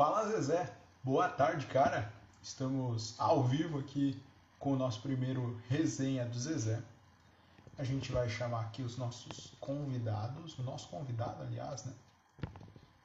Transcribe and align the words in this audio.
Fala 0.00 0.26
Zezé, 0.26 0.74
boa 1.04 1.28
tarde, 1.28 1.66
cara. 1.66 2.10
Estamos 2.40 3.20
ao 3.20 3.44
vivo 3.44 3.80
aqui 3.80 4.18
com 4.58 4.72
o 4.72 4.76
nosso 4.76 5.02
primeiro 5.02 5.60
resenha 5.68 6.24
do 6.24 6.38
Zezé. 6.38 6.82
A 7.76 7.84
gente 7.84 8.10
vai 8.10 8.26
chamar 8.26 8.62
aqui 8.62 8.80
os 8.80 8.96
nossos 8.96 9.52
convidados, 9.60 10.58
o 10.58 10.62
nosso 10.62 10.88
convidado, 10.88 11.42
aliás, 11.42 11.84
né? 11.84 11.92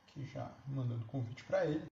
Que 0.08 0.26
já 0.26 0.50
mandando 0.70 1.04
convite 1.08 1.44
para 1.44 1.66
ele. 1.66 1.86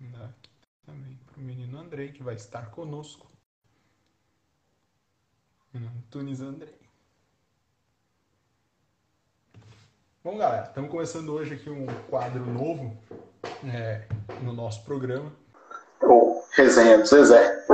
Aqui 0.00 0.50
também 0.86 1.20
para 1.26 1.38
o 1.38 1.44
menino 1.44 1.78
Andrei, 1.78 2.10
que 2.10 2.22
vai 2.22 2.36
estar 2.36 2.70
conosco. 2.70 3.30
Antunes 5.74 6.40
Andrei. 6.40 6.80
Bom, 10.24 10.38
galera, 10.38 10.68
estamos 10.68 10.90
começando 10.90 11.34
hoje 11.34 11.52
aqui 11.52 11.68
um 11.68 11.84
quadro 12.08 12.46
novo 12.46 12.98
é, 13.64 14.02
no 14.40 14.52
nosso 14.52 14.84
programa. 14.84 15.32
O 16.02 16.42
Resenha 16.52 16.98
do 16.98 17.06
Zezé. 17.06 17.64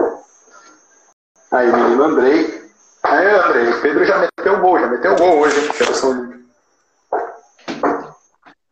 Aí, 1.50 1.72
menino 1.72 2.04
Andrei. 2.04 2.70
Aí, 3.02 3.27
Andrei, 3.27 3.80
Pedro 3.80 4.04
já 4.04 4.18
meteu 4.18 4.54
o 4.54 4.60
gol, 4.60 4.78
já 4.78 4.86
meteu 4.86 5.12
o 5.12 5.16
gol 5.16 5.38
hoje, 5.41 5.58
hein? 5.60 5.72
Seleção 5.72 6.34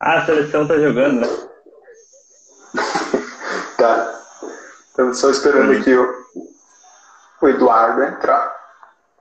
Ah, 0.01 0.19
a 0.19 0.27
seleção 0.27 0.69
tá 0.69 0.79
jogando, 0.79 1.21
né? 1.21 1.49
tá. 3.79 4.21
Estamos 4.89 5.19
só 5.19 5.31
esperando 5.31 5.73
aqui 5.73 5.95
o, 5.95 6.27
o 7.43 7.49
Eduardo 7.49 8.03
entrar 8.03 8.55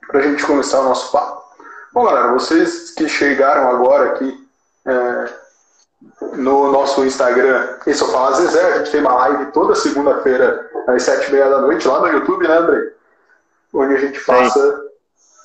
para 0.07 0.20
a 0.20 0.23
gente 0.23 0.45
começar 0.45 0.81
o 0.81 0.85
nosso 0.85 1.12
papo. 1.12 1.45
Bom, 1.93 2.03
galera, 2.03 2.34
vocês 2.34 2.91
que 2.91 3.07
chegaram 3.07 3.70
agora 3.70 4.12
aqui 4.12 4.49
é, 4.85 5.45
no 6.33 6.71
nosso 6.71 7.03
Instagram, 7.05 7.77
esse 7.85 8.01
eu 8.01 8.07
falo 8.09 8.35
Zezé, 8.35 8.61
a 8.61 8.77
gente 8.77 8.91
tem 8.91 9.01
uma 9.01 9.15
live 9.15 9.51
toda 9.51 9.75
segunda-feira 9.75 10.69
às 10.87 11.03
sete 11.03 11.29
e 11.29 11.31
meia 11.31 11.49
da 11.49 11.62
noite 11.62 11.87
lá 11.87 11.99
no 11.99 12.07
YouTube, 12.07 12.47
né, 12.47 12.57
André? 12.57 12.91
Onde 13.73 13.95
a 13.95 13.97
gente 13.97 14.20
passa 14.23 14.59
Sim. 14.59 14.89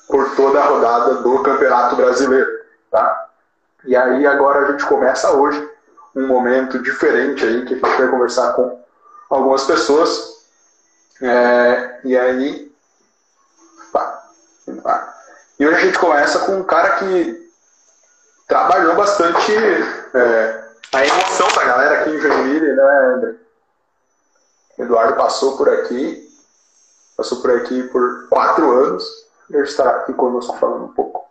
por 0.09 0.35
toda 0.37 0.61
a 0.61 0.67
rodada 0.67 1.15
do 1.17 1.43
Campeonato 1.43 1.97
Brasileiro, 1.97 2.49
tá? 2.91 3.29
E 3.85 3.97
aí 3.97 4.27
agora 4.27 4.61
a 4.61 4.71
gente 4.71 4.85
começa 4.87 5.33
hoje 5.33 5.69
um 6.15 6.27
momento 6.27 6.79
diferente 6.81 7.45
aí 7.45 7.65
que 7.65 7.75
a 7.75 7.77
gente 7.77 7.97
vai 7.99 8.09
conversar 8.09 8.53
com 8.53 8.81
algumas 9.29 9.65
pessoas. 9.65 10.45
É, 11.23 12.01
e 12.05 12.17
aí. 12.17 12.71
E 15.59 15.67
hoje 15.67 15.77
a 15.77 15.81
gente 15.81 15.99
começa 15.99 16.39
com 16.41 16.57
um 16.57 16.63
cara 16.63 16.97
que 16.97 17.51
trabalhou 18.49 18.97
bastante 18.97 19.53
é, 20.15 20.65
a 20.93 21.07
emoção 21.07 21.49
da 21.49 21.65
galera 21.65 22.01
aqui 22.01 22.11
em 22.11 22.21
Joinville, 22.21 22.73
né, 22.75 23.15
André? 23.17 23.35
Eduardo 24.79 25.17
passou 25.17 25.57
por 25.57 25.69
aqui, 25.69 26.29
passou 27.17 27.41
por 27.43 27.51
aqui 27.51 27.83
por 27.85 28.29
quatro 28.29 28.71
anos, 28.71 29.05
ele 29.51 29.63
estará 29.63 29.91
aqui 29.99 30.13
conosco 30.15 30.57
falando 30.57 30.85
um 30.85 30.95
pouco. 30.95 31.29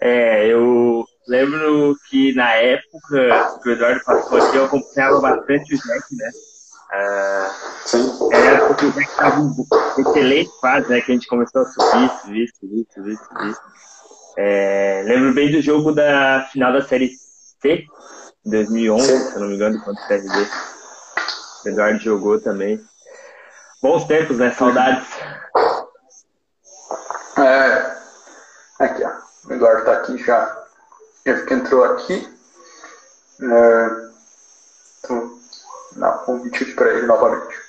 É, 0.00 0.46
eu 0.46 1.04
lembro 1.26 1.96
que 2.08 2.34
na 2.34 2.52
época 2.54 3.58
que 3.62 3.68
o 3.68 3.72
Eduardo 3.72 4.04
passou 4.04 4.38
aqui, 4.38 4.56
eu 4.56 4.64
acompanhava 4.66 5.20
bastante 5.20 5.74
o 5.74 5.78
Jack, 5.78 6.14
né? 6.14 6.30
Ah, 6.92 7.50
Sim. 7.84 8.12
Era 8.32 8.66
porque 8.68 8.86
o 8.86 8.92
Jack 8.92 9.10
estava 9.10 9.40
em 9.40 10.00
excelente 10.00 10.50
fase, 10.60 10.88
né? 10.90 11.00
Que 11.00 11.12
a 11.12 11.14
gente 11.14 11.26
começou 11.26 11.62
a 11.62 11.64
subir, 11.64 12.10
subir, 12.20 12.48
subir, 12.60 12.86
subir, 12.92 13.16
subir. 13.16 13.56
É, 14.36 15.02
lembro 15.06 15.32
bem 15.32 15.50
do 15.50 15.62
jogo 15.62 15.92
da 15.92 16.46
final 16.52 16.72
da 16.72 16.82
Série 16.82 17.10
C, 17.60 17.84
2011, 18.44 19.06
Sim. 19.06 19.18
se 19.18 19.34
eu 19.34 19.40
não 19.40 19.48
me 19.48 19.54
engano, 19.54 19.80
contra 19.82 20.02
o 20.02 20.06
CRB. 20.06 20.48
O 21.64 21.68
Eduardo 21.68 21.98
jogou 21.98 22.40
também. 22.40 22.80
Bons 23.82 24.04
tempos, 24.04 24.38
né? 24.38 24.52
Saudades. 24.52 25.08
É. 27.38 27.96
Aqui, 28.78 29.04
ó. 29.04 29.12
O 29.48 29.52
Eduardo 29.52 29.84
tá 29.84 29.92
aqui 29.92 30.18
já. 30.18 30.64
Ele 31.24 31.42
que 31.42 31.54
entrou 31.54 31.84
aqui. 31.84 32.36
É... 33.42 34.06
Então, 34.98 35.38
dá 35.96 36.14
um 36.14 36.18
convite 36.24 36.64
para 36.74 36.92
ele 36.92 37.06
novamente. 37.06 37.66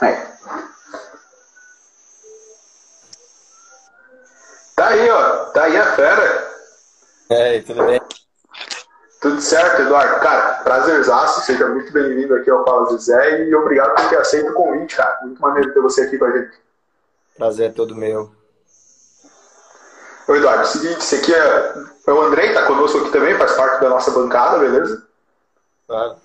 Aí. 0.00 0.16
Tá 4.74 4.88
aí, 4.88 5.10
ó. 5.10 5.44
Tá 5.52 5.64
aí 5.64 5.76
a 5.76 5.94
fera. 5.94 6.52
Tudo 7.66 7.86
bem? 7.86 8.00
Tudo 9.20 9.40
certo, 9.40 9.82
Eduardo. 9.82 10.20
Cara, 10.20 10.54
prazerzaço. 10.64 11.40
Seja 11.42 11.66
muito 11.68 11.92
bem-vindo 11.92 12.34
aqui 12.34 12.50
ao 12.50 12.64
Fala 12.64 12.98
Zé 12.98 13.44
e 13.44 13.54
obrigado 13.54 13.94
por 13.94 14.08
ter 14.08 14.18
aceito 14.18 14.50
o 14.50 14.54
convite, 14.54 14.96
cara. 14.96 15.18
Muito 15.22 15.40
maneiro 15.40 15.72
ter 15.72 15.80
você 15.80 16.02
aqui 16.02 16.18
com 16.18 16.24
a 16.26 16.30
gente. 16.32 16.52
Prazer 17.36 17.70
é 17.70 17.72
todo 17.72 17.94
meu. 17.94 18.30
Ô, 20.28 20.34
Eduardo, 20.34 20.62
é 20.62 20.64
o 20.64 20.66
seguinte, 20.66 20.98
esse 20.98 21.16
aqui 21.16 21.34
é, 21.34 21.74
é 22.06 22.12
o 22.12 22.20
Andrei, 22.20 22.52
tá 22.52 22.66
conosco 22.66 22.98
aqui 22.98 23.10
também, 23.10 23.36
faz 23.36 23.52
parte 23.52 23.80
da 23.80 23.88
nossa 23.88 24.10
bancada, 24.10 24.58
beleza? 24.58 25.02
Claro. 25.86 26.16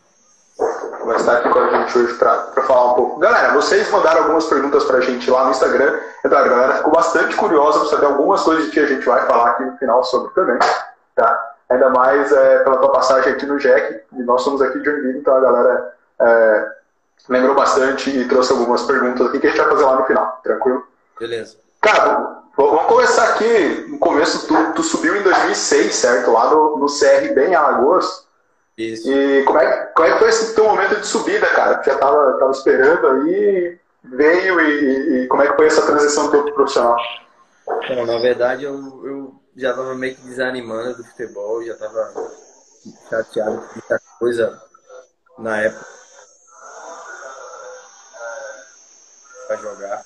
Vai 1.05 1.15
estar 1.15 1.37
aqui 1.37 1.49
com 1.49 1.59
a 1.59 1.69
gente 1.69 1.97
hoje 1.97 2.13
para 2.15 2.63
falar 2.63 2.91
um 2.91 2.95
pouco. 2.95 3.19
Galera, 3.19 3.53
vocês 3.53 3.89
mandaram 3.89 4.23
algumas 4.23 4.45
perguntas 4.45 4.83
pra 4.83 5.01
gente 5.01 5.29
lá 5.29 5.45
no 5.45 5.51
Instagram. 5.51 5.99
Eduardo, 6.23 6.49
a 6.49 6.53
galera 6.53 6.77
ficou 6.77 6.91
bastante 6.91 7.35
curiosa 7.35 7.79
para 7.79 7.89
saber 7.89 8.05
algumas 8.07 8.41
coisas 8.41 8.69
que 8.71 8.79
a 8.79 8.85
gente 8.85 9.05
vai 9.05 9.25
falar 9.25 9.51
aqui 9.51 9.63
no 9.63 9.77
final 9.77 10.03
sobre 10.03 10.33
também. 10.33 10.59
Tá? 11.17 11.55
Ainda 11.69 11.89
mais 11.89 12.31
é, 12.31 12.59
pela 12.59 12.77
tua 12.77 12.91
passagem 12.91 13.33
aqui 13.33 13.45
no 13.47 13.57
Jack, 13.57 14.01
e 14.13 14.21
nós 14.21 14.43
somos 14.43 14.61
aqui 14.61 14.77
de 14.77 14.85
Joinville, 14.85 15.17
então 15.17 15.35
a 15.35 15.39
galera 15.39 15.93
é, 16.21 16.67
lembrou 17.27 17.55
bastante 17.55 18.09
e 18.11 18.27
trouxe 18.27 18.51
algumas 18.51 18.83
perguntas 18.83 19.25
aqui 19.25 19.39
que 19.39 19.47
a 19.47 19.49
gente 19.49 19.59
vai 19.59 19.69
fazer 19.69 19.83
lá 19.83 19.95
no 19.95 20.05
final, 20.05 20.39
tranquilo? 20.43 20.87
Beleza. 21.19 21.57
Cara, 21.81 22.43
vamos 22.55 22.83
começar 22.83 23.29
aqui 23.29 23.87
no 23.89 23.97
começo. 23.97 24.47
Tu, 24.47 24.73
tu 24.73 24.83
subiu 24.83 25.15
em 25.15 25.23
2006, 25.23 25.95
certo? 25.95 26.31
Lá 26.31 26.51
no, 26.51 26.77
no 26.77 26.85
CRB 26.85 27.47
em 27.47 27.55
Alagoas. 27.55 28.27
Isso. 28.77 29.11
E 29.11 29.43
como 29.43 29.57
é, 29.57 29.85
como 29.95 30.07
é 30.07 30.13
que 30.13 30.19
foi 30.19 30.29
esse 30.29 30.53
teu 30.53 30.65
momento 30.65 30.99
de 30.99 31.07
subida, 31.07 31.47
cara? 31.47 31.77
Tu 31.77 31.89
já 31.89 31.97
tava, 31.97 32.37
tava 32.37 32.51
esperando 32.51 33.07
aí, 33.07 33.79
veio 34.03 34.61
e, 34.61 35.23
e, 35.23 35.27
como 35.27 35.41
é 35.41 35.47
que 35.47 35.55
foi 35.55 35.65
essa 35.65 35.81
transição 35.81 36.29
teu 36.29 36.43
pro 36.43 36.53
profissional? 36.53 36.95
Bom, 37.65 38.05
na 38.05 38.19
verdade, 38.19 38.63
eu, 38.63 38.75
eu 39.03 39.35
já 39.57 39.71
estava 39.71 39.95
meio 39.95 40.15
que 40.15 40.21
desanimando 40.21 40.97
do 40.97 41.03
futebol, 41.03 41.65
já 41.65 41.73
estava 41.73 42.13
chateado 43.09 43.57
com 43.57 43.73
muita 43.73 43.99
coisa 44.19 44.63
na 45.39 45.61
época 45.61 45.85
para 49.47 49.57
jogar. 49.57 50.05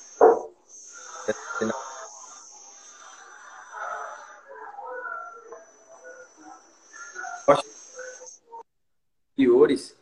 Piores 9.35 9.95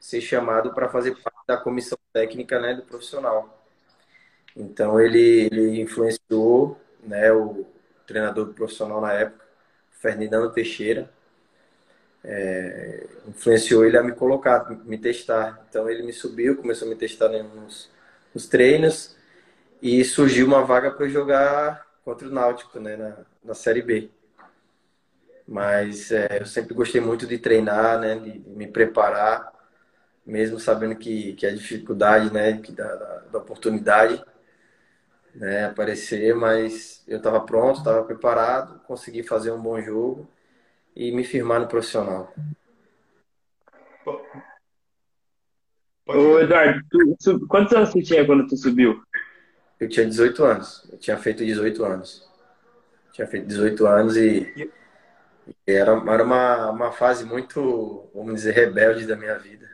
ser 0.00 0.20
chamado 0.20 0.72
para 0.72 0.88
fazer 0.88 1.14
parte 1.22 1.46
da 1.46 1.56
comissão 1.56 1.98
técnica 2.12 2.58
né, 2.58 2.74
do 2.74 2.82
profissional. 2.82 3.62
Então 4.56 4.98
ele, 5.00 5.48
ele 5.52 5.80
influenciou 5.80 6.80
né, 7.02 7.30
o, 7.30 7.66
treinador 8.06 8.52
profissional 8.54 9.00
na 9.00 9.12
época, 9.12 9.44
Fernando 9.90 10.52
Teixeira, 10.52 11.10
é, 12.24 13.06
influenciou 13.28 13.84
ele 13.84 13.96
a 13.96 14.02
me 14.02 14.12
colocar, 14.12 14.68
me 14.84 14.98
testar. 14.98 15.64
Então 15.68 15.88
ele 15.88 16.02
me 16.02 16.12
subiu, 16.12 16.56
começou 16.56 16.86
a 16.86 16.90
me 16.90 16.96
testar 16.96 17.28
nos, 17.28 17.88
nos 18.34 18.46
treinos 18.46 19.16
e 19.80 20.04
surgiu 20.04 20.46
uma 20.46 20.64
vaga 20.64 20.90
para 20.90 21.08
jogar 21.08 21.86
contra 22.04 22.28
o 22.28 22.30
Náutico, 22.30 22.80
né, 22.80 22.96
na, 22.96 23.16
na 23.44 23.54
Série 23.54 23.82
B. 23.82 24.10
Mas 25.46 26.10
é, 26.10 26.40
eu 26.40 26.46
sempre 26.46 26.74
gostei 26.74 27.00
muito 27.00 27.26
de 27.26 27.38
treinar, 27.38 28.00
né, 28.00 28.16
de, 28.16 28.38
de 28.38 28.50
me 28.50 28.66
preparar, 28.66 29.52
mesmo 30.24 30.58
sabendo 30.58 30.96
que, 30.96 31.34
que 31.34 31.46
a 31.46 31.54
dificuldade, 31.54 32.32
né, 32.32 32.58
que 32.58 32.72
da, 32.72 32.94
da, 32.96 33.18
da 33.32 33.38
oportunidade 33.38 34.20
né, 35.36 35.66
aparecer, 35.66 36.34
mas 36.34 37.04
eu 37.06 37.18
estava 37.18 37.40
pronto, 37.40 37.78
estava 37.78 38.02
preparado, 38.02 38.80
consegui 38.80 39.22
fazer 39.22 39.52
um 39.52 39.60
bom 39.60 39.80
jogo 39.80 40.28
e 40.94 41.12
me 41.12 41.24
firmar 41.24 41.60
no 41.60 41.68
profissional. 41.68 42.32
Ô, 46.06 46.38
Eduardo, 46.38 46.80
tu, 47.18 47.46
quantos 47.46 47.72
anos 47.74 47.90
você 47.90 48.02
tinha 48.02 48.24
quando 48.24 48.46
tu 48.46 48.56
subiu? 48.56 49.02
Eu 49.78 49.88
tinha 49.88 50.06
18 50.06 50.42
anos. 50.44 50.88
Eu 50.90 50.98
tinha 50.98 51.18
feito 51.18 51.44
18 51.44 51.84
anos. 51.84 52.26
Tinha 53.12 53.26
feito 53.26 53.46
18 53.46 53.86
anos 53.86 54.16
e 54.16 54.70
Era, 55.66 55.92
era 55.92 56.24
uma, 56.24 56.70
uma 56.70 56.92
fase 56.92 57.24
muito, 57.24 58.08
vamos 58.14 58.36
dizer, 58.36 58.52
rebelde 58.52 59.06
da 59.06 59.16
minha 59.16 59.38
vida. 59.38 59.68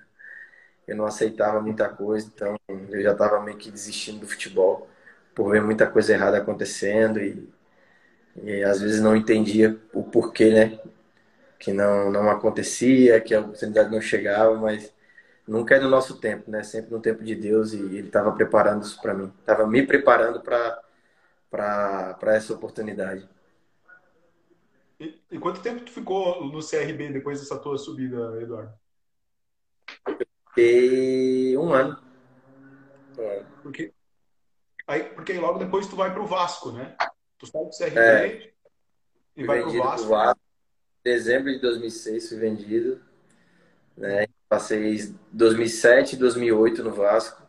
Eu 0.87 0.97
não 0.97 1.06
aceitava 1.06 1.61
muita 1.61 1.88
coisa, 1.88 2.31
então 2.35 2.56
eu 2.69 3.03
já 3.03 3.12
estava 3.12 3.41
meio 3.41 3.56
que 3.56 3.70
desistindo 3.70 4.20
do 4.20 4.29
futebol 4.29 4.88
por 5.34 5.50
ver 5.52 5.62
muita 5.62 5.87
coisa 5.87 6.12
errada 6.12 6.38
acontecendo 6.38 7.20
e, 7.20 7.49
e 8.43 8.62
às 8.64 8.81
vezes 8.81 9.00
não 9.00 9.17
entendia 9.17 9.79
o 9.93 10.02
porquê, 10.02 10.50
né? 10.50 10.81
Que 11.58 11.73
não, 11.73 12.11
não 12.11 12.31
acontecia, 12.31 13.20
que 13.20 13.34
a 13.34 13.40
oportunidade 13.40 13.90
não 13.90 14.00
chegava, 14.00 14.55
mas 14.56 14.93
nunca 15.46 15.76
é 15.76 15.81
no 15.81 15.88
nosso 15.88 16.19
tempo, 16.20 16.50
né? 16.50 16.62
Sempre 16.62 16.93
no 16.93 17.00
tempo 17.00 17.25
de 17.25 17.34
Deus 17.34 17.73
e 17.73 17.79
Ele 17.79 18.08
estava 18.08 18.32
preparando 18.32 18.82
isso 18.82 19.00
para 19.00 19.14
mim, 19.14 19.32
estava 19.40 19.67
me 19.67 19.87
preparando 19.87 20.40
para 20.40 20.82
essa 22.34 22.52
oportunidade. 22.55 23.29
E, 25.00 25.20
e, 25.32 25.38
quanto 25.38 25.61
tempo 25.61 25.84
tu 25.84 25.90
ficou 25.90 26.44
no 26.44 26.61
CRB 26.61 27.11
depois 27.11 27.40
dessa 27.40 27.58
tua 27.58 27.76
subida, 27.76 28.40
Eduardo? 28.40 28.73
Fiquei 30.49 31.56
um 31.56 31.73
ano. 31.73 31.99
Porque 33.62 33.92
aí, 34.87 35.05
porque 35.05 35.32
aí 35.32 35.38
logo 35.38 35.58
depois 35.58 35.87
tu 35.87 35.96
vai 35.96 36.12
para 36.12 36.23
o 36.23 36.26
Vasco, 36.26 36.73
né? 36.73 36.96
Tu 37.38 37.46
sai 37.46 37.64
do 37.64 37.70
CRB 37.70 37.99
é, 37.99 38.52
e 39.37 39.44
vai 39.44 39.61
para 39.61 39.70
o 39.70 39.79
Vasco. 39.79 40.08
Vasco. 40.08 40.40
Dezembro 41.05 41.52
de 41.52 41.58
2006 41.58 42.29
fui 42.29 42.38
vendido, 42.38 43.00
né? 43.96 44.26
Passei 44.49 45.12
2007 45.32 46.14
e 46.14 46.19
2008 46.19 46.84
no 46.84 46.93
Vasco. 46.93 47.43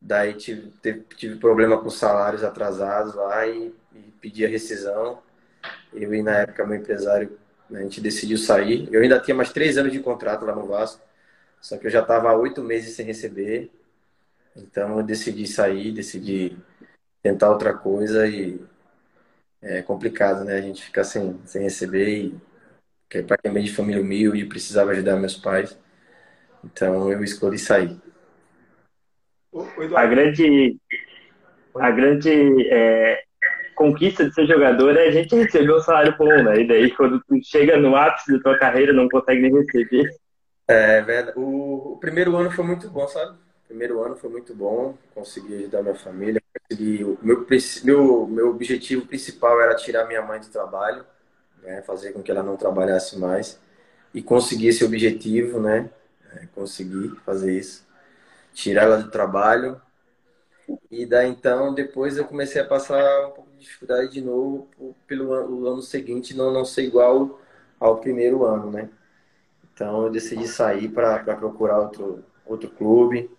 Daí 0.00 0.34
tive, 0.34 0.72
tive 1.16 1.36
problema 1.36 1.76
com 1.80 1.90
salários 1.90 2.44
atrasados 2.44 3.14
lá 3.14 3.46
e, 3.46 3.74
e 3.92 3.98
pedi 4.20 4.44
a 4.44 4.48
rescisão. 4.48 5.20
Eu 5.92 6.14
e 6.14 6.22
na 6.22 6.38
época 6.38 6.64
meu 6.64 6.78
empresário, 6.78 7.36
a 7.72 7.80
gente 7.80 8.00
decidiu 8.00 8.38
sair. 8.38 8.88
Eu 8.92 9.02
ainda 9.02 9.18
tinha 9.18 9.34
mais 9.34 9.52
três 9.52 9.76
anos 9.76 9.92
de 9.92 10.00
contrato 10.00 10.44
lá 10.44 10.54
no 10.54 10.66
Vasco, 10.66 11.02
só 11.60 11.76
que 11.76 11.86
eu 11.86 11.90
já 11.90 12.02
estava 12.02 12.30
há 12.30 12.36
oito 12.36 12.62
meses 12.62 12.94
sem 12.94 13.04
receber. 13.04 13.70
Então 14.58 14.98
eu 14.98 15.02
decidi 15.02 15.46
sair, 15.46 15.92
decidi 15.92 16.56
tentar 17.22 17.50
outra 17.50 17.74
coisa 17.74 18.26
e 18.26 18.60
é 19.62 19.82
complicado, 19.82 20.44
né? 20.44 20.56
A 20.56 20.60
gente 20.60 20.84
ficar 20.84 21.04
sem, 21.04 21.38
sem 21.44 21.62
receber 21.62 22.08
e 22.08 22.34
que 23.08 23.22
para 23.22 23.38
quem 23.38 23.52
vem 23.52 23.64
de 23.64 23.74
família 23.74 24.02
humilde, 24.02 24.44
precisava 24.44 24.90
ajudar 24.90 25.16
meus 25.16 25.36
pais. 25.36 25.78
Então 26.64 27.10
eu 27.10 27.22
escolhi 27.24 27.58
sair. 27.58 27.98
A 29.96 30.06
grande, 30.06 30.76
a 31.74 31.90
grande 31.90 32.68
é, 32.70 33.22
conquista 33.74 34.28
de 34.28 34.34
ser 34.34 34.46
jogador 34.46 34.96
é 34.96 35.08
a 35.08 35.10
gente 35.10 35.34
receber 35.34 35.72
um 35.72 35.80
salário 35.80 36.14
bom, 36.18 36.42
né? 36.42 36.60
E 36.60 36.68
daí 36.68 36.90
quando 36.94 37.20
tu 37.20 37.38
chega 37.42 37.76
no 37.76 37.96
ápice 37.96 38.32
da 38.32 38.40
tua 38.40 38.58
carreira 38.58 38.92
não 38.92 39.08
consegue 39.08 39.40
nem 39.40 39.54
receber. 39.54 40.10
É 40.66 41.00
verdade. 41.00 41.38
O, 41.38 41.94
o 41.94 41.98
primeiro 41.98 42.36
ano 42.36 42.50
foi 42.50 42.64
muito 42.64 42.90
bom, 42.90 43.08
sabe? 43.08 43.38
Primeiro 43.68 44.02
ano 44.02 44.16
foi 44.16 44.30
muito 44.30 44.54
bom, 44.54 44.96
consegui 45.14 45.54
ajudar 45.58 45.82
minha 45.82 45.94
família, 45.94 46.42
consegui, 46.68 47.04
meu, 47.22 47.46
meu, 47.84 48.26
meu 48.26 48.50
objetivo 48.50 49.06
principal 49.06 49.60
era 49.60 49.76
tirar 49.76 50.06
minha 50.06 50.22
mãe 50.22 50.40
do 50.40 50.48
trabalho 50.48 51.04
né, 51.62 51.82
fazer 51.82 52.12
com 52.12 52.22
que 52.22 52.30
ela 52.30 52.42
não 52.42 52.56
trabalhasse 52.56 53.18
mais 53.18 53.60
e 54.14 54.22
conseguir 54.22 54.68
esse 54.68 54.84
objetivo, 54.84 55.60
né, 55.60 55.90
é, 56.32 56.46
conseguir 56.54 57.10
fazer 57.24 57.56
isso, 57.56 57.86
tirar 58.52 58.84
ela 58.84 58.98
do 58.98 59.10
trabalho 59.10 59.80
e 60.90 61.06
daí 61.06 61.28
então 61.30 61.74
depois 61.74 62.16
eu 62.16 62.24
comecei 62.24 62.60
a 62.60 62.66
passar 62.66 63.28
um 63.28 63.30
pouco 63.30 63.50
de 63.52 63.60
dificuldade 63.60 64.12
de 64.12 64.20
novo 64.20 64.68
pelo 65.06 65.32
ano, 65.32 65.66
ano 65.66 65.82
seguinte 65.82 66.36
não 66.36 66.52
não 66.52 66.64
ser 66.64 66.82
igual 66.82 67.40
ao 67.80 67.98
primeiro 67.98 68.44
ano, 68.44 68.70
né? 68.70 68.90
Então 69.72 70.04
eu 70.04 70.10
decidi 70.10 70.46
sair 70.46 70.88
para 70.88 71.18
procurar 71.36 71.78
outro 71.80 72.24
outro 72.44 72.68
clube, 72.70 73.30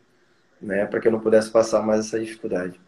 né, 0.62 0.86
para 0.86 1.00
que 1.00 1.08
eu 1.08 1.12
não 1.12 1.20
pudesse 1.20 1.52
passar 1.52 1.82
mais 1.82 2.06
essa 2.06 2.20
dificuldade. 2.20 2.80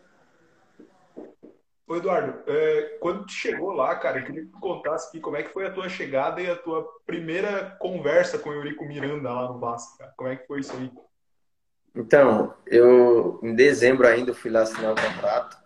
Ô 1.87 1.97
Eduardo, 1.97 2.39
é, 2.47 2.97
quando 3.01 3.25
tu 3.25 3.33
chegou 3.33 3.73
lá, 3.73 3.93
cara, 3.97 4.19
eu 4.19 4.25
queria 4.25 4.43
que 4.43 4.51
tu 4.51 4.59
contasse 4.59 5.09
aqui 5.09 5.19
como 5.19 5.35
é 5.35 5.43
que 5.43 5.51
foi 5.51 5.65
a 5.65 5.73
tua 5.73 5.89
chegada 5.89 6.39
e 6.41 6.49
a 6.49 6.55
tua 6.55 6.87
primeira 7.05 7.75
conversa 7.79 8.39
com 8.39 8.49
o 8.49 8.53
Eurico 8.53 8.85
Miranda 8.85 9.29
lá 9.29 9.49
no 9.49 9.59
Vasco, 9.59 9.97
cara. 9.97 10.13
Como 10.15 10.29
é 10.29 10.37
que 10.37 10.47
foi 10.47 10.61
isso 10.61 10.71
aí? 10.71 10.89
Então, 11.93 12.53
eu 12.65 13.41
em 13.43 13.53
dezembro 13.53 14.07
ainda 14.07 14.33
fui 14.33 14.49
lá 14.49 14.61
assinar 14.61 14.93
o 14.93 14.95
contrato. 14.95 15.57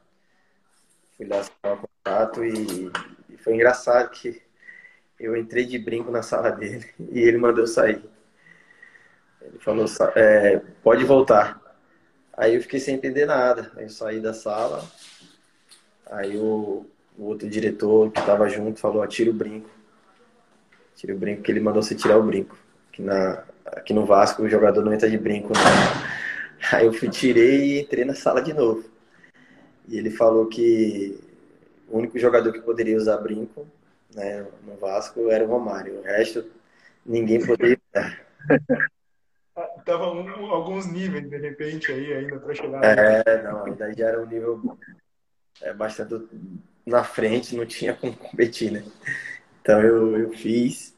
Fui 1.15 1.27
lá 1.27 1.41
assinar 1.41 1.73
o 1.73 1.87
contrato 1.87 2.43
e, 2.43 2.91
e 3.29 3.37
foi 3.37 3.53
engraçado 3.53 4.09
que 4.09 4.41
eu 5.19 5.37
entrei 5.37 5.65
de 5.65 5.77
brinco 5.77 6.11
na 6.11 6.23
sala 6.23 6.51
dele 6.51 6.85
e 7.11 7.19
ele 7.19 7.37
mandou 7.37 7.67
sair. 7.67 8.03
Ele 9.41 9.59
falou, 9.59 9.85
é, 10.15 10.57
pode 10.81 11.05
voltar. 11.05 11.61
Aí 12.37 12.55
eu 12.55 12.61
fiquei 12.61 12.79
sem 12.79 12.95
entender 12.95 13.25
nada. 13.25 13.71
Aí 13.75 13.83
eu 13.83 13.89
saí 13.89 14.19
da 14.19 14.33
sala, 14.33 14.83
Aí 16.07 16.37
o, 16.37 16.85
o 17.17 17.25
outro 17.25 17.49
diretor 17.49 18.11
que 18.11 18.19
estava 18.19 18.47
junto 18.47 18.79
falou: 18.79 19.05
tira 19.07 19.29
o 19.29 19.33
brinco. 19.33 19.69
Tira 20.95 21.13
o 21.13 21.17
brinco, 21.17 21.41
que 21.41 21.51
ele 21.51 21.59
mandou 21.59 21.81
você 21.81 21.95
tirar 21.95 22.17
o 22.17 22.23
brinco. 22.23 22.57
Aqui, 22.89 23.01
na, 23.01 23.43
aqui 23.65 23.93
no 23.93 24.05
Vasco 24.05 24.43
o 24.43 24.49
jogador 24.49 24.83
não 24.83 24.93
entra 24.93 25.09
de 25.09 25.17
brinco. 25.17 25.51
Não. 25.53 26.05
Aí 26.71 26.85
eu 26.85 26.93
fui, 26.93 27.09
tirei 27.09 27.77
e 27.77 27.81
entrei 27.81 28.05
na 28.05 28.15
sala 28.15 28.41
de 28.41 28.53
novo. 28.53 28.83
E 29.87 29.97
ele 29.97 30.09
falou 30.09 30.47
que 30.47 31.19
o 31.87 31.97
único 31.97 32.17
jogador 32.17 32.51
que 32.51 32.61
poderia 32.61 32.97
usar 32.97 33.17
brinco 33.17 33.67
né, 34.15 34.45
no 34.65 34.75
Vasco 34.77 35.29
era 35.29 35.43
o 35.43 35.47
Romário. 35.47 35.99
O 35.99 36.01
resto, 36.01 36.45
ninguém 37.05 37.45
poderia 37.45 37.77
usar. 37.93 38.25
Tava 39.85 40.11
um, 40.11 40.47
alguns 40.47 40.87
níveis, 40.87 41.29
de 41.29 41.37
repente, 41.37 41.91
aí 41.91 42.11
ainda 42.11 42.39
para 42.39 42.55
chegar. 42.55 42.83
É, 42.83 43.43
não, 43.43 43.65
ainda 43.65 43.93
já 43.93 44.07
era 44.07 44.21
um 44.21 44.25
nível 44.25 44.77
é, 45.61 45.71
bastante 45.73 46.27
na 46.83 47.03
frente, 47.03 47.55
não 47.55 47.67
tinha 47.67 47.93
como 47.93 48.17
competir, 48.17 48.71
né? 48.71 48.83
Então 49.61 49.79
eu, 49.81 50.17
eu 50.17 50.31
fiz, 50.31 50.95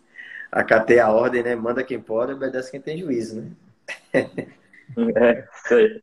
acatei 0.49 0.99
a 0.99 1.11
ordem, 1.11 1.43
né? 1.43 1.53
Manda 1.53 1.83
quem 1.83 1.99
pode, 1.99 2.31
obedece 2.31 2.71
quem 2.71 2.81
tem 2.81 2.97
juízo, 2.97 3.41
né? 3.41 3.51
é, 5.15 5.47
isso 5.53 5.73
aí. 5.73 6.01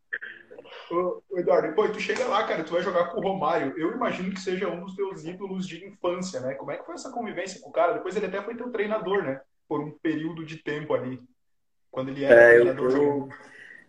Ô, 0.90 1.22
Eduardo, 1.38 1.68
depois 1.68 1.90
tu 1.90 2.00
chega 2.00 2.26
lá, 2.26 2.46
cara, 2.46 2.62
tu 2.62 2.72
vai 2.72 2.82
jogar 2.82 3.06
com 3.06 3.18
o 3.18 3.22
Romário. 3.22 3.72
Eu 3.78 3.92
imagino 3.92 4.32
que 4.32 4.40
seja 4.40 4.68
um 4.68 4.84
dos 4.84 4.94
teus 4.94 5.24
ídolos 5.24 5.66
de 5.66 5.86
infância, 5.86 6.40
né? 6.40 6.54
Como 6.54 6.70
é 6.70 6.76
que 6.76 6.84
foi 6.84 6.94
essa 6.94 7.10
convivência 7.10 7.60
com 7.60 7.70
o 7.70 7.72
cara? 7.72 7.94
Depois 7.94 8.14
ele 8.14 8.26
até 8.26 8.42
foi 8.42 8.54
teu 8.54 8.70
treinador, 8.70 9.22
né? 9.22 9.40
Por 9.66 9.80
um 9.80 9.90
período 9.90 10.44
de 10.44 10.58
tempo 10.58 10.92
ali. 10.92 11.18
Quando 11.94 12.08
ele 12.08 12.24
era 12.24 12.52
é, 12.52 12.58
eu, 12.58 12.66
eu... 12.66 13.28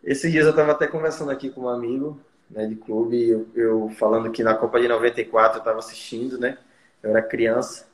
Esses 0.03 0.31
dias 0.31 0.45
eu 0.45 0.55
tava 0.55 0.73
até 0.73 0.85
conversando 0.85 1.31
aqui 1.31 1.49
com 1.49 1.61
um 1.61 1.69
amigo 1.69 2.19
né, 2.47 2.67
de 2.67 2.75
clube. 2.75 3.27
Eu, 3.27 3.47
eu, 3.55 3.89
falando 3.97 4.31
que 4.31 4.43
na 4.43 4.53
Copa 4.53 4.79
de 4.79 4.87
94 4.87 5.57
eu 5.57 5.59
estava 5.59 5.79
assistindo, 5.79 6.37
né? 6.37 6.59
Eu 7.01 7.09
era 7.09 7.21
criança, 7.23 7.87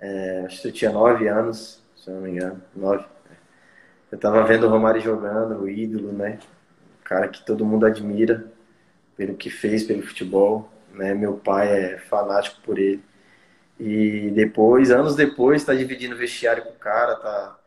é, 0.00 0.44
acho 0.46 0.62
que 0.62 0.68
eu 0.68 0.72
tinha 0.72 0.90
9 0.90 1.28
anos, 1.28 1.82
se 1.94 2.08
eu 2.08 2.14
não 2.14 2.22
me 2.22 2.30
engano, 2.30 2.62
9. 2.74 3.04
Eu 4.10 4.16
estava 4.16 4.42
vendo 4.44 4.66
o 4.66 4.70
Romário 4.70 5.02
jogando, 5.02 5.60
o 5.60 5.68
ídolo, 5.68 6.12
né? 6.12 6.38
O 7.00 7.04
cara 7.04 7.28
que 7.28 7.44
todo 7.44 7.64
mundo 7.64 7.84
admira 7.84 8.46
pelo 9.16 9.34
que 9.34 9.50
fez 9.50 9.84
pelo 9.84 10.02
futebol, 10.02 10.70
né? 10.94 11.12
Meu 11.12 11.34
pai 11.34 11.68
é 11.68 11.98
fanático 11.98 12.58
por 12.62 12.78
ele. 12.78 13.04
E 13.78 14.30
depois, 14.34 14.90
anos 14.90 15.14
depois, 15.14 15.60
está 15.60 15.74
dividindo 15.74 16.16
vestiário 16.16 16.62
com 16.62 16.70
o 16.70 16.78
cara, 16.78 17.16
tá, 17.16 17.59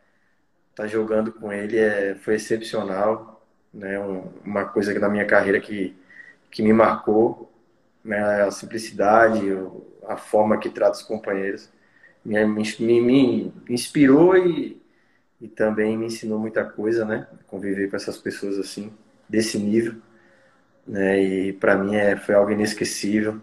tá 0.74 0.86
jogando 0.86 1.32
com 1.32 1.52
ele, 1.52 1.78
é, 1.78 2.14
foi 2.16 2.34
excepcional 2.34 3.34
né? 3.74 3.98
uma 4.44 4.64
coisa 4.66 4.92
que 4.92 4.98
na 5.00 5.08
minha 5.08 5.26
carreira 5.26 5.60
que, 5.60 5.96
que 6.50 6.62
me 6.62 6.72
marcou, 6.72 7.50
né? 8.04 8.42
A 8.42 8.50
simplicidade, 8.50 9.40
a 10.06 10.16
forma 10.16 10.58
que 10.58 10.70
trata 10.70 10.96
os 10.96 11.02
companheiros, 11.02 11.68
me, 12.24 12.44
me, 12.44 13.00
me 13.00 13.52
inspirou 13.68 14.36
e, 14.36 14.80
e 15.40 15.48
também 15.48 15.96
me 15.96 16.06
ensinou 16.06 16.38
muita 16.38 16.64
coisa, 16.64 17.04
né? 17.04 17.26
Conviver 17.48 17.90
com 17.90 17.96
essas 17.96 18.18
pessoas 18.18 18.58
assim, 18.58 18.92
desse 19.28 19.58
nível, 19.58 19.96
né? 20.86 21.20
E 21.20 21.52
para 21.54 21.76
mim 21.76 21.96
é, 21.96 22.16
foi 22.16 22.34
algo 22.34 22.52
inesquecível, 22.52 23.40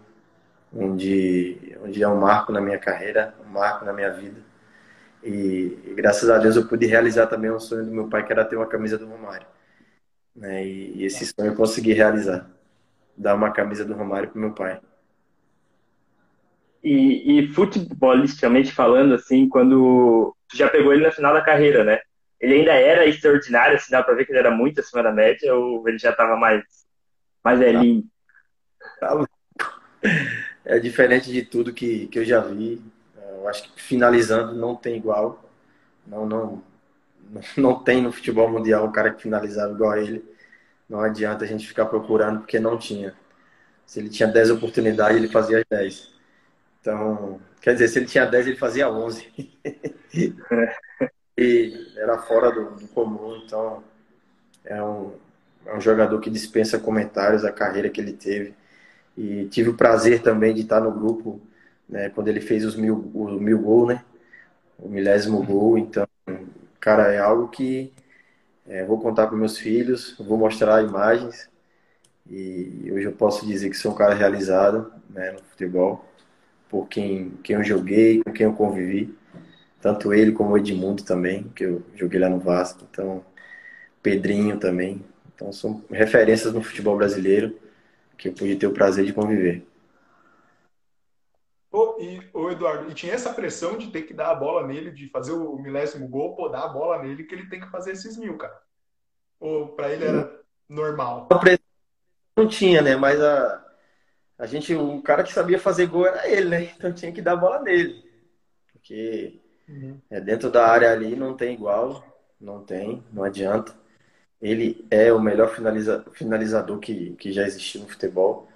onde, 0.74 1.76
onde 1.84 2.02
é 2.02 2.08
um 2.08 2.18
marco 2.18 2.52
na 2.52 2.60
minha 2.60 2.78
carreira, 2.78 3.34
um 3.46 3.50
marco 3.50 3.84
na 3.84 3.92
minha 3.92 4.10
vida. 4.10 4.40
E, 5.22 5.78
e, 5.86 5.94
graças 5.94 6.28
a 6.28 6.38
Deus 6.38 6.56
eu 6.56 6.66
pude 6.66 6.86
realizar 6.86 7.26
também 7.26 7.50
um 7.50 7.60
sonho 7.60 7.84
do 7.84 7.92
meu 7.92 8.08
pai, 8.08 8.24
que 8.24 8.32
era 8.32 8.44
ter 8.44 8.56
uma 8.56 8.66
camisa 8.66 8.98
do 8.98 9.06
Romário. 9.06 9.46
Né? 10.34 10.66
E, 10.66 10.98
e 10.98 11.04
esse 11.04 11.26
sonho 11.26 11.52
eu 11.52 11.54
consegui 11.54 11.92
realizar. 11.92 12.50
Dar 13.16 13.34
uma 13.34 13.52
camisa 13.52 13.84
do 13.84 13.94
Romário 13.94 14.30
pro 14.30 14.40
meu 14.40 14.52
pai. 14.52 14.80
E, 16.82 17.38
e 17.38 17.48
futebolisticamente 17.48 18.72
falando, 18.72 19.14
assim, 19.14 19.48
quando 19.48 20.34
tu 20.48 20.56
já 20.56 20.68
pegou 20.68 20.92
ele 20.92 21.04
na 21.04 21.12
final 21.12 21.32
da 21.32 21.40
carreira, 21.40 21.84
né? 21.84 22.00
Ele 22.40 22.54
ainda 22.54 22.72
era 22.72 23.06
extraordinário, 23.06 23.76
assim, 23.76 23.92
dá 23.92 24.02
pra 24.02 24.14
ver 24.14 24.24
que 24.24 24.32
ele 24.32 24.40
era 24.40 24.50
muito 24.50 24.80
acima 24.80 25.02
da 25.02 25.12
média, 25.12 25.54
ou 25.54 25.88
ele 25.88 25.98
já 25.98 26.12
tava 26.12 26.36
mais, 26.36 26.64
mais 27.44 27.60
velhinho? 27.60 28.04
Tá, 28.98 29.16
tá 29.16 29.26
é 30.64 30.78
diferente 30.78 31.30
de 31.30 31.42
tudo 31.42 31.72
que, 31.72 32.08
que 32.08 32.18
eu 32.18 32.24
já 32.24 32.40
vi. 32.40 32.82
Eu 33.42 33.48
acho 33.48 33.64
que 33.64 33.82
finalizando 33.82 34.54
não 34.54 34.76
tem 34.76 34.96
igual. 34.96 35.42
Não, 36.06 36.24
não, 36.24 36.62
não 37.56 37.82
tem 37.82 38.00
no 38.00 38.12
futebol 38.12 38.48
mundial 38.48 38.86
um 38.86 38.92
cara 38.92 39.12
que 39.12 39.22
finalizava 39.22 39.72
igual 39.72 39.90
a 39.90 40.00
ele. 40.00 40.24
Não 40.88 41.00
adianta 41.00 41.44
a 41.44 41.48
gente 41.48 41.66
ficar 41.66 41.86
procurando 41.86 42.40
porque 42.40 42.60
não 42.60 42.78
tinha. 42.78 43.14
Se 43.84 43.98
ele 43.98 44.08
tinha 44.08 44.28
10 44.28 44.50
oportunidades, 44.52 45.16
ele 45.16 45.28
fazia 45.28 45.58
as 45.58 45.64
10. 45.68 46.12
Então, 46.80 47.40
quer 47.60 47.72
dizer, 47.72 47.88
se 47.88 47.98
ele 47.98 48.06
tinha 48.06 48.26
10, 48.26 48.46
ele 48.46 48.56
fazia 48.56 48.88
11. 48.90 49.58
e 51.36 51.92
era 51.96 52.18
fora 52.18 52.50
do, 52.52 52.76
do, 52.76 52.88
comum. 52.88 53.42
Então, 53.44 53.82
é 54.64 54.82
um, 54.82 55.14
é 55.66 55.74
um 55.74 55.80
jogador 55.80 56.20
que 56.20 56.30
dispensa 56.30 56.78
comentários 56.78 57.44
a 57.44 57.52
carreira 57.52 57.90
que 57.90 58.00
ele 58.00 58.12
teve. 58.12 58.54
E 59.16 59.46
tive 59.46 59.70
o 59.70 59.76
prazer 59.76 60.22
também 60.22 60.54
de 60.54 60.62
estar 60.62 60.80
no 60.80 60.92
grupo 60.92 61.40
né, 61.92 62.08
quando 62.08 62.28
ele 62.28 62.40
fez 62.40 62.64
os 62.64 62.74
mil, 62.74 63.10
o 63.14 63.38
mil 63.38 63.60
gol, 63.60 63.86
né? 63.86 64.02
O 64.78 64.88
milésimo 64.88 65.44
gol. 65.44 65.76
Então, 65.76 66.08
cara, 66.80 67.12
é 67.12 67.18
algo 67.18 67.48
que 67.48 67.92
é, 68.66 68.84
vou 68.84 68.98
contar 68.98 69.26
para 69.26 69.36
meus 69.36 69.58
filhos, 69.58 70.16
vou 70.18 70.38
mostrar 70.38 70.82
imagens. 70.82 71.50
E 72.28 72.90
hoje 72.90 73.04
eu 73.06 73.12
posso 73.12 73.46
dizer 73.46 73.68
que 73.68 73.76
sou 73.76 73.92
um 73.92 73.94
cara 73.94 74.14
realizado 74.14 74.90
né, 75.10 75.32
no 75.32 75.40
futebol, 75.40 76.04
por 76.68 76.88
quem, 76.88 77.32
quem 77.44 77.56
eu 77.56 77.64
joguei, 77.64 78.22
com 78.22 78.32
quem 78.32 78.46
eu 78.46 78.54
convivi. 78.54 79.14
Tanto 79.80 80.14
ele 80.14 80.32
como 80.32 80.52
o 80.52 80.58
Edmundo 80.58 81.02
também, 81.02 81.44
que 81.54 81.64
eu 81.64 81.82
joguei 81.94 82.18
lá 82.18 82.30
no 82.30 82.38
Vasco. 82.38 82.86
Então, 82.90 83.22
Pedrinho 84.02 84.58
também. 84.58 85.04
Então, 85.34 85.52
são 85.52 85.84
referências 85.90 86.54
no 86.54 86.62
futebol 86.62 86.96
brasileiro 86.96 87.54
que 88.16 88.28
eu 88.28 88.32
pude 88.32 88.56
ter 88.56 88.66
o 88.66 88.72
prazer 88.72 89.04
de 89.04 89.12
conviver. 89.12 89.66
Oh, 91.74 91.96
e, 91.98 92.20
oh, 92.34 92.50
Eduardo, 92.50 92.90
e 92.90 92.94
tinha 92.94 93.14
essa 93.14 93.32
pressão 93.32 93.78
de 93.78 93.90
ter 93.90 94.02
que 94.02 94.12
dar 94.12 94.30
a 94.30 94.34
bola 94.34 94.66
nele, 94.66 94.90
de 94.90 95.08
fazer 95.08 95.32
o 95.32 95.56
milésimo 95.56 96.06
gol, 96.06 96.36
pô, 96.36 96.48
dar 96.48 96.64
a 96.64 96.68
bola 96.68 97.02
nele, 97.02 97.24
que 97.24 97.34
ele 97.34 97.48
tem 97.48 97.60
que 97.60 97.70
fazer 97.70 97.92
esses 97.92 98.18
mil, 98.18 98.36
cara. 98.36 98.60
Ou 99.40 99.68
para 99.68 99.90
ele 99.90 100.04
era 100.04 100.38
normal? 100.68 101.26
Não 102.36 102.46
tinha, 102.46 102.82
né? 102.82 102.94
Mas 102.94 103.18
a, 103.20 103.64
a 104.38 104.46
gente, 104.46 104.74
o 104.74 105.00
cara 105.00 105.22
que 105.22 105.32
sabia 105.32 105.58
fazer 105.58 105.86
gol 105.86 106.06
era 106.06 106.28
ele, 106.28 106.50
né? 106.50 106.62
Então 106.76 106.92
tinha 106.92 107.10
que 107.10 107.22
dar 107.22 107.32
a 107.32 107.36
bola 107.36 107.62
nele. 107.62 108.04
Porque 108.72 109.40
uhum. 109.66 109.98
é, 110.10 110.20
dentro 110.20 110.50
da 110.50 110.66
área 110.66 110.92
ali 110.92 111.16
não 111.16 111.34
tem 111.34 111.54
igual, 111.54 112.04
não 112.38 112.62
tem, 112.62 113.02
não 113.10 113.24
adianta. 113.24 113.74
Ele 114.40 114.86
é 114.90 115.12
o 115.12 115.20
melhor 115.20 115.54
finaliza, 115.54 116.04
finalizador 116.12 116.78
que, 116.80 117.12
que 117.16 117.32
já 117.32 117.46
existiu 117.46 117.80
no 117.80 117.88
futebol. 117.88 118.48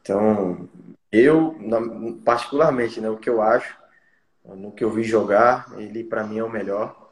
Então, 0.00 0.68
eu, 1.12 1.54
particularmente, 2.24 3.00
né, 3.00 3.10
o 3.10 3.18
que 3.18 3.28
eu 3.28 3.42
acho, 3.42 3.76
no 4.44 4.72
que 4.72 4.82
eu 4.82 4.90
vi 4.90 5.02
jogar, 5.04 5.72
ele 5.78 6.02
para 6.02 6.24
mim 6.24 6.38
é 6.38 6.44
o 6.44 6.50
melhor. 6.50 7.10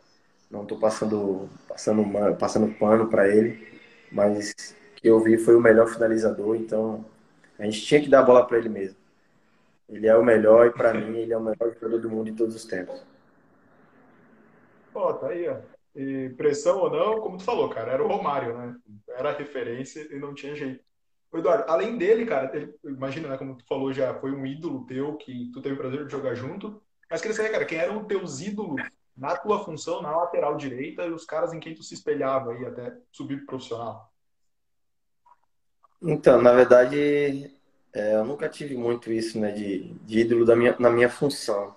Não 0.50 0.62
estou 0.62 0.78
passando 0.78 1.48
passando 1.68 2.02
passando 2.36 2.74
pano 2.74 3.08
para 3.08 3.28
ele, 3.28 3.80
mas 4.10 4.52
que 4.96 5.08
eu 5.08 5.20
vi 5.20 5.38
foi 5.38 5.54
o 5.54 5.60
melhor 5.60 5.86
finalizador, 5.88 6.56
então 6.56 7.04
a 7.58 7.64
gente 7.64 7.82
tinha 7.82 8.00
que 8.00 8.08
dar 8.08 8.20
a 8.20 8.24
bola 8.24 8.46
para 8.46 8.58
ele 8.58 8.68
mesmo. 8.68 8.96
Ele 9.88 10.06
é 10.06 10.16
o 10.16 10.24
melhor 10.24 10.66
e 10.66 10.72
para 10.72 10.94
mim 10.94 11.18
ele 11.18 11.32
é 11.32 11.36
o 11.36 11.40
melhor 11.42 11.74
jogador 11.74 11.98
do 11.98 12.10
mundo 12.10 12.28
em 12.30 12.34
todos 12.34 12.54
os 12.56 12.64
tempos. 12.64 13.04
Pô, 14.92 15.12
tá 15.14 15.28
aí, 15.28 15.48
ó. 15.48 15.56
E 15.94 16.30
pressão 16.30 16.78
ou 16.78 16.90
não, 16.90 17.20
como 17.20 17.36
tu 17.36 17.44
falou, 17.44 17.68
cara, 17.68 17.92
era 17.92 18.04
o 18.04 18.08
Romário, 18.08 18.56
né? 18.56 18.76
Era 19.08 19.30
a 19.30 19.36
referência 19.36 20.06
e 20.10 20.18
não 20.18 20.34
tinha 20.34 20.54
jeito. 20.54 20.84
Eduardo, 21.38 21.64
além 21.68 21.96
dele, 21.96 22.26
cara, 22.26 22.50
imagina, 22.84 23.28
né, 23.28 23.38
como 23.38 23.56
tu 23.56 23.64
falou, 23.66 23.92
já 23.92 24.12
foi 24.14 24.32
um 24.32 24.44
ídolo 24.44 24.84
teu 24.86 25.16
que 25.16 25.50
tu 25.52 25.62
teve 25.62 25.76
o 25.76 25.78
prazer 25.78 26.04
de 26.04 26.10
jogar 26.10 26.34
junto. 26.34 26.82
Mas 27.08 27.20
queria 27.20 27.36
saber, 27.36 27.50
cara, 27.50 27.64
quem 27.64 27.78
eram 27.78 28.04
teus 28.04 28.40
ídolos 28.40 28.82
na 29.16 29.36
tua 29.36 29.64
função 29.64 30.02
na 30.02 30.16
lateral 30.16 30.56
direita 30.56 31.04
e 31.04 31.10
os 31.10 31.24
caras 31.24 31.52
em 31.52 31.60
quem 31.60 31.74
tu 31.74 31.82
se 31.82 31.94
espelhava 31.94 32.52
aí 32.52 32.64
até 32.66 32.96
subir 33.12 33.38
pro 33.38 33.46
profissional? 33.46 34.12
Então, 36.02 36.40
na 36.42 36.52
verdade, 36.52 37.54
é, 37.92 38.16
eu 38.16 38.24
nunca 38.24 38.48
tive 38.48 38.76
muito 38.76 39.12
isso, 39.12 39.38
né, 39.38 39.52
de, 39.52 39.94
de 40.04 40.20
ídolo 40.20 40.44
da 40.44 40.56
minha, 40.56 40.74
na 40.80 40.90
minha 40.90 41.08
função. 41.08 41.76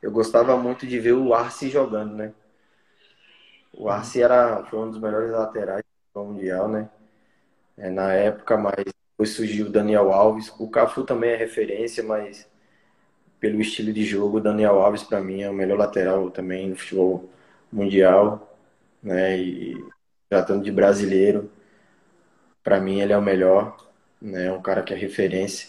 Eu 0.00 0.10
gostava 0.10 0.56
muito 0.56 0.86
de 0.86 0.98
ver 0.98 1.12
o 1.12 1.34
Arce 1.34 1.68
jogando, 1.68 2.14
né? 2.14 2.32
O 3.72 3.88
Arce 3.88 4.22
era, 4.22 4.64
foi 4.66 4.78
um 4.78 4.90
dos 4.90 5.00
melhores 5.00 5.30
laterais 5.30 5.82
do 6.14 6.24
Mundial, 6.24 6.68
né? 6.68 6.88
é, 7.76 7.90
na 7.90 8.12
época, 8.12 8.56
mas 8.56 8.84
depois 9.14 9.30
surgiu 9.30 9.66
o 9.66 9.70
Daniel 9.70 10.12
Alves. 10.12 10.52
O 10.58 10.68
Cafu 10.68 11.04
também 11.04 11.30
é 11.30 11.36
referência, 11.36 12.02
mas 12.02 12.48
pelo 13.40 13.60
estilo 13.60 13.92
de 13.92 14.04
jogo, 14.04 14.38
o 14.38 14.40
Daniel 14.40 14.80
Alves 14.80 15.04
para 15.04 15.20
mim 15.20 15.42
é 15.42 15.50
o 15.50 15.54
melhor 15.54 15.78
lateral 15.78 16.30
também 16.30 16.68
no 16.70 16.76
futebol 16.76 17.30
mundial, 17.72 18.56
né? 19.02 19.38
E 19.38 19.84
tratando 20.28 20.64
de 20.64 20.72
brasileiro, 20.72 21.50
para 22.62 22.80
mim 22.80 23.00
ele 23.00 23.12
é 23.12 23.18
o 23.18 23.22
melhor, 23.22 23.76
né? 24.20 24.50
Um 24.52 24.62
cara 24.62 24.82
que 24.82 24.92
é 24.92 24.96
referência 24.96 25.68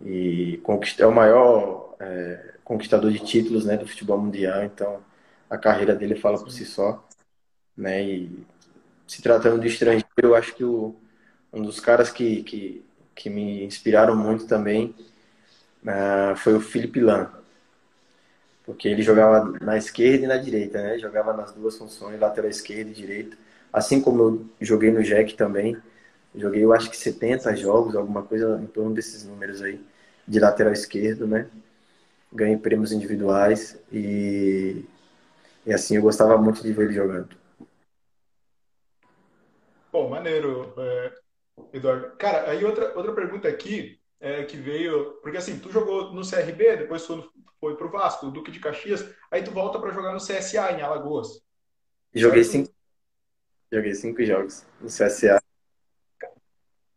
e 0.00 0.60
é 0.98 1.06
o 1.06 1.12
maior 1.12 1.94
é, 2.00 2.54
conquistador 2.64 3.10
de 3.12 3.20
títulos, 3.20 3.64
né, 3.64 3.76
do 3.76 3.86
futebol 3.86 4.18
mundial. 4.18 4.64
Então 4.64 5.00
a 5.48 5.56
carreira 5.58 5.94
dele 5.94 6.16
fala 6.16 6.38
por 6.38 6.50
si 6.50 6.64
só, 6.64 7.06
né? 7.76 8.02
E 8.02 8.46
se 9.06 9.22
tratando 9.22 9.60
de 9.60 9.68
estrangeiro, 9.68 10.08
eu 10.18 10.34
acho 10.34 10.54
que 10.54 10.64
o 10.64 10.96
um 11.54 11.62
dos 11.62 11.78
caras 11.80 12.10
que, 12.10 12.42
que, 12.42 12.84
que 13.14 13.30
me 13.30 13.64
inspiraram 13.64 14.16
muito 14.16 14.46
também 14.46 14.94
uh, 15.84 16.36
foi 16.36 16.54
o 16.54 16.60
Felipe 16.60 17.00
Lan. 17.00 17.30
Porque 18.66 18.88
ele 18.88 19.02
jogava 19.02 19.52
na 19.60 19.76
esquerda 19.76 20.24
e 20.24 20.26
na 20.26 20.36
direita, 20.36 20.82
né? 20.82 20.98
Jogava 20.98 21.32
nas 21.32 21.52
duas 21.52 21.76
funções, 21.76 22.18
lateral 22.18 22.50
esquerda 22.50 22.90
e 22.90 22.94
direita. 22.94 23.36
Assim 23.72 24.00
como 24.00 24.22
eu 24.22 24.46
joguei 24.60 24.90
no 24.90 25.02
Jack 25.02 25.34
também. 25.34 25.76
Joguei, 26.34 26.64
eu 26.64 26.72
acho 26.72 26.90
que 26.90 26.96
70 26.96 27.54
jogos, 27.54 27.94
alguma 27.94 28.22
coisa 28.22 28.60
em 28.60 28.66
torno 28.66 28.92
desses 28.92 29.24
números 29.24 29.62
aí, 29.62 29.80
de 30.26 30.40
lateral 30.40 30.72
esquerdo, 30.72 31.26
né? 31.26 31.46
Ganhei 32.32 32.56
prêmios 32.56 32.90
individuais 32.90 33.78
e, 33.92 34.84
e 35.66 35.72
assim 35.72 35.96
eu 35.96 36.02
gostava 36.02 36.36
muito 36.38 36.62
de 36.62 36.72
ver 36.72 36.86
ele 36.86 36.94
jogando. 36.94 37.36
Bom, 39.92 40.08
maneiro. 40.08 40.74
É, 40.76 41.23
Eduardo. 41.72 42.16
Cara, 42.16 42.50
aí 42.50 42.64
outra, 42.64 42.96
outra 42.96 43.12
pergunta 43.12 43.48
aqui 43.48 44.00
é, 44.20 44.44
que 44.44 44.56
veio. 44.56 45.18
Porque 45.22 45.36
assim, 45.36 45.58
tu 45.58 45.70
jogou 45.70 46.12
no 46.12 46.28
CRB, 46.28 46.76
depois 46.76 47.04
foi, 47.04 47.28
foi 47.60 47.76
pro 47.76 47.90
Vasco, 47.90 48.30
Duque 48.30 48.50
de 48.50 48.60
Caxias, 48.60 49.04
aí 49.30 49.42
tu 49.42 49.50
volta 49.50 49.78
para 49.78 49.92
jogar 49.92 50.12
no 50.12 50.18
CSA 50.18 50.72
em 50.72 50.82
Alagoas. 50.82 51.42
Joguei 52.14 52.44
cinco, 52.44 52.72
joguei 53.72 53.94
cinco 53.94 54.24
jogos 54.24 54.64
no 54.80 54.88
CSA. 54.88 55.42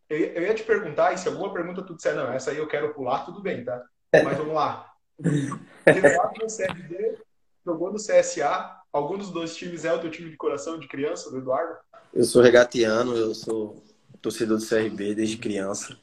Eu, 0.09 0.17
eu 0.17 0.43
ia 0.43 0.53
te 0.53 0.63
perguntar, 0.63 1.13
e 1.13 1.17
se 1.17 1.27
alguma 1.27 1.51
pergunta 1.51 1.81
tu 1.81 1.95
disser, 1.95 2.15
não, 2.15 2.31
essa 2.31 2.51
aí 2.51 2.57
eu 2.57 2.67
quero 2.67 2.93
pular, 2.93 3.25
tudo 3.25 3.41
bem, 3.41 3.65
tá? 3.65 3.83
Mas 4.13 4.37
vamos 4.37 4.53
lá. 4.53 4.93
Renato 5.85 6.39
no 6.39 6.47
CRB, 6.47 7.17
jogou 7.65 7.91
no 7.91 7.97
CSA. 7.97 8.77
Algum 8.93 9.17
dos 9.17 9.31
dois 9.31 9.55
times 9.55 9.83
é 9.83 9.93
o 9.93 9.99
teu 9.99 10.09
time 10.09 10.29
de 10.29 10.37
coração 10.37 10.79
de 10.79 10.87
criança, 10.87 11.29
do 11.29 11.39
Eduardo? 11.39 11.77
Eu 12.13 12.23
sou 12.23 12.41
regatiano, 12.41 13.15
eu 13.15 13.35
sou 13.35 13.83
torcedor 14.27 14.57
do 14.57 14.65
CRB 14.65 15.15
desde 15.15 15.37
criança. 15.37 15.97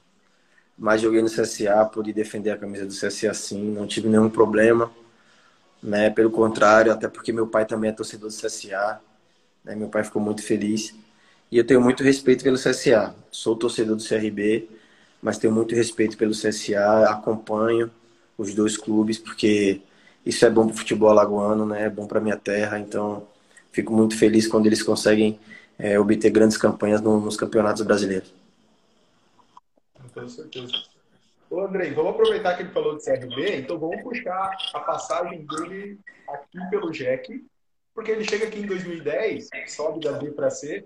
Mas 0.76 1.02
joguei 1.02 1.20
no 1.20 1.28
CSA, 1.28 1.84
pude 1.84 2.12
defender 2.12 2.50
a 2.50 2.56
camisa 2.56 2.86
do 2.86 2.92
CSA 2.92 3.34
sim, 3.34 3.62
não 3.70 3.86
tive 3.86 4.08
nenhum 4.08 4.30
problema. 4.30 4.90
Né? 5.82 6.08
Pelo 6.10 6.30
contrário, 6.30 6.90
até 6.90 7.06
porque 7.06 7.32
meu 7.32 7.46
pai 7.46 7.66
também 7.66 7.90
é 7.90 7.92
torcedor 7.92 8.30
do 8.30 8.34
CSA. 8.34 9.00
Né? 9.62 9.74
Meu 9.76 9.88
pai 9.88 10.02
ficou 10.02 10.20
muito 10.22 10.42
feliz. 10.42 10.94
E 11.52 11.58
eu 11.58 11.66
tenho 11.66 11.80
muito 11.80 12.02
respeito 12.02 12.42
pelo 12.42 12.56
CSA. 12.56 13.14
Sou 13.30 13.54
torcedor 13.54 13.94
do 13.94 14.02
CRB, 14.02 14.68
mas 15.22 15.38
tenho 15.38 15.52
muito 15.52 15.74
respeito 15.74 16.16
pelo 16.16 16.32
CSA. 16.32 17.10
Acompanho 17.10 17.90
os 18.36 18.54
dois 18.54 18.76
clubes, 18.76 19.18
porque 19.18 19.82
isso 20.24 20.44
é 20.44 20.50
bom 20.50 20.66
para 20.66 20.74
o 20.74 20.78
futebol 20.78 21.10
alagoano, 21.10 21.66
né? 21.66 21.84
é 21.84 21.90
bom 21.90 22.06
para 22.06 22.20
minha 22.20 22.36
terra. 22.36 22.80
Então, 22.80 23.28
fico 23.70 23.92
muito 23.92 24.16
feliz 24.16 24.48
quando 24.48 24.66
eles 24.66 24.82
conseguem 24.82 25.38
é, 25.78 25.98
obter 25.98 26.30
grandes 26.30 26.56
campanhas 26.56 27.00
no, 27.00 27.20
nos 27.20 27.36
campeonatos 27.36 27.82
brasileiros. 27.82 28.32
Com 30.12 30.28
certeza. 30.28 30.72
Ô 31.50 31.60
Andrei, 31.60 31.92
vamos 31.92 32.14
aproveitar 32.14 32.56
que 32.56 32.62
ele 32.62 32.70
falou 32.70 32.96
de 32.96 33.04
CRB, 33.04 33.56
então 33.56 33.78
vamos 33.78 34.02
puxar 34.02 34.56
a 34.72 34.80
passagem 34.80 35.46
dele 35.46 35.98
aqui 36.28 36.58
pelo 36.70 36.90
Jack, 36.90 37.44
porque 37.94 38.10
ele 38.10 38.24
chega 38.24 38.46
aqui 38.46 38.60
em 38.60 38.66
2010, 38.66 39.50
sobe 39.68 40.00
da 40.00 40.12
B 40.12 40.30
para 40.30 40.50
C, 40.50 40.84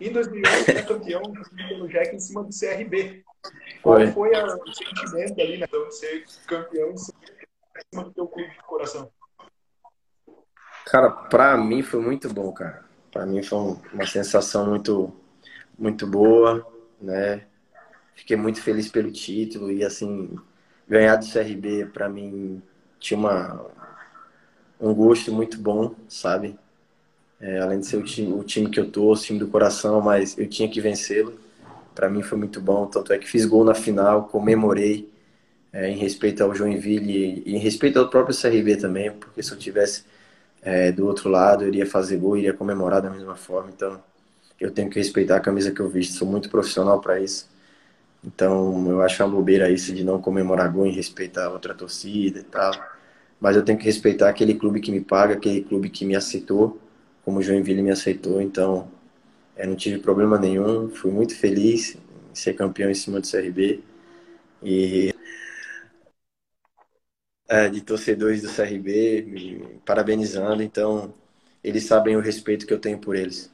e 0.00 0.08
em 0.08 0.12
2011 0.12 0.70
é 0.70 0.82
campeão 0.82 1.22
pelo 1.68 1.88
Jack 1.88 2.16
em 2.16 2.20
cima 2.20 2.42
do 2.42 2.50
CRB. 2.50 3.22
Qual 3.82 3.96
foi, 3.98 4.12
foi 4.12 4.34
a, 4.34 4.46
o 4.46 4.72
sentimento 4.72 5.40
ali, 5.40 5.58
né, 5.58 5.66
de 5.66 5.94
ser 5.94 6.24
campeão 6.46 6.90
em 6.90 6.96
cima 6.96 8.04
do 8.04 8.10
teu 8.12 8.26
clube 8.26 8.50
de 8.50 8.62
coração? 8.62 9.10
Cara, 10.86 11.10
pra 11.10 11.56
mim 11.56 11.82
foi 11.82 12.00
muito 12.00 12.32
bom, 12.32 12.52
cara. 12.52 12.89
Para 13.12 13.26
mim 13.26 13.42
foi 13.42 13.76
uma 13.92 14.06
sensação 14.06 14.66
muito, 14.66 15.12
muito 15.78 16.06
boa, 16.06 16.66
né? 17.00 17.42
Fiquei 18.14 18.36
muito 18.36 18.62
feliz 18.62 18.88
pelo 18.88 19.10
título 19.10 19.72
e 19.72 19.84
assim 19.84 20.38
ganhar 20.88 21.16
do 21.16 21.26
CRB 21.26 21.86
para 21.86 22.08
mim 22.08 22.62
tinha 22.98 23.18
uma 23.18 23.66
um 24.80 24.94
gosto 24.94 25.32
muito 25.32 25.58
bom, 25.58 25.94
sabe? 26.08 26.58
É, 27.40 27.58
além 27.58 27.80
de 27.80 27.86
ser 27.86 27.96
o 27.96 28.02
time, 28.02 28.32
o 28.32 28.42
time 28.42 28.70
que 28.70 28.80
eu 28.80 28.90
tô, 28.90 29.12
o 29.12 29.16
time 29.16 29.38
do 29.38 29.48
coração, 29.48 30.00
mas 30.00 30.36
eu 30.38 30.48
tinha 30.48 30.68
que 30.68 30.80
vencê-lo. 30.80 31.38
Para 31.94 32.08
mim 32.08 32.22
foi 32.22 32.38
muito 32.38 32.60
bom, 32.60 32.86
tanto 32.86 33.12
é 33.12 33.18
que 33.18 33.28
fiz 33.28 33.44
gol 33.44 33.64
na 33.64 33.74
final, 33.74 34.28
comemorei 34.28 35.10
é, 35.72 35.88
em 35.90 35.96
respeito 35.96 36.42
ao 36.42 36.54
Joinville 36.54 37.42
e, 37.44 37.54
em 37.54 37.58
respeito 37.58 37.98
ao 37.98 38.08
próprio 38.08 38.36
CRB 38.36 38.76
também, 38.76 39.10
porque 39.12 39.42
se 39.42 39.52
eu 39.52 39.58
tivesse 39.58 40.04
é, 40.62 40.92
do 40.92 41.06
outro 41.06 41.28
lado, 41.30 41.66
iria 41.66 41.86
fazer 41.86 42.16
gol, 42.18 42.36
iria 42.36 42.52
comemorar 42.52 43.02
da 43.02 43.10
mesma 43.10 43.36
forma. 43.36 43.70
Então, 43.74 44.02
eu 44.60 44.70
tenho 44.70 44.90
que 44.90 44.98
respeitar 44.98 45.36
a 45.36 45.40
camisa 45.40 45.72
que 45.72 45.80
eu 45.80 45.88
visto, 45.88 46.14
sou 46.14 46.28
muito 46.28 46.50
profissional 46.50 47.00
para 47.00 47.20
isso. 47.20 47.48
Então, 48.24 48.88
eu 48.90 49.02
acho 49.02 49.22
uma 49.22 49.30
bobeira 49.30 49.70
isso 49.70 49.94
de 49.94 50.04
não 50.04 50.20
comemorar 50.20 50.70
gol 50.72 50.86
e 50.86 50.90
respeitar 50.90 51.48
outra 51.50 51.74
torcida 51.74 52.40
e 52.40 52.42
tal. 52.44 52.72
Mas 53.40 53.56
eu 53.56 53.64
tenho 53.64 53.78
que 53.78 53.84
respeitar 53.84 54.28
aquele 54.28 54.54
clube 54.54 54.80
que 54.80 54.92
me 54.92 55.00
paga, 55.00 55.34
aquele 55.34 55.62
clube 55.62 55.88
que 55.90 56.04
me 56.04 56.14
aceitou, 56.14 56.78
como 57.24 57.38
o 57.38 57.42
Joinville 57.42 57.82
me 57.82 57.90
aceitou. 57.90 58.40
Então, 58.42 58.88
eu 59.56 59.68
não 59.68 59.76
tive 59.76 59.98
problema 59.98 60.38
nenhum, 60.38 60.90
fui 60.90 61.10
muito 61.10 61.34
feliz 61.36 61.96
em 62.30 62.34
ser 62.34 62.54
campeão 62.54 62.90
em 62.90 62.94
cima 62.94 63.20
do 63.20 63.26
CRB. 63.26 63.82
E 64.62 65.14
é, 67.50 67.68
de 67.68 67.80
torcedores 67.80 68.42
do 68.42 68.48
CRB 68.48 69.24
me 69.26 69.80
parabenizando, 69.84 70.62
então 70.62 71.12
eles 71.64 71.84
sabem 71.84 72.16
o 72.16 72.20
respeito 72.20 72.64
que 72.64 72.72
eu 72.72 72.78
tenho 72.78 72.98
por 72.98 73.16
eles. 73.16 73.52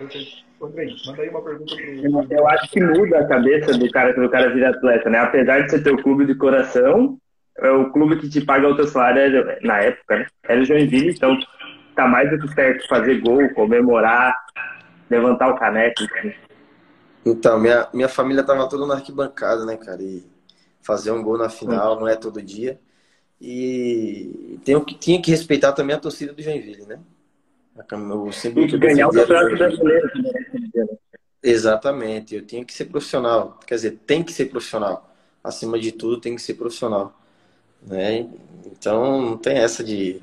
Andrei, 0.00 0.96
manda 1.06 1.22
aí 1.22 1.28
uma 1.28 1.42
pergunta 1.42 1.76
pro... 1.76 2.26
Eu 2.30 2.48
acho 2.48 2.70
que 2.70 2.80
muda 2.80 3.18
a 3.18 3.28
cabeça 3.28 3.76
do 3.76 3.90
cara 3.90 4.14
do 4.14 4.30
cara 4.30 4.52
virar 4.52 4.70
atleta, 4.70 5.10
né? 5.10 5.18
Apesar 5.18 5.60
de 5.60 5.70
ser 5.70 5.82
teu 5.82 6.02
clube 6.02 6.24
de 6.24 6.34
coração, 6.36 7.18
é 7.58 7.70
o 7.70 7.92
clube 7.92 8.16
que 8.16 8.30
te 8.30 8.40
paga 8.40 8.66
o 8.66 8.74
teu 8.74 8.86
salário 8.86 9.44
na 9.62 9.80
época, 9.80 10.20
né? 10.20 10.26
Era 10.44 10.60
o 10.60 10.64
Joinville, 10.64 11.10
então 11.10 11.38
tá 11.94 12.08
mais 12.08 12.30
do 12.30 12.38
que 12.38 12.54
certo 12.54 12.88
fazer 12.88 13.20
gol, 13.20 13.46
comemorar, 13.50 14.34
levantar 15.10 15.50
o 15.50 15.58
caneco. 15.58 16.02
Então, 17.26 17.60
minha, 17.60 17.86
minha 17.92 18.08
família 18.08 18.42
tava 18.42 18.68
toda 18.70 18.86
na 18.86 18.94
arquibancada, 18.94 19.66
né, 19.66 19.76
cara? 19.76 20.02
E 20.02 20.24
fazer 20.88 21.10
um 21.10 21.22
gol 21.22 21.36
na 21.36 21.50
final 21.50 22.00
não 22.00 22.08
é 22.08 22.16
todo 22.16 22.40
dia. 22.40 22.80
E 23.38 24.58
tenho 24.64 24.82
que, 24.82 24.94
tinha 24.94 25.20
que 25.20 25.30
respeitar 25.30 25.74
também 25.74 25.94
a 25.94 26.00
torcida 26.00 26.32
do 26.32 26.42
Joinville, 26.42 26.86
né? 26.86 26.98
O 28.16 28.32
símbolo 28.32 28.66
que 28.66 28.78
ganhar 28.78 29.06
o 29.06 29.12
campeonato 29.12 29.54
brasileiro. 29.54 30.10
Exatamente, 31.42 32.34
eu 32.34 32.44
tinha 32.44 32.64
que 32.64 32.72
ser 32.72 32.86
profissional. 32.86 33.60
Quer 33.66 33.74
dizer, 33.74 33.98
tem 34.06 34.24
que 34.24 34.32
ser 34.32 34.46
profissional. 34.46 35.14
Acima 35.44 35.78
de 35.78 35.92
tudo, 35.92 36.20
tem 36.20 36.34
que 36.34 36.42
ser 36.42 36.54
profissional. 36.54 37.14
Né? 37.86 38.26
Então, 38.66 39.20
não 39.20 39.36
tem 39.36 39.58
essa 39.58 39.84
de 39.84 40.20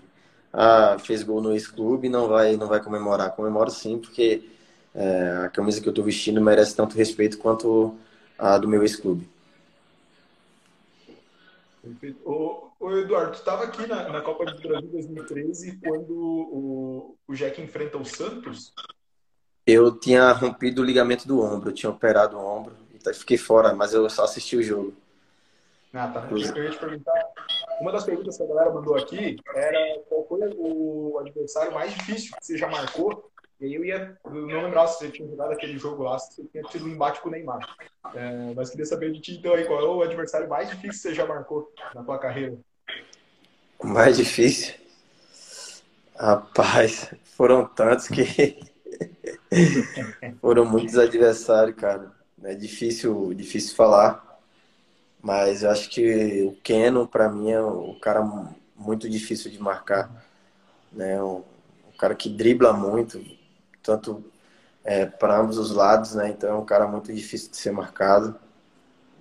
ah, 0.52 0.98
fez 1.00 1.22
gol 1.22 1.42
no 1.42 1.52
ex-clube 1.52 2.10
não 2.10 2.28
vai 2.28 2.58
não 2.58 2.68
vai 2.68 2.82
comemorar. 2.82 3.36
Comemoro 3.36 3.70
sim, 3.70 4.00
porque 4.00 4.50
é, 4.96 5.44
a 5.46 5.50
camisa 5.50 5.80
que 5.80 5.88
eu 5.88 5.92
estou 5.92 6.04
vestindo 6.04 6.42
merece 6.42 6.76
tanto 6.76 6.98
respeito 6.98 7.38
quanto 7.38 7.96
a 8.38 8.58
do 8.58 8.68
meu 8.68 8.82
ex-clube. 8.82 9.35
Ô, 12.24 12.72
ô 12.80 12.92
Eduardo, 12.92 13.32
tu 13.32 13.40
estava 13.40 13.64
aqui 13.64 13.86
na, 13.86 14.10
na, 14.10 14.22
Copa 14.22 14.46
do 14.46 14.68
Brasil 14.68 14.90
2013 14.90 15.80
quando 15.84 16.14
o, 16.14 17.18
o 17.28 17.34
Jack 17.34 17.62
enfrenta 17.62 17.98
o 17.98 18.06
Santos? 18.06 18.74
Eu 19.66 19.98
tinha 19.98 20.32
rompido 20.32 20.82
o 20.82 20.86
ligamento 20.86 21.28
do 21.28 21.42
ombro, 21.42 21.70
eu 21.70 21.74
tinha 21.74 21.90
operado 21.90 22.38
o 22.38 22.46
ombro, 22.46 22.76
então 22.94 23.14
fiquei 23.14 23.38
fora, 23.38 23.74
mas 23.74 23.94
eu 23.94 24.10
só 24.10 24.24
assisti 24.24 24.56
o 24.56 24.64
jogo. 24.64 24.94
Ah, 25.94 26.08
tá. 26.08 26.28
Eu 26.30 26.38
ia 26.38 26.72
te 26.72 26.78
perguntar. 26.78 27.14
Uma 27.80 27.92
das 27.92 28.04
perguntas 28.04 28.38
que 28.38 28.44
a 28.44 28.48
galera 28.48 28.74
mandou 28.74 28.96
aqui 28.96 29.38
era 29.54 30.00
qual 30.10 30.28
foi 30.28 30.42
o 30.58 31.18
adversário 31.20 31.74
mais 31.74 31.94
difícil 31.94 32.36
que 32.38 32.46
você 32.46 32.58
já 32.58 32.68
marcou 32.68 33.32
e 33.60 33.66
aí 33.66 33.74
eu 33.74 33.86
ia, 33.86 34.18
eu 34.26 34.32
não 34.32 34.64
lembrava 34.64 34.88
se 34.88 35.00
você 35.00 35.10
tinha 35.10 35.28
jogado 35.28 35.52
aquele 35.54 35.78
jogo 35.78 36.04
lá, 36.04 36.20
se 36.20 36.36
você 36.36 36.48
tinha 36.50 36.64
tido 36.64 36.86
um 36.86 36.90
embate 36.90 37.22
com 37.22 37.30
o 37.30 37.32
Neymar. 37.32 37.60
É, 38.14 38.54
mas 38.54 38.70
queria 38.70 38.86
saber 38.86 39.12
de 39.12 39.22
ti, 39.22 39.38
então, 39.38 39.54
aí, 39.54 39.66
qual 39.66 39.80
é 39.80 39.88
o 39.88 40.02
adversário 40.02 40.50
mais 40.50 40.70
difícil 40.70 40.90
que 40.90 40.98
você 40.98 41.14
já 41.14 41.26
marcou 41.26 41.72
na 41.94 42.04
tua 42.04 42.20
carreira? 42.20 42.58
O 43.80 43.88
mais 43.88 44.18
difícil? 44.18 44.76
Rapaz, 46.18 47.14
foram 47.24 47.66
tantos 47.66 48.08
que 48.08 48.60
foram 50.40 50.66
muitos 50.66 50.98
adversários, 50.98 51.76
cara. 51.76 52.12
É 52.44 52.54
difícil, 52.54 53.34
difícil 53.34 53.76
falar, 53.76 54.40
mas 55.22 55.64
eu 55.64 55.72
acho 55.72 55.90
que 55.90 56.44
o 56.44 56.52
Keno, 56.62 57.08
para 57.08 57.30
mim, 57.30 57.52
é 57.52 57.62
um 57.62 57.98
cara 58.00 58.22
muito 58.76 59.10
difícil 59.10 59.50
de 59.50 59.60
marcar. 59.60 60.12
Né? 60.92 61.22
Um, 61.22 61.38
um 61.88 61.98
cara 61.98 62.14
que 62.14 62.30
dribla 62.30 62.72
muito, 62.72 63.20
tanto 63.86 64.24
é, 64.84 65.06
para 65.06 65.40
ambos 65.40 65.58
os 65.58 65.72
lados, 65.72 66.16
né? 66.16 66.30
Então 66.30 66.50
é 66.50 66.56
um 66.56 66.66
cara 66.66 66.88
muito 66.88 67.14
difícil 67.14 67.52
de 67.52 67.58
ser 67.58 67.72
marcado, 67.72 68.36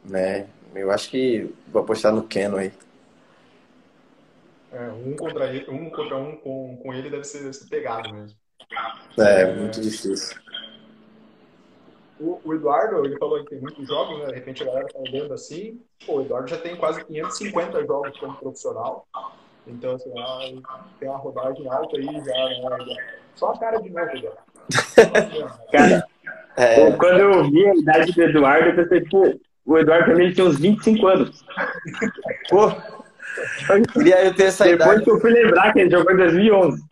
né? 0.04 0.46
Eu 0.74 0.90
acho 0.90 1.10
que 1.10 1.54
vou 1.68 1.82
apostar 1.82 2.12
no 2.12 2.24
Keno 2.24 2.56
aí. 2.56 2.72
É, 4.72 4.88
um 4.88 5.14
contra 5.16 5.54
ele, 5.54 5.70
um 5.70 5.88
contra 5.88 6.16
um 6.16 6.36
com, 6.36 6.76
com 6.82 6.92
ele 6.92 7.08
deve 7.08 7.24
ser, 7.24 7.38
deve 7.38 7.52
ser 7.52 7.68
pegado 7.68 8.12
mesmo. 8.12 8.36
É, 9.18 9.42
é, 9.42 9.54
muito 9.54 9.80
difícil. 9.80 10.36
O, 12.18 12.40
o, 12.44 12.54
Eduardo, 12.54 13.04
ele 13.04 13.16
falou 13.18 13.42
que 13.44 13.50
tem 13.50 13.60
muitos 13.60 13.86
jogos, 13.86 14.18
né? 14.20 14.26
De 14.26 14.34
repente 14.34 14.62
a 14.62 14.66
galera 14.66 14.86
tá 14.86 14.98
olhando 14.98 15.34
assim. 15.34 15.80
Pô, 16.04 16.18
o 16.18 16.22
Eduardo 16.22 16.48
já 16.48 16.58
tem 16.58 16.76
quase 16.76 17.04
550 17.04 17.86
jogos 17.86 18.18
como 18.18 18.36
profissional. 18.36 19.06
Então, 19.66 19.94
assim, 19.94 20.12
tem 20.98 21.08
uma 21.08 21.18
rodagem 21.18 21.68
alta 21.68 21.96
aí 21.96 22.04
já, 22.04 22.78
né? 22.84 22.96
Só 23.34 23.50
a 23.50 23.58
cara 23.58 23.80
de 23.80 23.90
novo, 23.90 24.10
Eduardo. 24.10 24.53
Cara, 25.72 26.04
é... 26.56 26.92
quando 26.92 27.20
eu 27.20 27.50
vi 27.50 27.66
a 27.66 27.74
idade 27.74 28.12
do 28.12 28.22
Eduardo, 28.22 28.68
eu 28.68 28.76
pensei, 28.76 29.00
pô, 29.08 29.38
o 29.64 29.78
Eduardo 29.78 30.12
também 30.12 30.32
tinha 30.32 30.46
uns 30.46 30.58
25 30.58 31.06
anos. 31.06 31.44
Pô, 32.50 32.70
queria 33.92 34.24
eu 34.24 34.34
ter 34.34 34.44
essa 34.44 34.64
Depois 34.64 34.88
idade. 34.88 35.04
que 35.04 35.10
eu 35.10 35.20
fui 35.20 35.30
lembrar 35.30 35.72
que 35.72 35.80
ele 35.80 35.90
jogou 35.90 36.12
em 36.12 36.16
2011. 36.16 36.84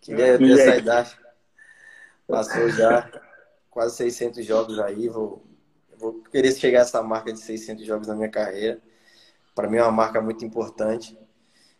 Queria 0.00 0.26
eu 0.26 0.38
ter 0.38 0.50
essa 0.52 0.74
é. 0.74 0.78
idade. 0.78 1.16
Passou 2.26 2.68
já 2.70 3.08
quase 3.70 3.96
600 3.96 4.44
jogos 4.44 4.78
aí. 4.80 5.08
Vou, 5.08 5.44
vou 5.96 6.14
querer 6.24 6.52
chegar 6.52 6.80
a 6.80 6.82
essa 6.82 7.00
marca 7.00 7.32
de 7.32 7.38
600 7.38 7.86
jogos 7.86 8.08
na 8.08 8.16
minha 8.16 8.28
carreira. 8.28 8.80
Para 9.54 9.68
mim 9.68 9.76
é 9.76 9.82
uma 9.82 9.92
marca 9.92 10.20
muito 10.20 10.44
importante. 10.44 11.16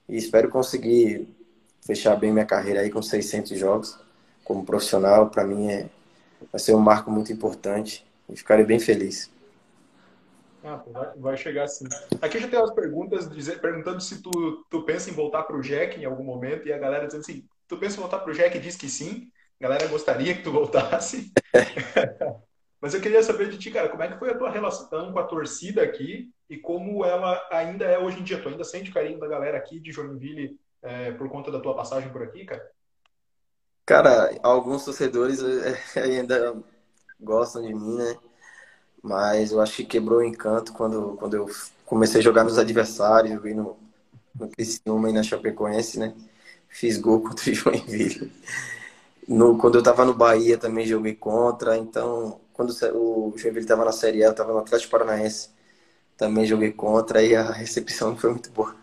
E 0.09 0.17
espero 0.17 0.49
conseguir 0.49 1.37
fechar 1.85 2.15
bem 2.15 2.33
minha 2.33 2.47
carreira 2.47 2.81
aí 2.81 2.91
com 2.91 3.03
600 3.03 3.59
jogos 3.59 4.06
como 4.47 4.65
profissional, 4.65 5.29
para 5.29 5.45
mim 5.45 5.69
é, 5.69 5.89
vai 6.53 6.61
ser 6.61 6.75
um 6.75 6.81
marco 6.81 7.11
muito 7.11 7.33
importante 7.33 8.07
e 8.29 8.37
ficarei 8.37 8.65
bem 8.65 8.79
feliz. 8.79 9.31
Ah, 10.65 10.83
vai, 11.17 11.37
chegar 11.37 11.65
assim. 11.65 11.85
Aqui 12.21 12.39
já 12.39 12.49
tem 12.49 12.59
umas 12.59 12.73
perguntas 12.73 13.31
dizer, 13.31 13.61
perguntando 13.61 14.01
se 14.01 14.23
tu, 14.23 14.65
tu 14.71 14.83
pensa 14.83 15.11
em 15.11 15.13
voltar 15.13 15.43
para 15.43 15.57
o 15.57 15.61
Jack 15.61 16.01
em 16.01 16.05
algum 16.05 16.25
momento 16.25 16.67
e 16.67 16.73
a 16.73 16.79
galera 16.79 17.07
dizendo 17.07 17.21
assim, 17.21 17.45
tu 17.69 17.77
pensa 17.77 17.97
em 17.97 18.01
voltar 18.01 18.21
para 18.21 18.31
o 18.31 18.35
Jack? 18.35 18.59
Diz 18.59 18.77
que 18.77 18.89
sim. 18.89 19.29
A 19.61 19.65
galera 19.65 19.87
gostaria 19.89 20.35
que 20.35 20.43
tu 20.43 20.53
voltasse. 20.53 21.33
Mas 22.81 22.95
eu 22.95 23.01
queria 23.01 23.23
saber 23.23 23.49
de 23.49 23.59
ti, 23.59 23.71
cara, 23.71 23.89
como 23.89 24.03
é 24.03 24.09
que 24.09 24.19
foi 24.19 24.31
a 24.31 24.39
tua 24.39 24.51
relação 24.51 25.13
com 25.13 25.19
a 25.19 25.25
torcida 25.25 25.83
aqui 25.83 26.31
e 26.49 26.57
como 26.57 27.05
ela 27.05 27.41
ainda 27.51 27.85
é 27.85 27.99
hoje 27.99 28.21
em 28.21 28.23
dia? 28.23 28.41
Tu 28.41 28.49
ainda 28.49 28.65
sente 28.65 28.93
carinho 28.93 29.19
da 29.19 29.27
galera 29.27 29.57
aqui 29.57 29.81
de 29.81 29.93
Joinville 29.93 30.59
é, 30.83 31.13
por 31.13 31.29
conta 31.29 31.51
da 31.51 31.61
tua 31.61 31.75
passagem 31.75 32.11
por 32.11 32.23
aqui, 32.23 32.45
cara? 32.45 32.65
Cara, 33.87 34.37
alguns 34.43 34.85
torcedores 34.85 35.41
eh, 35.43 35.79
ainda 36.01 36.57
gostam 37.21 37.63
de 37.63 37.75
mim, 37.75 37.97
né? 37.97 38.17
Mas 39.03 39.53
eu 39.53 39.61
acho 39.61 39.77
que 39.77 39.85
quebrou 39.87 40.21
o 40.21 40.25
encanto 40.25 40.73
quando, 40.75 41.17
quando 41.19 41.35
eu 41.37 41.49
comecei 41.87 42.21
a 42.21 42.25
jogar 42.25 42.45
nos 42.45 42.59
adversários, 42.59 43.35
joguei 43.35 43.55
no, 43.55 43.77
no 44.35 44.49
Criciúma 44.51 45.11
e 45.11 45.13
na 45.15 45.23
Chapecoense, 45.23 45.99
né? 45.99 46.15
Fiz 46.69 46.99
gol 46.99 47.23
contra 47.25 47.51
o 47.51 47.55
Joinville. 47.55 48.33
No, 49.29 49.59
quando 49.59 49.77
eu 49.79 49.83
tava 49.83 50.05
no 50.05 50.15
Bahia 50.15 50.59
também 50.59 50.87
joguei 50.87 51.15
contra, 51.15 51.77
então 51.77 52.41
quando 52.53 52.71
o 52.95 53.35
Joinville 53.37 53.67
tava 53.67 53.85
na 53.85 53.93
Série 53.93 54.25
A, 54.25 54.29
eu 54.29 54.35
tava 54.35 54.53
no 54.53 54.59
Atlético 54.61 54.91
Paranaense, 54.93 55.51
também 56.17 56.47
joguei 56.47 56.73
contra 56.73 57.23
e 57.23 57.37
a 57.37 57.51
recepção 57.53 58.11
não 58.11 58.19
foi 58.19 58.31
muito 58.33 58.51
boa. 58.53 58.77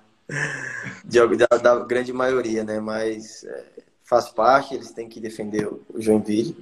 De, 1.03 1.19
da, 1.37 1.57
da 1.57 1.79
grande 1.85 2.11
maioria, 2.13 2.63
né? 2.63 2.79
Mas 2.79 3.43
é, 3.43 3.82
faz 4.13 4.29
parte, 4.29 4.75
eles 4.75 4.91
têm 4.91 5.09
que 5.09 5.19
defender 5.19 5.67
o 5.67 5.81
Joinville. 5.95 6.55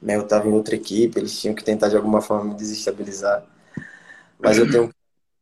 Né? 0.00 0.16
Eu 0.16 0.22
estava 0.22 0.46
em 0.46 0.52
outra 0.52 0.74
equipe, 0.74 1.18
eles 1.18 1.40
tinham 1.40 1.54
que 1.54 1.64
tentar 1.64 1.88
de 1.88 1.96
alguma 1.96 2.20
forma 2.20 2.52
me 2.52 2.54
desestabilizar. 2.54 3.46
Mas 4.38 4.58
eu 4.58 4.70
tenho, 4.70 4.92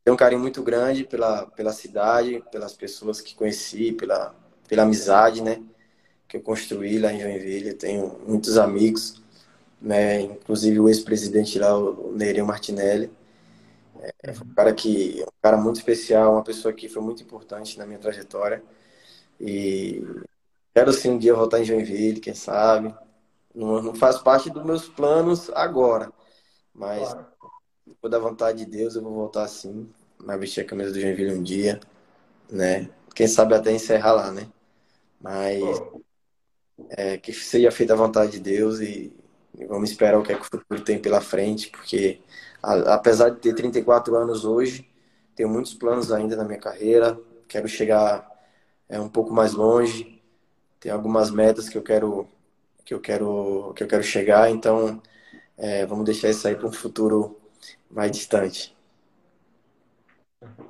tenho 0.05 0.15
um 0.15 0.17
carinho 0.17 0.41
muito 0.41 0.63
grande 0.63 1.03
pela, 1.03 1.47
pela 1.47 1.73
cidade, 1.73 2.41
pelas 2.53 2.73
pessoas 2.75 3.21
que 3.21 3.35
conheci, 3.35 3.91
pela, 3.91 4.33
pela 4.69 4.85
amizade 4.85 5.43
né? 5.43 5.61
que 6.29 6.37
eu 6.37 6.41
construí 6.41 7.01
lá 7.01 7.13
em 7.13 7.21
Joinville. 7.21 7.71
Eu 7.71 7.79
tenho 7.79 8.21
muitos 8.25 8.57
amigos, 8.57 9.21
né? 9.83 10.21
inclusive 10.21 10.79
o 10.79 10.89
ex-presidente 10.89 11.59
lá, 11.59 11.77
o 11.77 12.13
Nereu 12.13 12.47
Martinelli. 12.47 13.11
É 14.23 14.31
um 14.31 14.55
cara 14.55 14.73
que 14.73 15.25
um 15.27 15.43
cara 15.43 15.57
muito 15.57 15.77
especial, 15.77 16.33
uma 16.33 16.45
pessoa 16.45 16.73
que 16.73 16.89
foi 16.89 17.03
muito 17.03 17.25
importante 17.25 17.77
na 17.77 17.85
minha 17.85 17.99
trajetória. 17.99 18.63
E 19.41 20.05
quero 20.75 20.93
sim 20.93 21.11
um 21.11 21.19
dia 21.19 21.35
voltar 21.35 21.61
em 21.61 21.65
Joinville, 21.65 22.21
quem 22.21 22.35
sabe. 22.35 22.95
Não, 23.55 23.83
não 23.83 23.95
faz 23.95 24.19
parte 24.19 24.51
dos 24.51 24.65
meus 24.65 24.89
planos 24.89 25.51
agora. 25.51 26.13
Mas 26.75 27.13
claro. 27.13 27.27
por 28.01 28.11
da 28.11 28.19
vontade 28.19 28.65
de 28.65 28.71
Deus, 28.71 28.95
eu 28.95 29.03
vou 29.03 29.13
voltar 29.13 29.49
sim. 29.49 29.89
Vai 30.19 30.39
vestir 30.39 30.61
a 30.61 30.67
camisa 30.67 30.93
do 30.93 31.01
Joinville 31.01 31.35
um 31.35 31.43
dia, 31.43 31.81
né? 32.51 32.89
Quem 33.15 33.27
sabe 33.27 33.55
até 33.55 33.73
encerrar 33.73 34.13
lá, 34.13 34.31
né? 34.31 34.49
Mas 35.21 35.63
é, 36.91 37.19
que 37.19 37.33
seja 37.33 37.71
feita 37.71 37.93
a 37.93 37.97
vontade 37.97 38.33
de 38.33 38.41
Deus 38.41 38.81
e, 38.81 39.13
e, 39.59 39.65
vamos 39.67 39.91
esperar 39.91 40.19
o 40.19 40.23
que, 40.23 40.33
é 40.33 40.37
que 40.37 40.43
o 40.43 40.45
futuro 40.45 40.81
tem 40.83 40.99
pela 40.99 41.21
frente, 41.21 41.71
porque 41.71 42.21
a, 42.63 42.95
apesar 42.95 43.31
de 43.31 43.39
ter 43.39 43.55
34 43.55 44.15
anos 44.17 44.45
hoje, 44.45 44.89
tenho 45.35 45.49
muitos 45.49 45.75
planos 45.75 46.13
ainda 46.13 46.37
na 46.37 46.45
minha 46.45 46.59
carreira, 46.59 47.19
quero 47.49 47.69
chegar 47.69 48.29
é, 48.89 49.01
um 49.01 49.09
pouco 49.09 49.33
mais 49.33 49.53
longe, 49.53 50.20
tem 50.81 50.93
algumas 50.93 51.31
metas 51.31 51.69
que 51.69 51.79
eu 51.79 51.83
quero 51.83 52.29
que 52.85 52.95
eu 52.95 53.01
quero 53.01 53.73
que 53.77 53.85
eu 53.85 53.89
quero 53.89 54.03
chegar, 54.03 54.51
então 54.51 55.03
é, 55.59 55.87
vamos 55.87 56.05
deixar 56.05 56.31
isso 56.31 56.47
aí 56.49 56.57
para 56.57 56.67
um 56.69 56.73
futuro 56.73 57.39
mais 57.91 58.11
distante. 58.13 58.77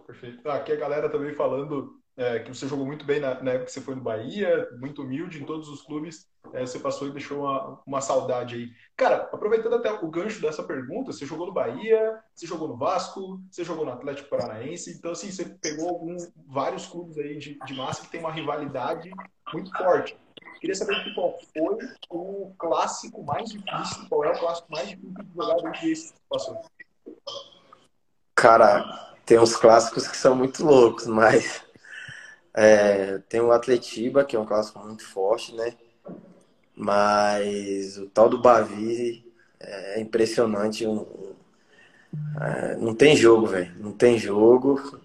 Perfeito. 0.07 0.49
Ah, 0.49 0.57
aqui 0.57 0.73
a 0.73 0.77
galera 0.77 1.09
também 1.09 1.35
falando 1.35 2.00
é, 2.21 2.39
que 2.41 2.55
você 2.55 2.69
jogou 2.69 2.85
muito 2.85 3.07
bem 3.07 3.19
na, 3.19 3.43
na, 3.43 3.53
época 3.53 3.65
que 3.65 3.73
você 3.73 3.81
foi 3.81 3.95
no 3.95 4.03
Bahia, 4.03 4.69
muito 4.79 5.01
humilde 5.01 5.43
em 5.43 5.47
todos 5.47 5.71
os 5.71 5.81
clubes, 5.81 6.29
é, 6.53 6.61
você 6.61 6.79
passou 6.79 7.09
e 7.09 7.13
deixou 7.13 7.41
uma, 7.41 7.81
uma 7.87 8.01
saudade 8.03 8.57
aí. 8.57 8.71
Cara, 8.95 9.31
aproveitando 9.33 9.77
até 9.77 9.91
o 9.91 10.11
gancho 10.11 10.39
dessa 10.39 10.63
pergunta, 10.63 11.13
você 11.13 11.25
jogou 11.25 11.47
no 11.47 11.53
Bahia, 11.55 12.21
você 12.35 12.47
jogou 12.47 12.69
no 12.69 12.77
Vasco, 12.77 13.41
você 13.51 13.65
jogou 13.65 13.87
no 13.87 13.93
Atlético 13.93 14.29
Paranaense, 14.29 14.91
então 14.93 15.13
assim, 15.13 15.33
você 15.33 15.47
pegou 15.47 15.89
algum, 15.89 16.15
vários 16.47 16.87
clubes 16.87 17.17
aí 17.17 17.39
de, 17.39 17.59
de 17.59 17.75
massa 17.75 18.03
que 18.03 18.11
tem 18.11 18.21
uma 18.21 18.33
rivalidade 18.33 19.11
muito 19.55 19.75
forte. 19.79 20.15
Queria 20.61 20.75
saber 20.75 21.15
qual 21.15 21.39
foi 21.57 21.79
o 22.11 22.53
clássico 22.59 23.25
mais 23.25 23.49
difícil, 23.49 24.07
qual 24.11 24.25
é 24.25 24.31
o 24.31 24.39
clássico 24.39 24.71
mais 24.71 24.91
difícil 24.91 25.15
de 25.15 25.35
jogar 25.35 25.55
dentro 25.55 25.81
desse 25.81 26.13
que 26.13 26.21
passou. 26.29 26.61
Cara, 28.35 29.17
tem 29.25 29.39
uns 29.39 29.57
clássicos 29.57 30.07
que 30.07 30.17
são 30.19 30.35
muito 30.35 30.63
loucos, 30.63 31.07
mas 31.07 31.70
é, 32.55 33.19
tem 33.29 33.41
o 33.41 33.53
Atletiba, 33.53 34.25
que 34.25 34.37
é 34.37 34.39
um 34.39 34.47
clássico 34.47 34.79
muito 34.81 35.07
forte, 35.07 35.55
né? 35.55 35.77
Mas 36.75 37.99
o 37.99 38.07
tal 38.09 38.29
do 38.29 38.41
Bavi 38.41 39.25
é 39.61 40.01
impressionante. 40.01 40.87
Um, 40.87 41.07
é, 42.41 42.77
não 42.77 42.95
tem 42.95 43.17
jogo, 43.17 43.47
velho. 43.47 43.73
Não 43.79 43.93
tem 43.93 44.19
jogo. 44.19 45.01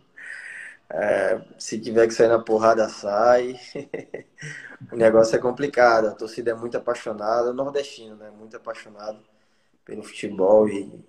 É, 0.89 1.41
se 1.60 1.79
tiver 1.79 2.08
que 2.08 2.13
sair 2.13 2.29
na 2.29 2.39
porrada, 2.39 2.88
sai. 2.89 3.60
o 4.91 4.95
negócio 4.95 5.36
é 5.36 5.39
complicado. 5.39 6.08
A 6.08 6.12
torcida 6.12 6.51
é 6.51 6.55
muito 6.55 6.77
apaixonada. 6.77 7.51
O 7.51 7.53
nordestino, 7.53 8.15
né? 8.15 8.31
Muito 8.31 8.58
apaixonado 8.58 9.19
pelo 9.86 10.03
futebol 10.03 10.67
e 10.69 11.03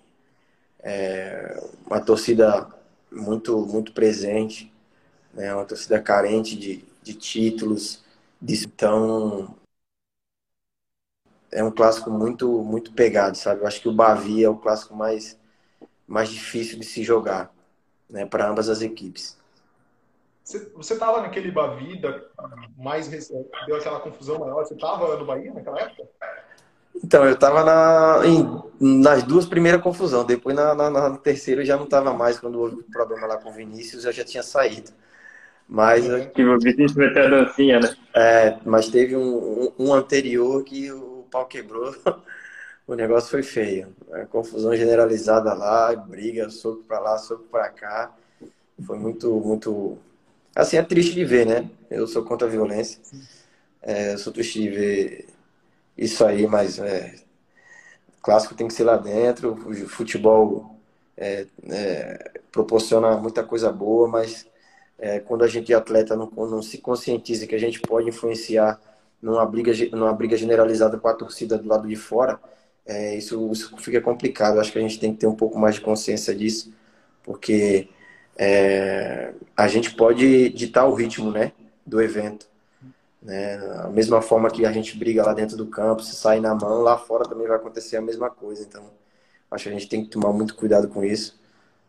é, 0.81 1.61
uma 1.87 2.01
torcida 2.01 2.69
muito, 3.11 3.59
muito 3.67 3.93
presente 3.93 4.73
né? 5.37 5.55
Uma 5.55 5.65
torcida 5.65 6.01
carente 6.01 6.57
de, 6.57 6.85
de 7.03 7.15
títulos. 7.15 8.03
Então, 8.43 9.55
é 11.53 11.63
um 11.63 11.71
clássico 11.71 12.11
muito, 12.11 12.63
muito 12.63 12.93
pegado, 12.93 13.37
sabe? 13.37 13.61
Eu 13.61 13.67
acho 13.67 13.81
que 13.81 13.89
o 13.89 13.95
Bavi 13.95 14.43
é 14.43 14.49
o 14.49 14.57
clássico 14.57 14.97
mais, 14.97 15.39
mais 16.07 16.31
difícil 16.31 16.79
de 16.79 16.87
se 16.87 17.05
jogar, 17.05 17.53
né? 18.09 18.27
Para 18.27 18.49
ambas 18.49 18.69
as 18.69 18.81
equipes. 18.81 19.37
Você 20.45 20.93
estava 20.93 21.21
naquele 21.23 21.51
Bavi 21.51 22.01
da, 22.01 22.21
mais 22.79 23.09
deu 23.09 23.77
aquela 23.77 24.01
confusão 24.01 24.39
maior? 24.39 24.65
Você 24.65 24.75
estava 24.75 25.17
no 25.17 25.27
Bahia 25.27 25.53
naquela 25.53 25.81
época? 25.81 26.09
Então, 26.95 27.25
eu 27.25 27.35
estava 27.35 27.65
na, 27.65 28.21
nas 28.81 29.23
duas 29.25 29.45
primeiras 29.45 29.83
confusões. 29.83 30.25
Depois, 30.25 30.55
na, 30.55 30.73
na, 30.75 30.89
na 30.89 31.19
terceira, 31.19 31.61
eu 31.61 31.67
já 31.67 31.77
não 31.77 31.85
estava 31.85 32.13
mais. 32.15 32.39
Quando 32.39 32.61
houve 32.61 32.83
problema 32.85 33.27
lá 33.27 33.37
com 33.39 33.51
o 33.51 33.53
Vinícius, 33.53 34.05
eu 34.05 34.13
já 34.13 34.25
tinha 34.25 34.43
saído. 34.43 34.93
Mas. 35.69 36.05
Que 36.33 36.45
o 36.45 36.59
meteu 36.59 37.25
a 37.25 37.29
dancinha, 37.29 37.81
né? 37.81 37.97
É, 38.15 38.59
mas 38.65 38.89
teve 38.89 39.17
um, 39.17 39.73
um, 39.79 39.93
anterior 39.93 40.63
que 40.65 40.91
o 40.93 41.27
pau 41.31 41.47
quebrou. 41.47 41.95
o 42.87 42.95
negócio 42.95 43.31
foi 43.31 43.43
feio. 43.43 43.89
A 44.13 44.25
confusão 44.27 44.75
generalizada 44.77 45.53
lá, 45.55 45.95
briga, 45.95 46.49
soco 46.51 46.85
pra 46.85 47.01
lá, 47.01 47.19
soco 47.19 47.45
pra 47.51 47.69
cá. 47.69 48.15
Foi 48.87 48.99
muito, 48.99 49.31
muito. 49.41 49.99
Assim, 50.55 50.77
é 50.77 50.83
triste 50.83 51.15
de 51.15 51.25
ver, 51.25 51.47
né? 51.47 51.69
Eu 51.91 52.07
sou 52.07 52.25
contra 52.25 52.47
a 52.47 52.51
violência. 52.51 53.01
É, 53.83 54.15
eu 54.15 54.19
sou 54.19 54.33
triste 54.33 54.61
de 54.61 54.69
ver 54.71 55.29
isso 55.99 56.25
aí, 56.25 56.47
mas 56.47 56.79
é, 56.79 57.15
clássico 58.23 58.55
tem 58.55 58.69
que 58.69 58.75
ser 58.75 58.85
lá 58.85 58.97
dentro. 58.97 59.53
O 59.53 59.89
futebol 59.89 60.77
é, 61.17 61.47
é, 61.71 62.41
proporciona 62.53 63.17
muita 63.17 63.43
coisa 63.43 63.73
boa, 63.73 64.09
mas 64.09 64.47
é, 64.99 65.21
quando 65.21 65.45
a 65.45 65.49
gente 65.49 65.73
atleta 65.75 66.17
não, 66.17 66.31
não 66.31 66.63
se 66.63 66.79
conscientiza 66.79 67.47
que 67.47 67.55
a 67.55 67.61
gente 67.61 67.81
pode 67.81 68.09
influenciar 68.09 68.81
numa 69.21 69.45
briga, 69.45 69.73
numa 69.93 70.13
briga 70.13 70.37
generalizada 70.37 70.99
com 70.99 71.09
a 71.09 71.15
torcida 71.15 71.59
do 71.59 71.69
lado 71.69 71.89
de 71.89 71.97
fora, 71.97 72.41
é, 72.87 73.17
isso, 73.17 73.51
isso, 73.53 73.77
fica 73.79 74.01
complicado. 74.01 74.61
acho 74.61 74.73
que 74.73 74.79
a 74.79 74.83
gente 74.83 74.99
tem 74.99 75.13
que 75.13 75.19
ter 75.19 75.27
um 75.27 75.35
pouco 75.35 75.59
mais 75.59 75.75
de 75.75 75.81
consciência 75.81 76.35
disso, 76.35 76.73
porque 77.23 77.89
é, 78.37 79.33
a 79.57 79.67
gente 79.69 79.95
pode 79.95 80.51
ditar 80.51 80.87
o 80.87 80.95
ritmo 80.95 81.31
né, 81.31 81.53
do 81.85 82.01
evento. 82.01 82.47
Né? 83.21 83.57
A 83.85 83.89
mesma 83.89 84.23
forma 84.23 84.51
que 84.51 84.65
a 84.65 84.73
gente 84.73 84.97
briga 84.97 85.25
lá 85.25 85.35
dentro 85.35 85.57
do 85.57 85.67
campo, 85.67 86.03
se 86.03 86.15
sai 86.15 86.39
na 86.41 86.55
mão, 86.55 86.83
lá 86.83 86.97
fora 86.97 87.29
também 87.29 87.47
vai 87.47 87.57
acontecer 87.57 87.97
a 87.97 88.03
mesma 88.03 88.31
coisa. 88.31 88.63
Então, 88.63 88.85
acho 89.51 89.65
que 89.65 89.71
a 89.71 89.73
gente 89.73 89.89
tem 89.89 90.05
que 90.05 90.11
tomar 90.11 90.33
muito 90.33 90.55
cuidado 90.55 90.89
com 90.89 91.05
isso. 91.05 91.39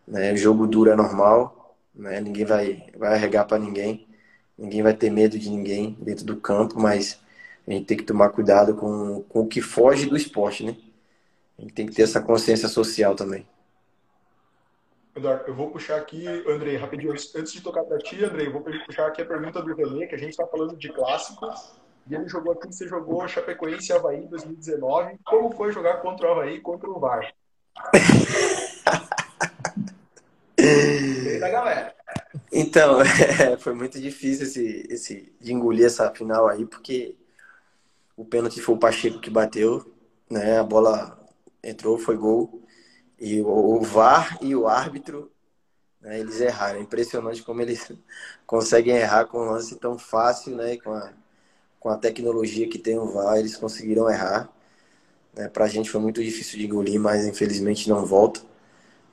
Né? 0.07 0.33
O 0.33 0.37
jogo 0.37 0.65
duro 0.65 0.89
é 0.89 0.95
normal, 0.95 1.56
né? 1.97 2.21
Ninguém 2.21 2.45
vai, 2.45 2.83
vai 2.95 3.13
arregar 3.13 3.45
para 3.45 3.57
ninguém, 3.57 4.07
ninguém 4.57 4.83
vai 4.83 4.93
ter 4.93 5.09
medo 5.09 5.37
de 5.37 5.49
ninguém 5.49 5.97
dentro 5.99 6.25
do 6.25 6.37
campo, 6.37 6.79
mas 6.79 7.19
a 7.67 7.71
gente 7.71 7.85
tem 7.85 7.97
que 7.97 8.03
tomar 8.03 8.29
cuidado 8.29 8.75
com, 8.75 9.23
com 9.23 9.41
o 9.41 9.47
que 9.47 9.61
foge 9.61 10.05
do 10.05 10.15
esporte, 10.15 10.63
né? 10.63 10.77
A 11.57 11.61
gente 11.61 11.73
tem 11.73 11.87
que 11.87 11.93
ter 11.93 12.03
essa 12.03 12.21
consciência 12.21 12.67
social 12.67 13.15
também. 13.15 13.45
Eduardo, 15.15 15.45
eu 15.47 15.55
vou 15.55 15.71
puxar 15.71 15.97
aqui, 15.97 16.27
Andrei, 16.47 16.77
rapidinho, 16.77 17.11
antes 17.11 17.51
de 17.51 17.61
tocar 17.61 17.83
para 17.83 17.97
ti, 17.97 18.23
Andrei, 18.23 18.47
eu 18.47 18.53
vou 18.53 18.61
puxar 18.61 19.07
aqui 19.07 19.23
a 19.23 19.25
pergunta 19.25 19.61
do 19.61 19.75
René, 19.75 20.05
que 20.05 20.13
a 20.13 20.17
gente 20.17 20.29
está 20.29 20.45
falando 20.45 20.77
de 20.77 20.89
clássicos, 20.89 21.75
e 22.07 22.13
ele 22.13 22.29
jogou 22.29 22.53
aqui, 22.53 22.67
você 22.67 22.87
jogou 22.87 23.27
Chapecoense 23.27 23.91
e 23.91 23.95
Havaí 23.95 24.23
em 24.23 24.27
2019. 24.27 25.17
Como 25.25 25.51
foi 25.51 25.71
jogar 25.71 25.97
contra 25.97 26.27
o 26.27 26.31
Havaí 26.31 26.55
e 26.55 26.61
contra 26.61 26.89
o 26.89 26.99
VAR? 26.99 27.33
Então, 32.51 33.01
é, 33.01 33.57
foi 33.57 33.73
muito 33.73 33.99
difícil 33.99 34.45
esse, 34.45 34.87
esse, 34.89 35.33
de 35.39 35.53
engolir 35.53 35.85
essa 35.85 36.09
final 36.13 36.47
aí, 36.47 36.65
porque 36.65 37.15
o 38.15 38.25
pênalti 38.25 38.61
foi 38.61 38.75
o 38.75 38.79
Pacheco 38.79 39.19
que 39.19 39.29
bateu, 39.29 39.93
né? 40.29 40.59
A 40.59 40.63
bola 40.63 41.19
entrou, 41.63 41.97
foi 41.97 42.17
gol. 42.17 42.61
E 43.19 43.41
o, 43.41 43.47
o 43.47 43.81
VAR 43.81 44.37
e 44.41 44.55
o 44.55 44.67
árbitro, 44.67 45.31
né, 46.01 46.19
eles 46.19 46.41
erraram. 46.41 46.79
É 46.79 46.81
impressionante 46.81 47.43
como 47.43 47.61
eles 47.61 47.91
conseguem 48.45 48.97
errar 48.97 49.25
com 49.25 49.39
um 49.39 49.51
lance 49.51 49.75
tão 49.77 49.97
fácil, 49.99 50.55
né? 50.55 50.77
Com 50.77 50.93
a, 50.93 51.13
com 51.79 51.89
a 51.89 51.97
tecnologia 51.97 52.69
que 52.69 52.79
tem 52.79 52.97
o 52.97 53.07
VAR, 53.07 53.37
eles 53.37 53.57
conseguiram 53.57 54.09
errar. 54.09 54.49
Né, 55.35 55.47
pra 55.49 55.67
gente 55.67 55.89
foi 55.89 56.01
muito 56.01 56.23
difícil 56.23 56.59
de 56.59 56.65
engolir, 56.65 56.99
mas 56.99 57.25
infelizmente 57.25 57.89
não 57.89 58.05
volta. 58.05 58.41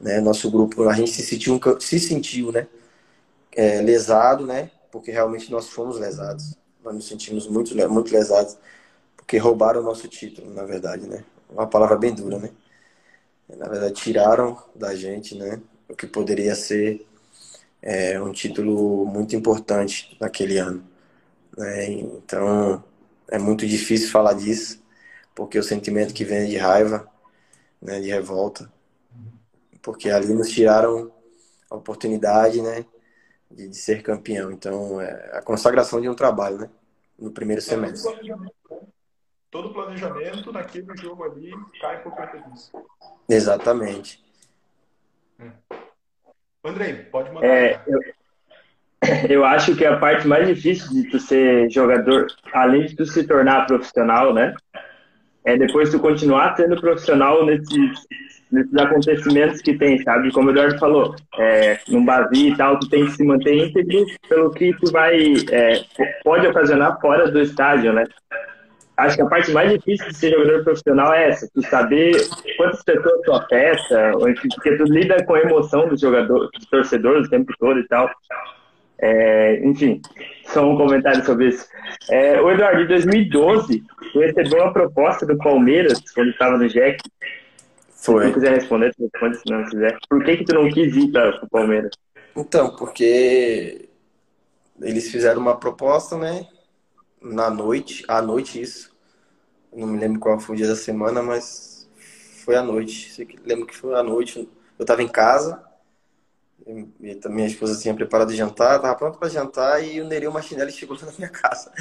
Né? 0.00 0.20
Nosso 0.20 0.50
grupo, 0.50 0.88
a 0.88 0.94
gente 0.94 1.10
se 1.10 1.22
sentiu, 1.22 1.60
se 1.80 1.98
sentiu 1.98 2.52
né? 2.52 2.66
É, 3.52 3.80
lesado, 3.80 4.46
né? 4.46 4.70
Porque 4.90 5.10
realmente 5.10 5.50
nós 5.50 5.68
fomos 5.68 5.98
lesados. 5.98 6.56
Nós 6.82 6.94
nos 6.94 7.08
sentimos 7.08 7.46
muito, 7.46 7.74
muito 7.88 8.12
lesados, 8.12 8.56
porque 9.16 9.38
roubaram 9.38 9.80
o 9.80 9.84
nosso 9.84 10.06
título, 10.08 10.52
na 10.52 10.64
verdade, 10.64 11.06
né? 11.06 11.24
Uma 11.48 11.66
palavra 11.66 11.96
bem 11.96 12.14
dura, 12.14 12.38
né? 12.38 12.50
Na 13.48 13.68
verdade, 13.68 13.94
tiraram 13.94 14.58
da 14.74 14.94
gente, 14.94 15.36
né? 15.36 15.60
O 15.88 15.94
que 15.94 16.06
poderia 16.06 16.54
ser 16.54 17.06
é, 17.84 18.20
um 18.20 18.32
título 18.32 19.04
muito 19.06 19.36
importante 19.36 20.16
naquele 20.20 20.58
ano. 20.58 20.82
Né? 21.56 21.90
Então, 21.90 22.82
é 23.28 23.38
muito 23.38 23.66
difícil 23.66 24.10
falar 24.10 24.32
disso, 24.34 24.82
porque 25.34 25.58
o 25.58 25.62
sentimento 25.62 26.14
que 26.14 26.24
vem 26.24 26.48
de 26.48 26.56
raiva, 26.56 27.06
né, 27.80 28.00
de 28.00 28.08
revolta, 28.08 28.70
porque 29.84 30.08
ali 30.08 30.32
nos 30.32 30.50
tiraram 30.50 31.12
a 31.70 31.76
oportunidade, 31.76 32.62
né, 32.62 32.86
de, 33.50 33.68
de 33.68 33.76
ser 33.76 34.02
campeão. 34.02 34.50
Então, 34.50 35.00
é 35.00 35.36
a 35.36 35.42
consagração 35.42 36.00
de 36.00 36.08
um 36.08 36.14
trabalho, 36.14 36.58
né, 36.58 36.70
no 37.18 37.30
primeiro 37.30 37.60
é, 37.60 37.64
semestre. 37.64 38.12
Todo 39.50 39.72
planejamento 39.72 40.50
naquele 40.50 40.96
jogo 40.96 41.22
ali 41.22 41.52
cai 41.80 42.02
por 42.02 42.12
conta 42.12 42.38
disso. 42.38 42.72
Exatamente. 43.28 44.24
É. 45.38 45.50
Andrei, 46.64 46.94
pode 47.04 47.30
mandar. 47.30 47.46
É, 47.46 47.84
eu, 47.86 48.00
eu 49.28 49.44
acho 49.44 49.76
que 49.76 49.84
a 49.84 49.98
parte 49.98 50.26
mais 50.26 50.48
difícil 50.48 50.90
de 50.90 51.10
tu 51.10 51.20
ser 51.20 51.70
jogador, 51.70 52.26
além 52.52 52.86
de 52.86 52.96
tu 52.96 53.04
se 53.04 53.24
tornar 53.24 53.66
profissional, 53.66 54.32
né? 54.32 54.54
É 55.44 55.58
depois 55.58 55.90
tu 55.90 56.00
continuar 56.00 56.56
sendo 56.56 56.80
profissional 56.80 57.44
nesses, 57.44 58.06
nesses 58.54 58.74
acontecimentos 58.76 59.60
que 59.60 59.74
tem, 59.74 59.98
sabe? 60.02 60.32
Como 60.32 60.48
o 60.48 60.50
Eduardo 60.52 60.78
falou, 60.78 61.14
é, 61.38 61.78
no 61.88 62.04
Bavi 62.04 62.48
e 62.48 62.56
tal, 62.56 62.78
tu 62.78 62.88
tem 62.88 63.04
que 63.04 63.12
se 63.12 63.24
manter 63.24 63.66
íntegro 63.66 64.06
pelo 64.28 64.50
que 64.50 64.72
tu 64.74 64.90
vai, 64.92 65.34
é, 65.50 65.82
pode 66.22 66.46
ocasionar 66.46 66.98
fora 67.00 67.30
do 67.30 67.40
estádio, 67.40 67.92
né? 67.92 68.04
Acho 68.96 69.16
que 69.16 69.22
a 69.22 69.26
parte 69.26 69.50
mais 69.50 69.72
difícil 69.72 70.06
de 70.06 70.16
ser 70.16 70.30
jogador 70.30 70.62
profissional 70.62 71.12
é 71.12 71.28
essa, 71.28 71.48
tu 71.52 71.60
saber 71.62 72.12
quantas 72.56 72.82
pessoas 72.84 73.20
tu 73.24 73.32
afeta, 73.32 74.12
porque 74.54 74.76
tu 74.76 74.84
lida 74.84 75.24
com 75.24 75.34
a 75.34 75.40
emoção 75.40 75.88
do 75.88 75.98
jogador, 75.98 76.48
do 76.48 76.66
torcedor 76.70 77.20
o 77.20 77.28
tempo 77.28 77.52
todo 77.58 77.80
e 77.80 77.88
tal. 77.88 78.08
É, 79.00 79.60
enfim, 79.64 80.00
só 80.44 80.64
um 80.64 80.76
comentário 80.76 81.24
sobre 81.24 81.48
isso. 81.48 81.66
É, 82.08 82.40
o 82.40 82.50
Eduardo, 82.52 82.82
em 82.82 82.86
2012, 82.86 83.82
tu 84.12 84.20
recebeu 84.20 84.62
uma 84.62 84.72
proposta 84.72 85.26
do 85.26 85.36
Palmeiras, 85.38 86.00
quando 86.14 86.30
estava 86.30 86.56
no 86.56 86.68
Jack. 86.68 87.02
Foi. 88.04 88.26
Se 88.26 88.32
tu 88.32 88.34
quiser 88.34 88.54
responder, 88.54 88.94
tu 88.94 89.10
responde 89.10 89.38
se 89.38 89.50
não 89.50 89.64
quiser. 89.64 89.98
Por 90.08 90.24
que, 90.24 90.36
que 90.36 90.44
tu 90.44 90.54
não 90.54 90.68
quis 90.70 90.94
ir 90.94 91.10
para 91.10 91.44
o 91.44 91.48
Palmeiras? 91.48 91.90
Então, 92.36 92.76
porque 92.76 93.88
eles 94.80 95.10
fizeram 95.10 95.40
uma 95.40 95.56
proposta, 95.56 96.18
né? 96.18 96.46
Na 97.22 97.48
noite, 97.48 98.04
à 98.06 98.20
noite 98.20 98.60
isso. 98.60 98.94
Não 99.72 99.86
me 99.86 99.98
lembro 99.98 100.20
qual 100.20 100.38
foi 100.38 100.54
o 100.54 100.58
dia 100.58 100.68
da 100.68 100.76
semana, 100.76 101.22
mas 101.22 101.88
foi 102.44 102.56
à 102.56 102.62
noite. 102.62 103.26
Lembro 103.44 103.66
que 103.66 103.76
foi 103.76 103.94
à 103.94 104.02
noite. 104.02 104.48
Eu 104.78 104.82
estava 104.82 105.02
em 105.02 105.08
casa 105.08 105.64
e 106.66 106.88
minha 107.28 107.46
esposa 107.46 107.80
tinha 107.80 107.94
preparado 107.94 108.30
o 108.30 108.34
jantar, 108.34 108.80
tava 108.80 108.94
pronto 108.94 109.18
para 109.18 109.28
jantar 109.28 109.84
e 109.84 110.00
o 110.00 110.06
Nereu 110.06 110.32
Machinelli 110.32 110.72
chegou 110.72 110.96
lá 110.96 111.06
na 111.06 111.12
minha 111.12 111.28
casa. 111.30 111.72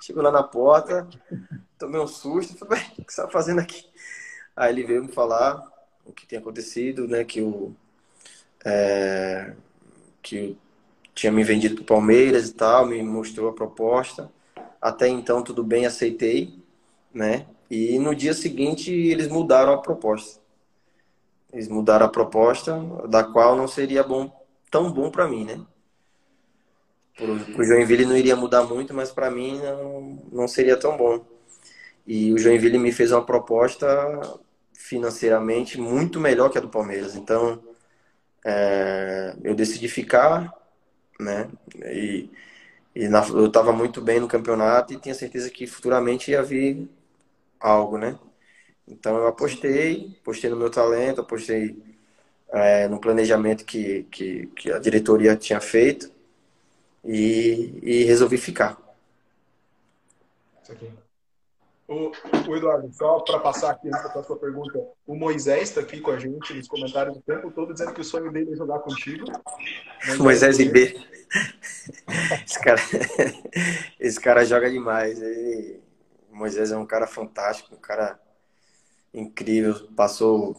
Chegou 0.00 0.22
lá 0.22 0.30
na 0.30 0.42
porta, 0.42 1.06
tomei 1.78 2.00
um 2.00 2.06
susto, 2.06 2.56
falei, 2.56 2.82
o 2.98 3.04
que 3.04 3.12
você 3.12 3.22
tá 3.22 3.28
fazendo 3.28 3.60
aqui? 3.60 3.89
Aí 4.56 4.72
ele 4.72 4.84
veio 4.84 5.02
me 5.04 5.12
falar 5.12 5.62
o 6.04 6.12
que 6.12 6.26
tinha 6.26 6.40
acontecido, 6.40 7.06
né, 7.06 7.24
que 7.24 7.40
o 7.40 7.74
é, 8.64 9.54
que 10.22 10.56
tinha 11.14 11.32
me 11.32 11.44
vendido 11.44 11.76
para 11.76 11.82
o 11.82 11.86
Palmeiras 11.86 12.48
e 12.48 12.54
tal, 12.54 12.86
me 12.86 13.02
mostrou 13.02 13.50
a 13.50 13.54
proposta. 13.54 14.30
Até 14.80 15.08
então 15.08 15.42
tudo 15.42 15.62
bem, 15.62 15.86
aceitei, 15.86 16.58
né? 17.12 17.46
E 17.70 17.98
no 17.98 18.14
dia 18.14 18.34
seguinte 18.34 18.92
eles 18.92 19.28
mudaram 19.28 19.72
a 19.72 19.78
proposta. 19.78 20.40
Eles 21.52 21.68
mudaram 21.68 22.06
a 22.06 22.08
proposta, 22.08 22.78
da 23.08 23.24
qual 23.24 23.56
não 23.56 23.68
seria 23.68 24.02
bom 24.02 24.32
tão 24.70 24.90
bom 24.90 25.10
para 25.10 25.28
mim, 25.28 25.44
né? 25.44 25.60
O 27.58 27.62
Joinville 27.62 28.06
não 28.06 28.16
iria 28.16 28.34
mudar 28.36 28.62
muito, 28.64 28.94
mas 28.94 29.10
para 29.10 29.30
mim 29.30 29.58
não, 29.58 30.18
não 30.32 30.48
seria 30.48 30.76
tão 30.76 30.96
bom. 30.96 31.22
E 32.12 32.32
o 32.32 32.38
Joinville 32.38 32.76
me 32.76 32.90
fez 32.90 33.12
uma 33.12 33.24
proposta 33.24 33.86
financeiramente 34.74 35.80
muito 35.80 36.18
melhor 36.18 36.50
que 36.50 36.58
a 36.58 36.60
do 36.60 36.68
Palmeiras. 36.68 37.14
Então, 37.14 37.62
é, 38.44 39.36
eu 39.44 39.54
decidi 39.54 39.86
ficar, 39.86 40.52
né? 41.20 41.48
E, 41.86 42.28
e 42.96 43.08
na, 43.08 43.24
eu 43.28 43.46
estava 43.46 43.72
muito 43.72 44.02
bem 44.02 44.18
no 44.18 44.26
campeonato 44.26 44.92
e 44.92 44.98
tinha 44.98 45.14
certeza 45.14 45.50
que 45.50 45.68
futuramente 45.68 46.32
ia 46.32 46.42
vir 46.42 46.90
algo, 47.60 47.96
né? 47.96 48.18
Então 48.88 49.16
eu 49.16 49.28
apostei, 49.28 50.16
apostei 50.20 50.50
no 50.50 50.56
meu 50.56 50.70
talento, 50.70 51.20
apostei 51.20 51.80
é, 52.48 52.88
no 52.88 53.00
planejamento 53.00 53.64
que, 53.64 54.04
que, 54.10 54.48
que, 54.56 54.72
a 54.72 54.80
diretoria 54.80 55.36
tinha 55.36 55.60
feito 55.60 56.10
e, 57.04 57.78
e 57.82 58.04
resolvi 58.04 58.36
ficar. 58.36 58.76
Isso 60.64 60.72
aqui. 60.72 61.09
O, 61.90 62.12
o 62.48 62.56
Eduardo, 62.56 62.88
só 62.92 63.18
para 63.18 63.40
passar 63.40 63.72
aqui 63.72 63.90
da 63.90 64.22
sua 64.22 64.36
pergunta, 64.36 64.80
o 65.04 65.16
Moisés 65.16 65.70
está 65.70 65.80
aqui 65.80 66.00
com 66.00 66.12
a 66.12 66.18
gente 66.20 66.54
nos 66.54 66.68
comentários 66.68 67.16
o 67.16 67.20
tempo 67.20 67.50
todo 67.50 67.72
dizendo 67.72 67.92
que 67.92 68.00
o 68.00 68.04
sonho 68.04 68.30
dele 68.30 68.52
é 68.52 68.56
jogar 68.56 68.78
contigo. 68.78 69.24
Moisés, 70.16 70.56
Moisés 70.56 70.94
esse 72.46 72.60
cara, 72.60 72.80
esse 73.98 74.20
cara 74.20 74.44
joga 74.44 74.70
demais. 74.70 75.20
Ele, 75.20 75.80
Moisés 76.30 76.70
é 76.70 76.76
um 76.76 76.86
cara 76.86 77.08
fantástico, 77.08 77.74
um 77.74 77.80
cara 77.80 78.20
incrível, 79.12 79.74
passou 79.96 80.56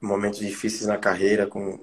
momentos 0.00 0.38
difíceis 0.38 0.86
na 0.86 0.96
carreira 0.96 1.46
com 1.46 1.78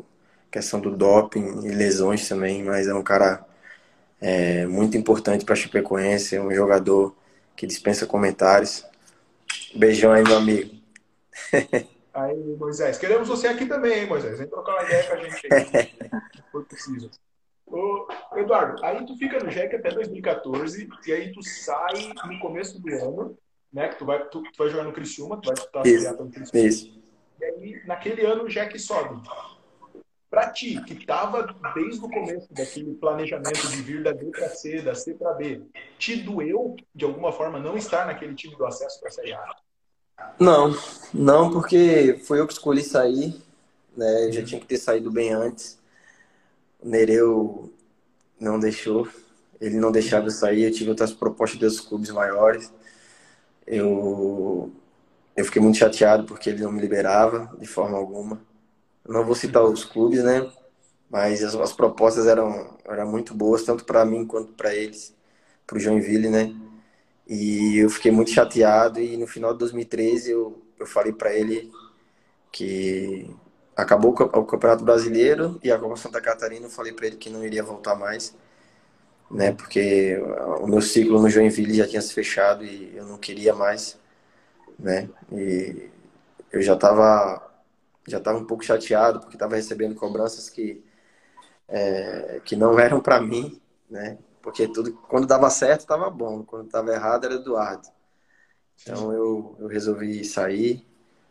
questão 0.49 0.79
do 0.79 0.89
doping 0.89 1.67
e 1.67 1.69
lesões 1.69 2.27
também, 2.27 2.63
mas 2.63 2.87
é 2.87 2.95
um 2.95 3.03
cara 3.03 3.45
é, 4.19 4.65
muito 4.65 4.97
importante 4.97 5.45
para 5.45 5.53
a 5.53 5.55
Chapecoense, 5.55 6.35
é 6.35 6.41
um 6.41 6.51
jogador 6.51 7.15
que 7.57 7.67
dispensa 7.67 8.07
comentários. 8.07 8.85
Beijão 9.75 10.13
aí, 10.13 10.23
meu 10.23 10.37
amigo. 10.37 10.73
Aí, 12.13 12.55
Moisés, 12.57 12.97
queremos 12.97 13.27
você 13.27 13.47
aqui 13.47 13.65
também, 13.65 13.99
hein, 13.99 14.07
Moisés? 14.07 14.39
Vem 14.39 14.47
trocar 14.47 14.75
uma 14.75 14.83
ideia 14.83 15.03
com 15.03 15.13
a 15.13 15.17
gente 15.17 15.53
aí, 15.53 15.65
se 16.33 16.51
for 16.51 16.65
preciso. 16.65 17.11
Ô, 17.65 18.07
Eduardo, 18.37 18.83
aí 18.83 19.05
tu 19.05 19.17
fica 19.17 19.37
no 19.43 19.51
JEC 19.51 19.75
até 19.75 19.91
2014 19.91 20.87
e 21.05 21.11
aí 21.11 21.33
tu 21.33 21.43
sai 21.43 22.13
no 22.25 22.39
começo 22.39 22.79
do 22.79 22.89
ano 22.89 23.37
né? 23.71 23.89
Que 23.89 23.97
tu 23.97 24.05
vai, 24.05 24.23
tu, 24.29 24.41
tu 24.41 24.57
vai 24.57 24.69
jogar 24.69 24.83
no 24.83 24.93
Criciúma, 24.93 25.39
tu 25.39 25.47
vai 25.47 25.53
estar 25.53 25.81
pelo 25.83 26.29
Criciúma. 26.31 26.67
Isso. 26.67 26.99
E 27.39 27.45
aí, 27.45 27.81
naquele 27.85 28.25
ano, 28.25 28.43
o 28.43 28.49
Jack 28.49 28.77
sobe. 28.79 29.21
Para 30.29 30.49
ti, 30.49 30.81
que 30.83 30.93
estava 30.93 31.55
desde 31.73 32.03
o 32.03 32.09
começo 32.09 32.47
daquele 32.53 32.93
planejamento 32.95 33.67
de 33.69 33.81
vir 33.81 34.03
da 34.03 34.11
D 34.11 34.25
para 34.25 34.49
C, 34.49 34.81
da 34.81 34.93
C 34.93 35.13
para 35.13 35.33
B, 35.33 35.61
te 35.97 36.17
doeu, 36.17 36.75
de 36.93 37.05
alguma 37.05 37.31
forma, 37.31 37.59
não 37.59 37.77
estar 37.77 38.05
naquele 38.05 38.35
time 38.35 38.55
do 38.55 38.65
acesso 38.65 38.99
para 38.99 39.09
a 39.09 39.11
Série 39.11 39.33
A? 39.33 39.55
Não, 40.39 40.75
não, 41.13 41.51
porque 41.51 42.19
foi 42.25 42.39
eu 42.39 42.47
que 42.47 42.53
escolhi 42.53 42.83
sair, 42.83 43.41
né? 43.95 44.25
Eu 44.27 44.33
já 44.33 44.43
tinha 44.43 44.59
que 44.59 44.67
ter 44.67 44.77
saído 44.77 45.09
bem 45.09 45.31
antes. 45.31 45.79
O 46.81 46.87
Nereu 46.87 47.73
não 48.39 48.59
deixou, 48.59 49.07
ele 49.61 49.77
não 49.77 49.91
deixava 49.91 50.27
eu 50.27 50.31
sair, 50.31 50.63
eu 50.63 50.71
tive 50.71 50.89
outras 50.89 51.13
propostas 51.13 51.59
dos 51.59 51.79
clubes 51.79 52.09
maiores 52.09 52.71
eu, 53.67 54.71
eu 55.35 55.45
fiquei 55.45 55.61
muito 55.61 55.77
chateado 55.77 56.23
porque 56.23 56.49
ele 56.49 56.63
não 56.63 56.71
me 56.71 56.79
liberava 56.79 57.53
de 57.59 57.67
forma 57.67 57.97
alguma. 57.97 58.39
Não 59.07 59.25
vou 59.25 59.35
citar 59.35 59.63
os 59.63 59.85
clubes, 59.85 60.23
né? 60.23 60.49
Mas 61.09 61.43
as, 61.43 61.55
as 61.55 61.73
propostas 61.73 62.27
eram, 62.27 62.77
eram 62.85 63.07
muito 63.09 63.33
boas, 63.33 63.63
tanto 63.63 63.85
para 63.85 64.05
mim 64.05 64.25
quanto 64.25 64.53
para 64.53 64.75
eles, 64.75 65.15
para 65.65 65.77
o 65.77 65.79
Joinville, 65.79 66.29
né? 66.29 66.53
E 67.27 67.77
eu 67.77 67.89
fiquei 67.89 68.11
muito 68.11 68.31
chateado 68.31 68.99
e 69.01 69.17
no 69.17 69.27
final 69.27 69.53
de 69.53 69.59
2013 69.59 70.31
eu, 70.31 70.61
eu 70.79 70.85
falei 70.87 71.13
para 71.13 71.33
ele 71.33 71.71
que 72.51 73.29
acabou 73.75 74.11
o 74.11 74.45
Campeonato 74.45 74.83
Brasileiro 74.83 75.59
e 75.63 75.71
a 75.71 75.79
Copa 75.79 75.97
Santa 75.97 76.21
Catarina, 76.21 76.67
eu 76.67 76.69
falei 76.69 76.93
para 76.93 77.07
ele 77.07 77.17
que 77.17 77.29
não 77.29 77.43
iria 77.45 77.63
voltar 77.63 77.95
mais 77.95 78.35
né? 79.29 79.51
Porque 79.51 80.17
o 80.61 80.67
meu 80.67 80.81
ciclo 80.81 81.21
no 81.21 81.29
Joinville 81.29 81.73
já 81.73 81.87
tinha 81.87 82.01
se 82.01 82.13
fechado 82.13 82.63
e 82.63 82.95
eu 82.95 83.05
não 83.05 83.17
queria 83.17 83.53
mais, 83.53 83.97
né? 84.79 85.09
E 85.31 85.89
eu 86.51 86.61
já 86.61 86.73
estava 86.75 87.46
já 88.07 88.19
tava 88.19 88.39
um 88.39 88.45
pouco 88.45 88.63
chateado 88.63 89.19
porque 89.19 89.35
estava 89.35 89.55
recebendo 89.55 89.95
cobranças 89.95 90.49
que 90.49 90.83
é, 91.67 92.41
que 92.45 92.55
não 92.55 92.77
eram 92.79 92.99
para 93.01 93.21
mim, 93.21 93.59
né? 93.89 94.17
Porque 94.41 94.67
tudo 94.67 94.93
quando 95.09 95.27
dava 95.27 95.49
certo 95.49 95.81
estava 95.81 96.09
bom, 96.09 96.43
quando 96.43 96.65
estava 96.67 96.91
errado 96.93 97.25
era 97.25 97.35
Eduardo. 97.35 97.87
Então 98.81 99.11
eu, 99.13 99.55
eu 99.59 99.67
resolvi 99.67 100.23
sair, 100.25 100.85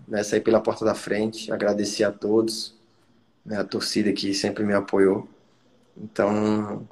né? 0.07 0.23
Sair 0.23 0.41
pela 0.41 0.61
porta 0.63 0.85
da 0.85 0.95
frente, 0.95 1.53
agradecer 1.53 2.05
a 2.05 2.13
todos, 2.13 2.77
né? 3.45 3.59
A 3.59 3.65
torcida 3.65 4.13
que 4.13 4.35
sempre 4.35 4.65
me 4.65 4.75
apoiou. 4.75 5.29
Então 5.97 6.87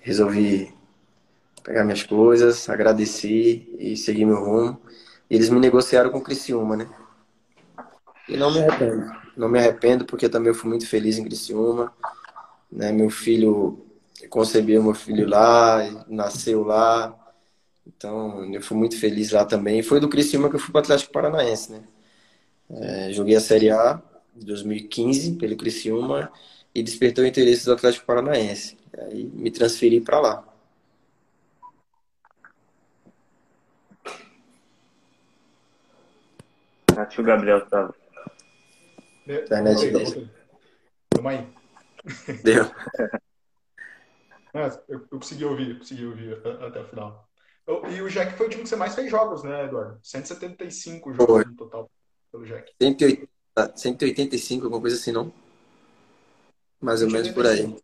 resolvi 0.00 0.74
pegar 1.62 1.84
minhas 1.84 2.02
coisas, 2.02 2.68
agradeci 2.68 3.68
e 3.78 3.96
seguir 3.96 4.24
meu 4.24 4.44
rumo. 4.44 4.80
E 5.30 5.34
eles 5.36 5.50
me 5.50 5.60
negociaram 5.60 6.10
com 6.10 6.18
o 6.18 6.22
Criciúma, 6.22 6.76
né? 6.76 6.88
E 8.28 8.36
não 8.36 8.52
me 8.52 8.60
arrependo. 8.60 9.12
Não 9.36 9.48
me 9.48 9.58
arrependo 9.58 10.04
porque 10.04 10.28
também 10.28 10.48
eu 10.48 10.54
fui 10.54 10.68
muito 10.68 10.86
feliz 10.86 11.18
em 11.18 11.24
Criciúma. 11.24 11.92
Né? 12.70 12.92
Meu 12.92 13.10
filho, 13.10 13.84
concebeu 14.28 14.82
meu 14.82 14.94
filho 14.94 15.28
lá, 15.28 16.04
nasceu 16.08 16.62
lá. 16.62 17.14
Então, 17.86 18.52
eu 18.52 18.62
fui 18.62 18.76
muito 18.76 18.98
feliz 18.98 19.32
lá 19.32 19.44
também. 19.44 19.82
Foi 19.82 20.00
do 20.00 20.08
Criciúma 20.08 20.48
que 20.48 20.56
eu 20.56 20.60
fui 20.60 20.72
para 20.72 20.80
o 20.80 20.82
Atlético 20.82 21.12
Paranaense, 21.12 21.72
né? 21.72 21.82
É, 22.70 23.12
joguei 23.12 23.36
a 23.36 23.40
Série 23.40 23.70
A 23.70 24.00
de 24.34 24.46
2015 24.46 25.32
pelo 25.34 25.56
Criciúma 25.56 26.32
e 26.74 26.82
despertou 26.82 27.24
o 27.24 27.26
interesse 27.26 27.66
do 27.66 27.72
Atlético 27.72 28.06
Paranaense. 28.06 28.78
Aí 28.98 29.24
me 29.34 29.50
transferi 29.50 30.00
para 30.00 30.20
lá. 30.20 30.44
Acho 36.96 37.16
que 37.16 37.20
o 37.20 37.24
Gabriel 37.24 37.66
tava. 37.66 38.01
Internet 39.26 39.90
dele. 39.90 40.30
Tamo 41.10 41.28
aí. 41.28 41.48
Deu. 42.42 42.64
É, 44.54 44.66
eu, 44.86 45.00
eu 45.10 45.18
consegui 45.18 45.46
ouvir, 45.46 45.78
consegui 45.78 46.04
ouvir 46.04 46.34
até 46.62 46.78
o 46.78 46.86
final. 46.86 47.26
E 47.90 48.02
o 48.02 48.08
Jack 48.10 48.34
foi 48.36 48.46
o 48.46 48.50
time 48.50 48.62
que 48.62 48.68
você 48.68 48.76
mais 48.76 48.94
fez 48.94 49.10
jogos, 49.10 49.42
né, 49.42 49.64
Eduardo? 49.64 49.98
175 50.02 51.14
jogos 51.14 51.26
foi. 51.26 51.44
no 51.46 51.56
total 51.56 51.90
pelo 52.30 52.44
Jack. 52.44 52.70
180, 52.78 53.28
185, 53.74 54.64
alguma 54.64 54.82
coisa 54.82 54.96
assim, 54.96 55.10
não? 55.10 55.32
Mais 56.80 57.02
ou 57.02 57.10
menos 57.10 57.30
por 57.30 57.46
aí. 57.46 57.74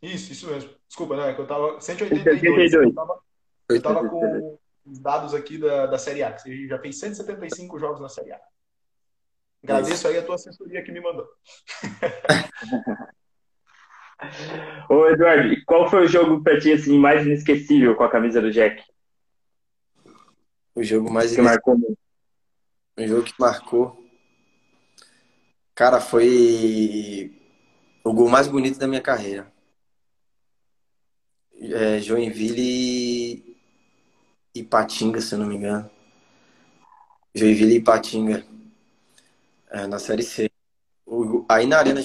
Isso, 0.00 0.32
isso 0.32 0.46
mesmo. 0.46 0.70
Desculpa, 0.88 1.16
né? 1.16 1.34
Que 1.34 1.40
eu 1.40 1.46
tava. 1.46 1.80
182. 1.80 2.72
Eu 2.72 2.94
tava, 2.94 3.20
eu 3.68 3.82
tava 3.82 4.08
com 4.08 4.58
os 4.86 4.98
dados 4.98 5.34
aqui 5.34 5.58
da, 5.58 5.86
da 5.86 5.98
Série 5.98 6.22
A. 6.22 6.38
Você 6.38 6.68
já 6.68 6.78
fez 6.78 6.98
175 6.98 7.78
jogos 7.78 8.00
na 8.00 8.08
Série 8.08 8.32
A. 8.32 8.40
Agradeço 9.64 10.06
aí 10.06 10.18
a 10.18 10.22
tua 10.22 10.34
assessoria 10.34 10.82
que 10.82 10.92
me 10.92 11.00
mandou. 11.00 11.26
Ô, 14.88 15.08
Eduardo, 15.08 15.54
qual 15.66 15.90
foi 15.90 16.04
o 16.04 16.08
jogo 16.08 16.40
pra 16.42 16.60
ti 16.60 16.72
assim, 16.72 16.98
mais 16.98 17.26
inesquecível 17.26 17.96
com 17.96 18.04
a 18.04 18.10
camisa 18.10 18.40
do 18.40 18.52
Jack? 18.52 18.82
O 20.74 20.82
jogo 20.82 21.10
mais 21.10 21.34
que 21.34 21.40
marcou 21.40 21.76
O 22.96 23.06
jogo 23.06 23.22
que 23.22 23.34
marcou. 23.38 24.04
Cara, 25.74 26.00
foi 26.00 27.32
o 28.04 28.12
gol 28.12 28.28
mais 28.28 28.46
bonito 28.46 28.78
da 28.78 28.86
minha 28.86 29.00
carreira. 29.00 29.52
É, 31.58 31.98
Joinville 32.00 33.56
e 34.54 34.62
Patinga, 34.62 35.20
se 35.20 35.34
eu 35.34 35.38
não 35.38 35.46
me 35.46 35.56
engano. 35.56 35.90
Joinville 37.34 37.76
e 37.76 37.82
Patinga. 37.82 38.53
É, 39.74 39.88
na 39.88 39.98
Série 39.98 40.22
C. 40.22 40.48
O, 41.04 41.44
aí 41.48 41.66
na 41.66 41.78
Arena 41.78 42.00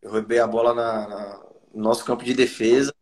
eu 0.00 0.10
roubei 0.12 0.38
a 0.38 0.46
bola 0.46 0.72
na, 0.72 1.08
na, 1.08 1.42
no 1.74 1.82
nosso 1.82 2.04
campo 2.04 2.24
de 2.24 2.32
defesa 2.32 2.94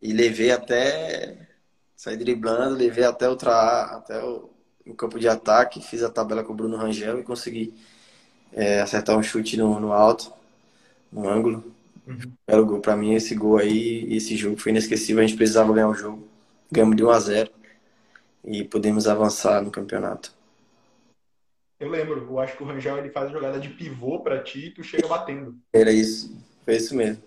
e 0.00 0.12
levei 0.12 0.52
até. 0.52 1.48
Saí 1.96 2.18
driblando, 2.18 2.76
levei 2.76 3.04
até, 3.04 3.26
outra, 3.26 3.84
até 3.96 4.22
o, 4.22 4.50
o 4.86 4.94
campo 4.94 5.18
de 5.18 5.26
ataque, 5.26 5.80
fiz 5.80 6.02
a 6.02 6.10
tabela 6.10 6.44
com 6.44 6.52
o 6.52 6.54
Bruno 6.54 6.76
Rangel 6.76 7.18
e 7.18 7.24
consegui 7.24 7.74
é, 8.52 8.82
acertar 8.82 9.16
um 9.16 9.22
chute 9.22 9.56
no, 9.56 9.80
no 9.80 9.92
alto, 9.94 10.30
no 11.10 11.26
ângulo. 11.26 11.64
Uhum. 12.06 12.32
Belo 12.46 12.66
gol. 12.66 12.80
Pra 12.80 12.94
mim, 12.94 13.14
esse 13.14 13.34
gol 13.34 13.56
aí, 13.56 14.14
esse 14.14 14.36
jogo 14.36 14.58
foi 14.58 14.70
inesquecível. 14.70 15.24
A 15.24 15.26
gente 15.26 15.38
precisava 15.38 15.72
ganhar 15.72 15.88
o 15.88 15.94
jogo. 15.94 16.28
Ganhamos 16.70 16.94
de 16.94 17.02
1 17.02 17.10
a 17.10 17.20
0 17.20 17.50
e 18.44 18.64
podemos 18.64 19.08
avançar 19.08 19.62
no 19.62 19.70
campeonato. 19.70 20.35
Eu 21.78 21.90
lembro, 21.90 22.26
eu 22.26 22.38
acho 22.38 22.56
que 22.56 22.62
o 22.62 22.66
Rangel 22.66 22.98
ele 22.98 23.10
faz 23.10 23.28
a 23.28 23.32
jogada 23.32 23.60
de 23.60 23.68
pivô 23.68 24.20
para 24.20 24.42
ti 24.42 24.66
e 24.66 24.70
tu 24.70 24.82
chega 24.82 25.06
batendo. 25.06 25.58
Era 25.72 25.92
isso, 25.92 26.42
foi 26.64 26.76
isso 26.76 26.94
mesmo. 26.94 27.22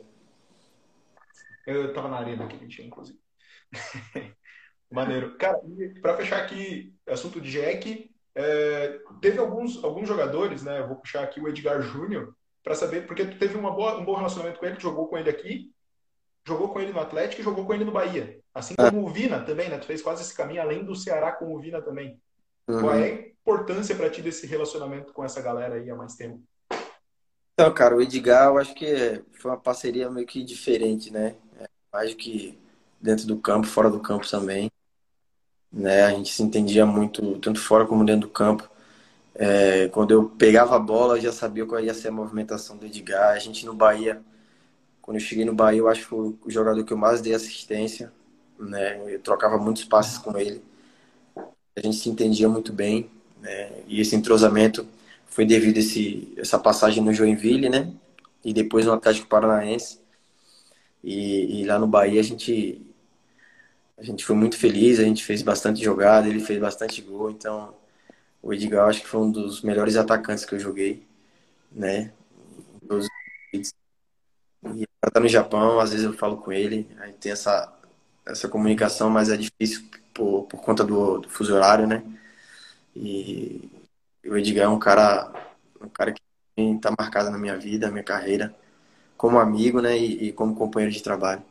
Eu 1.68 1.94
tava 1.94 2.08
na 2.08 2.18
arena 2.18 2.46
aquele 2.46 2.66
dia, 2.66 2.86
inclusive. 2.86 3.20
Maneiro. 4.92 5.38
Cara, 5.38 5.60
para 6.02 6.18
fechar 6.18 6.42
aqui, 6.42 6.96
assunto 7.08 7.40
de 7.40 7.52
Jack, 7.52 8.10
é, 8.34 9.00
teve 9.22 9.38
alguns, 9.38 9.84
alguns 9.84 10.08
jogadores, 10.08 10.64
né? 10.64 10.80
Eu 10.80 10.88
vou 10.88 10.98
puxar 10.98 11.24
aqui 11.24 11.40
o 11.40 11.48
Edgar 11.48 11.80
Júnior, 11.82 12.34
para 12.64 12.74
saber, 12.74 13.06
porque 13.06 13.26
tu 13.26 13.38
teve 13.38 13.56
uma 13.56 13.72
boa, 13.72 14.00
um 14.00 14.06
bom 14.06 14.16
relacionamento 14.16 14.60
com 14.60 14.66
ele, 14.66 14.76
tu 14.76 14.82
jogou 14.82 15.08
com 15.08 15.18
ele 15.18 15.30
aqui, 15.30 15.72
jogou 16.46 16.70
com 16.70 16.80
ele 16.80 16.92
no 16.92 17.00
Atlético 17.00 17.42
e 17.42 17.44
jogou 17.46 17.66
com 17.66 17.74
ele 17.74 17.86
no 17.86 17.92
Bahia. 17.92 18.40
Assim 18.54 18.76
como 18.76 19.00
é. 19.00 19.04
o 19.04 19.08
Vina 19.10 19.42
também, 19.42 19.70
né? 19.70 19.78
Tu 19.78 19.86
fez 19.86 20.02
quase 20.02 20.24
esse 20.24 20.36
caminho, 20.36 20.62
além 20.62 20.84
do 20.84 20.96
Ceará 20.96 21.32
com 21.32 21.54
o 21.54 21.60
Vina 21.60 21.82
também. 21.82 22.20
Uhum. 22.70 22.82
Qual 22.82 22.94
é 22.94 23.04
a 23.04 23.28
importância 23.28 23.96
para 23.96 24.12
ti 24.12 24.22
desse 24.22 24.46
relacionamento 24.46 25.12
com 25.12 25.26
essa 25.26 25.42
galera 25.42 25.76
aí 25.76 25.90
há 25.90 25.96
mais 25.96 26.14
tempo? 26.14 26.40
Então, 27.54 27.74
cara, 27.74 27.96
o 27.96 28.02
Edgar, 28.02 28.50
eu 28.50 28.60
acho 28.60 28.76
que 28.76 29.24
foi 29.32 29.50
uma 29.50 29.58
parceria 29.58 30.10
meio 30.12 30.28
que 30.28 30.44
diferente, 30.44 31.12
né? 31.12 31.36
É, 31.60 31.68
mais 31.92 32.14
que 32.14 32.60
dentro 33.02 33.26
do 33.26 33.38
campo, 33.40 33.66
fora 33.66 33.90
do 33.90 34.00
campo 34.00 34.30
também. 34.30 34.72
Né? 35.72 36.04
A 36.04 36.12
gente 36.12 36.32
se 36.32 36.44
entendia 36.44 36.86
muito, 36.86 37.40
tanto 37.40 37.60
fora 37.60 37.88
como 37.88 38.06
dentro 38.06 38.28
do 38.28 38.30
campo. 38.30 38.70
É, 39.34 39.88
quando 39.90 40.12
eu 40.12 40.30
pegava 40.30 40.76
a 40.76 40.80
bola, 40.80 41.18
eu 41.18 41.22
já 41.22 41.32
sabia 41.32 41.66
qual 41.66 41.82
ia 41.82 41.94
ser 41.94 42.10
a 42.10 42.12
movimentação 42.12 42.78
do 42.78 42.86
Edgar. 42.86 43.32
A 43.32 43.40
gente 43.40 43.66
no 43.66 43.74
Bahia, 43.74 44.22
quando 45.02 45.18
eu 45.18 45.22
cheguei 45.22 45.44
no 45.44 45.56
Bahia, 45.56 45.80
eu 45.80 45.88
acho 45.88 46.02
que 46.02 46.08
foi 46.08 46.20
o 46.20 46.50
jogador 46.50 46.84
que 46.84 46.94
eu 46.94 46.98
mais 46.98 47.20
dei 47.20 47.34
assistência. 47.34 48.14
Né? 48.60 49.02
Eu 49.12 49.20
trocava 49.22 49.58
muitos 49.58 49.86
passes 49.86 50.20
com 50.20 50.38
ele 50.38 50.69
a 51.80 51.82
gente 51.82 51.98
se 51.98 52.10
entendia 52.10 52.50
muito 52.50 52.74
bem, 52.74 53.10
né? 53.42 53.72
E 53.88 54.02
esse 54.02 54.16
entrosamento 54.16 54.86
foi 55.28 55.46
devido 55.46 55.78
a 55.78 55.80
esse, 55.80 56.34
essa 56.38 56.60
passagem 56.60 57.04
no 57.04 57.14
Joinville, 57.14 57.70
né? 57.70 57.92
E 58.44 58.54
depois 58.54 58.86
no 58.86 58.94
Atlético 58.94 59.28
Paranaense. 59.28 60.00
E, 61.04 61.62
e, 61.62 61.66
lá 61.66 61.80
no 61.80 61.88
Bahia 61.88 62.20
a 62.20 62.24
gente 62.24 62.86
a 63.98 64.04
gente 64.04 64.24
foi 64.26 64.36
muito 64.36 64.58
feliz, 64.58 65.00
a 65.00 65.04
gente 65.04 65.24
fez 65.26 65.42
bastante 65.42 65.84
jogada, 65.84 66.28
ele 66.28 66.40
fez 66.40 66.60
bastante 66.60 67.02
gol, 67.02 67.32
então 67.32 67.74
o 68.42 68.54
Edgar 68.54 68.88
acho 68.88 69.02
que 69.02 69.08
foi 69.08 69.20
um 69.22 69.32
dos 69.32 69.62
melhores 69.62 69.98
atacantes 69.98 70.46
que 70.46 70.56
eu 70.56 70.60
joguei, 70.60 71.06
né? 71.72 72.14
E 73.54 74.86
tá 75.12 75.20
no 75.20 75.28
Japão, 75.28 75.80
às 75.80 75.92
vezes 75.92 76.06
eu 76.06 76.14
falo 76.14 76.38
com 76.38 76.52
ele, 76.52 76.88
aí 77.00 77.14
tem 77.14 77.32
essa 77.32 77.74
essa 78.26 78.48
comunicação, 78.48 79.10
mas 79.10 79.30
é 79.30 79.38
difícil 79.38 79.90
por, 80.20 80.44
por 80.48 80.62
conta 80.62 80.84
do, 80.84 81.20
do 81.20 81.30
fuso 81.30 81.56
horário, 81.56 81.88
né? 81.88 82.04
E 82.94 83.70
o 84.26 84.36
Edgar 84.38 84.66
é 84.66 84.68
um 84.68 84.78
cara, 84.78 85.32
um 85.82 85.88
cara 85.88 86.12
que 86.12 86.22
está 86.58 86.94
marcado 86.98 87.30
na 87.32 87.38
minha 87.38 87.58
vida, 87.58 87.88
na 87.88 87.94
minha 87.94 88.04
carreira, 88.04 88.54
como 89.16 89.40
amigo, 89.40 89.82
né? 89.82 89.98
E, 89.98 90.28
e 90.28 90.34
como 90.34 90.56
companheiro 90.56 90.94
de 90.94 91.02
trabalho. 91.02 91.42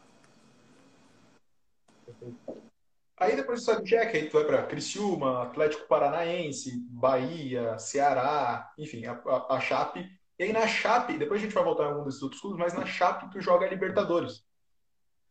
Aí 3.16 3.34
depois 3.34 3.64
você 3.64 3.72
sabe 3.72 3.88
Jack, 3.88 4.16
aí 4.16 4.28
tu 4.28 4.34
vai 4.34 4.44
para 4.44 4.66
Criciúma, 4.66 5.42
Atlético 5.42 5.88
Paranaense, 5.88 6.78
Bahia, 6.90 7.76
Ceará, 7.78 8.70
enfim, 8.78 9.06
a, 9.06 9.12
a, 9.12 9.56
a, 9.56 9.60
Chape. 9.60 10.06
E 10.38 10.44
aí 10.44 10.52
na 10.52 10.68
Chape, 10.68 11.18
depois 11.18 11.40
a 11.40 11.44
gente 11.44 11.54
vai 11.54 11.64
voltar 11.64 11.84
em 11.84 11.86
algum 11.88 12.04
desses 12.04 12.22
outros 12.22 12.40
clubes, 12.40 12.60
mas 12.60 12.74
na 12.74 12.86
Chape 12.86 13.28
tu 13.32 13.40
joga 13.40 13.66
Libertadores. 13.66 14.44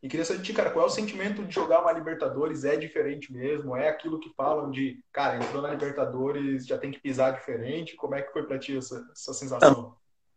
E 0.02 0.08
queria 0.08 0.24
saber 0.24 0.40
de 0.40 0.46
ti, 0.46 0.54
cara, 0.54 0.70
qual 0.70 0.86
é 0.86 0.88
o 0.88 0.92
sentimento 0.92 1.44
de 1.44 1.54
jogar 1.54 1.82
uma 1.82 1.92
Libertadores? 1.92 2.64
É 2.64 2.76
diferente 2.76 3.34
mesmo? 3.34 3.76
É 3.76 3.90
aquilo 3.90 4.20
que 4.20 4.32
falam 4.36 4.70
de, 4.70 5.00
cara, 5.12 5.38
entrou 5.38 5.62
na 5.62 5.72
Libertadores, 5.72 6.68
já 6.68 6.78
tem 6.78 6.92
que 6.92 7.00
pisar 7.00 7.34
diferente? 7.34 7.96
Como 7.96 8.14
é 8.14 8.22
que 8.22 8.32
foi 8.32 8.44
pra 8.44 8.60
ti 8.60 8.78
essa, 8.78 9.04
essa 9.12 9.34
sensação? 9.34 9.96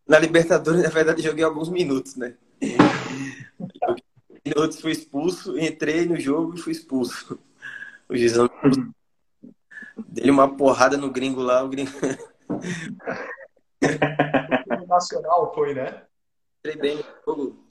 Na 0.08 0.18
Libertadores, 0.18 0.80
na 0.82 0.88
verdade, 0.88 1.22
joguei 1.22 1.44
alguns 1.44 1.68
minutos, 1.68 2.16
né? 2.16 2.36
minutos 4.44 4.80
fui 4.80 4.92
expulso, 4.92 5.58
entrei 5.58 6.06
no 6.06 6.18
jogo 6.18 6.54
e 6.54 6.60
fui 6.60 6.72
expulso. 6.72 7.38
O 8.08 8.16
Gizão 8.16 8.48
dele 10.08 10.30
uma 10.30 10.56
porrada 10.56 10.96
no 10.96 11.10
gringo 11.10 11.42
lá, 11.42 11.62
o 11.62 11.68
gringo. 11.68 11.92
nacional 14.88 15.52
foi, 15.54 15.74
né? 15.74 16.02
Entrei 16.60 16.76
bem 16.76 16.96
no 16.96 17.04
jogo 17.26 17.69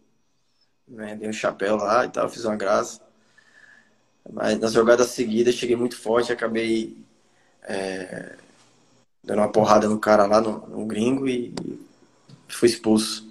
né? 0.90 1.16
Dei 1.16 1.30
um 1.30 1.34
chapéu 1.34 1.76
lá 1.76 2.06
e 2.06 2.10
tal, 2.10 2.30
fiz 2.30 2.46
uma 2.46 2.56
graça. 2.56 3.02
Mas 4.32 4.60
nas 4.60 4.74
jogadas 4.74 5.08
seguidas 5.08 5.56
cheguei 5.56 5.76
muito 5.76 5.98
forte, 5.98 6.32
acabei 6.32 6.98
é, 7.64 8.36
dando 9.24 9.40
uma 9.40 9.52
porrada 9.52 9.88
no 9.88 10.00
cara 10.00 10.26
lá 10.26 10.42
no, 10.42 10.68
no 10.68 10.86
gringo 10.86 11.28
e, 11.28 11.54
e, 11.66 11.80
fui 12.48 12.70
expulso. 12.70 13.28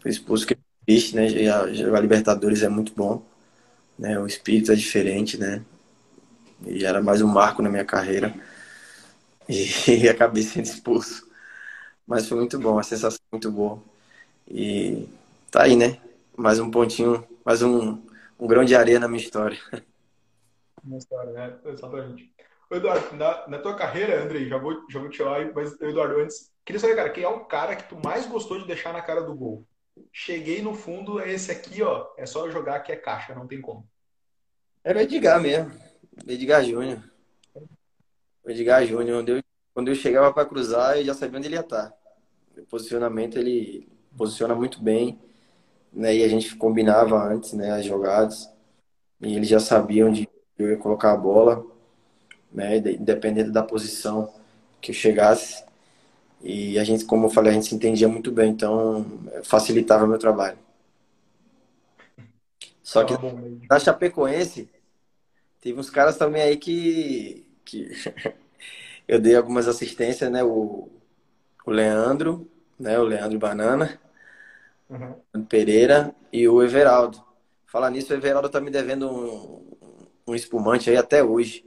Fui 0.00 0.10
expulso 0.10 0.46
que 0.46 0.54
é 0.54 0.58
triste, 0.86 1.16
né? 1.16 1.28
Jogar 1.74 2.00
Libertadores 2.00 2.62
é 2.62 2.68
muito 2.68 2.92
bom. 2.94 3.22
Né? 3.98 4.18
O 4.18 4.26
espírito 4.26 4.72
é 4.72 4.74
diferente, 4.74 5.38
né? 5.38 5.62
E 6.66 6.84
era 6.84 7.02
mais 7.02 7.22
um 7.22 7.28
marco 7.28 7.62
na 7.62 7.70
minha 7.70 7.84
carreira. 7.84 8.34
E, 9.48 10.08
acabei 10.08 10.42
sendo 10.42 10.66
expulso. 10.66 11.26
Mas 12.06 12.28
foi 12.28 12.38
muito 12.38 12.58
bom, 12.58 12.78
a 12.78 12.82
sensação 12.82 13.20
muito 13.32 13.50
boa. 13.50 13.82
E 14.48 15.08
tá 15.50 15.62
aí, 15.64 15.76
né? 15.76 15.98
Mais 16.36 16.58
um 16.58 16.70
pontinho, 16.70 17.26
mais 17.44 17.62
um, 17.62 18.02
um 18.38 18.46
grão 18.46 18.64
de 18.64 18.74
areia 18.74 18.98
na 18.98 19.08
minha 19.08 19.22
história. 19.22 19.58
Minha 20.82 20.98
história, 20.98 21.32
né? 21.32 21.58
Exatamente. 21.64 22.32
Eduardo, 22.70 23.16
na, 23.16 23.48
na 23.48 23.58
tua 23.58 23.74
carreira, 23.74 24.22
Andrei, 24.22 24.48
já 24.48 24.58
vou, 24.58 24.84
já 24.90 24.98
vou 24.98 25.08
te 25.08 25.22
lá, 25.22 25.36
mas 25.54 25.80
Eduardo, 25.80 26.20
antes, 26.20 26.52
queria 26.64 26.80
saber, 26.80 26.96
cara, 26.96 27.10
quem 27.10 27.22
é 27.22 27.28
o 27.28 27.44
cara 27.44 27.76
que 27.76 27.88
tu 27.88 27.96
mais 28.04 28.26
gostou 28.26 28.58
de 28.58 28.66
deixar 28.66 28.92
na 28.92 29.00
cara 29.00 29.22
do 29.22 29.34
gol? 29.34 29.64
Cheguei 30.12 30.60
no 30.60 30.74
fundo, 30.74 31.20
é 31.20 31.32
esse 31.32 31.52
aqui, 31.52 31.82
ó, 31.82 32.08
é 32.16 32.26
só 32.26 32.50
jogar 32.50 32.80
que 32.80 32.90
é 32.90 32.96
caixa, 32.96 33.34
não 33.34 33.46
tem 33.46 33.60
como. 33.60 33.88
Era 34.82 35.02
Edgar 35.02 35.40
mesmo, 35.40 35.72
Edgar 36.26 36.64
Júnior. 36.64 37.02
Edgar 38.44 38.84
Júnior, 38.84 39.18
quando 39.18 39.28
eu, 39.28 39.42
quando 39.72 39.88
eu 39.88 39.94
chegava 39.94 40.32
para 40.32 40.46
cruzar, 40.46 40.98
eu 40.98 41.04
já 41.04 41.14
sabia 41.14 41.38
onde 41.38 41.48
ele 41.48 41.54
ia 41.56 41.60
estar. 41.60 41.92
O 42.58 42.66
posicionamento, 42.66 43.38
ele 43.38 43.88
posiciona 44.16 44.54
muito 44.54 44.82
bem 44.82 45.18
né? 45.94 46.16
E 46.16 46.24
a 46.24 46.28
gente 46.28 46.56
combinava 46.56 47.16
antes, 47.22 47.52
né, 47.52 47.70
as 47.70 47.84
jogadas. 47.84 48.50
E 49.20 49.34
eles 49.36 49.48
já 49.48 49.60
sabiam 49.60 50.08
onde 50.08 50.28
eu 50.58 50.70
ia 50.70 50.76
colocar 50.76 51.12
a 51.12 51.16
bola, 51.16 51.64
né, 52.52 52.76
independente 52.78 53.50
da 53.50 53.62
posição 53.62 54.32
que 54.80 54.90
eu 54.90 54.94
chegasse. 54.94 55.64
E 56.42 56.78
a 56.78 56.84
gente, 56.84 57.04
como 57.06 57.26
eu 57.26 57.30
falei, 57.30 57.52
a 57.52 57.54
gente 57.54 57.68
se 57.68 57.74
entendia 57.74 58.08
muito 58.08 58.30
bem, 58.30 58.50
então 58.50 59.06
facilitava 59.42 60.06
meu 60.06 60.18
trabalho. 60.18 60.58
Só 62.82 63.02
que 63.02 63.14
na 63.68 63.78
Chapecoense, 63.78 64.68
teve 65.58 65.80
uns 65.80 65.88
caras 65.88 66.18
também 66.18 66.42
aí 66.42 66.58
que, 66.58 67.46
que 67.64 67.90
eu 69.08 69.18
dei 69.18 69.34
algumas 69.34 69.66
assistências, 69.66 70.30
né? 70.30 70.44
O, 70.44 70.90
o 71.64 71.70
Leandro, 71.70 72.46
né? 72.78 72.98
O 72.98 73.04
Leandro 73.04 73.38
Banana, 73.38 73.98
uhum. 74.88 75.44
Pereira 75.44 76.14
e 76.32 76.48
o 76.48 76.62
Everaldo. 76.62 77.22
Falar 77.66 77.90
nisso, 77.90 78.12
o 78.12 78.16
Everaldo 78.16 78.48
tá 78.48 78.60
me 78.60 78.70
devendo 78.70 79.10
um, 79.10 79.76
um 80.28 80.34
espumante 80.34 80.90
aí 80.90 80.96
até 80.96 81.22
hoje. 81.22 81.64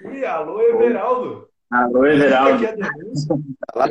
Ui, 0.00 0.24
alô, 0.24 0.60
Everaldo! 0.60 1.48
Alô, 1.70 2.06
Everaldo! 2.06 2.64
Tá 3.72 3.86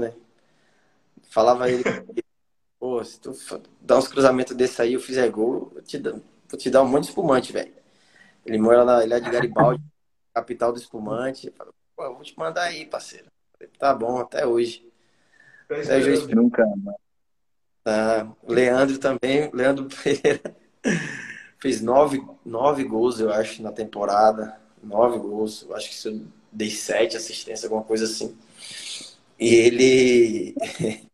né? 0.00 0.14
Falava 1.30 1.70
ele, 1.70 1.82
pô, 2.78 3.02
se 3.02 3.18
tu 3.20 3.32
dar 3.80 3.96
uns 3.98 4.08
cruzamentos 4.08 4.54
desse 4.54 4.82
aí, 4.82 4.94
eu 4.94 5.00
fizer 5.00 5.28
gol, 5.30 5.70
vou 5.72 5.82
te 5.82 5.98
dar, 5.98 6.12
vou 6.12 6.58
te 6.58 6.68
dar 6.68 6.82
um 6.82 6.88
monte 6.88 7.04
de 7.04 7.08
espumante, 7.08 7.52
velho. 7.52 7.72
Ele 8.44 8.58
mora 8.58 8.84
na 8.84 9.04
ilha 9.04 9.20
de 9.20 9.30
Garibaldi, 9.30 9.82
capital 10.34 10.72
do 10.72 10.78
espumante. 10.78 11.50
Falei, 11.56 11.72
pô, 11.96 12.14
vou 12.14 12.22
te 12.22 12.36
mandar 12.38 12.64
aí, 12.64 12.84
parceiro. 12.84 13.26
Falei, 13.52 13.72
tá 13.78 13.94
bom, 13.94 14.18
até 14.18 14.46
hoje. 14.46 14.91
Até 15.64 15.96
hoje 15.96 16.34
nunca, 16.34 16.64
mano. 16.66 16.96
Tá. 17.84 18.30
Leandro 18.46 18.98
também, 18.98 19.50
Leandro 19.52 19.86
Pereira. 19.86 20.56
Fez 21.60 21.80
nove, 21.80 22.22
nove 22.44 22.84
gols, 22.84 23.20
eu 23.20 23.32
acho, 23.32 23.62
na 23.62 23.72
temporada. 23.72 24.56
Nove 24.82 25.18
gols. 25.18 25.62
Eu 25.68 25.76
acho 25.76 25.90
que 25.90 26.08
eu 26.08 26.22
dei 26.50 26.70
sete 26.70 27.16
assistências, 27.16 27.64
alguma 27.64 27.84
coisa 27.84 28.04
assim. 28.04 28.36
E 29.38 29.54
ele. 29.54 30.54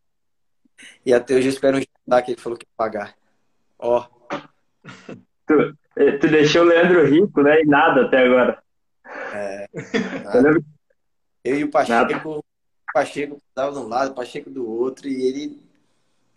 e 1.04 1.12
até 1.12 1.34
hoje 1.34 1.48
eu 1.48 1.52
espero 1.52 1.78
um 1.78 1.80
jantar 1.80 2.22
que 2.22 2.32
ele 2.32 2.40
falou 2.40 2.58
que 2.58 2.64
ia 2.64 2.76
pagar. 2.76 3.14
Ó. 3.78 4.06
Tu, 5.46 5.76
tu 6.20 6.28
deixou 6.28 6.62
o 6.62 6.66
Leandro 6.66 7.06
rico, 7.06 7.42
né? 7.42 7.62
E 7.62 7.66
nada 7.66 8.06
até 8.06 8.18
agora. 8.18 8.62
É. 9.32 9.68
Nada. 10.24 10.60
Eu 11.44 11.58
e 11.58 11.64
o 11.64 11.70
Pacheco, 11.70 12.28
o 12.30 12.44
Pacheco 12.92 13.40
dava 13.54 13.72
de 13.72 13.78
um 13.78 13.88
lado, 13.88 14.12
o 14.12 14.14
Pacheco 14.14 14.50
do 14.50 14.68
outro, 14.68 15.08
e 15.08 15.22
ele 15.22 15.62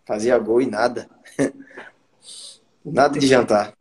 fazia 0.04 0.38
gol 0.38 0.60
e 0.60 0.66
nada. 0.66 1.08
nada 2.84 3.18
de 3.18 3.26
jantar. 3.26 3.74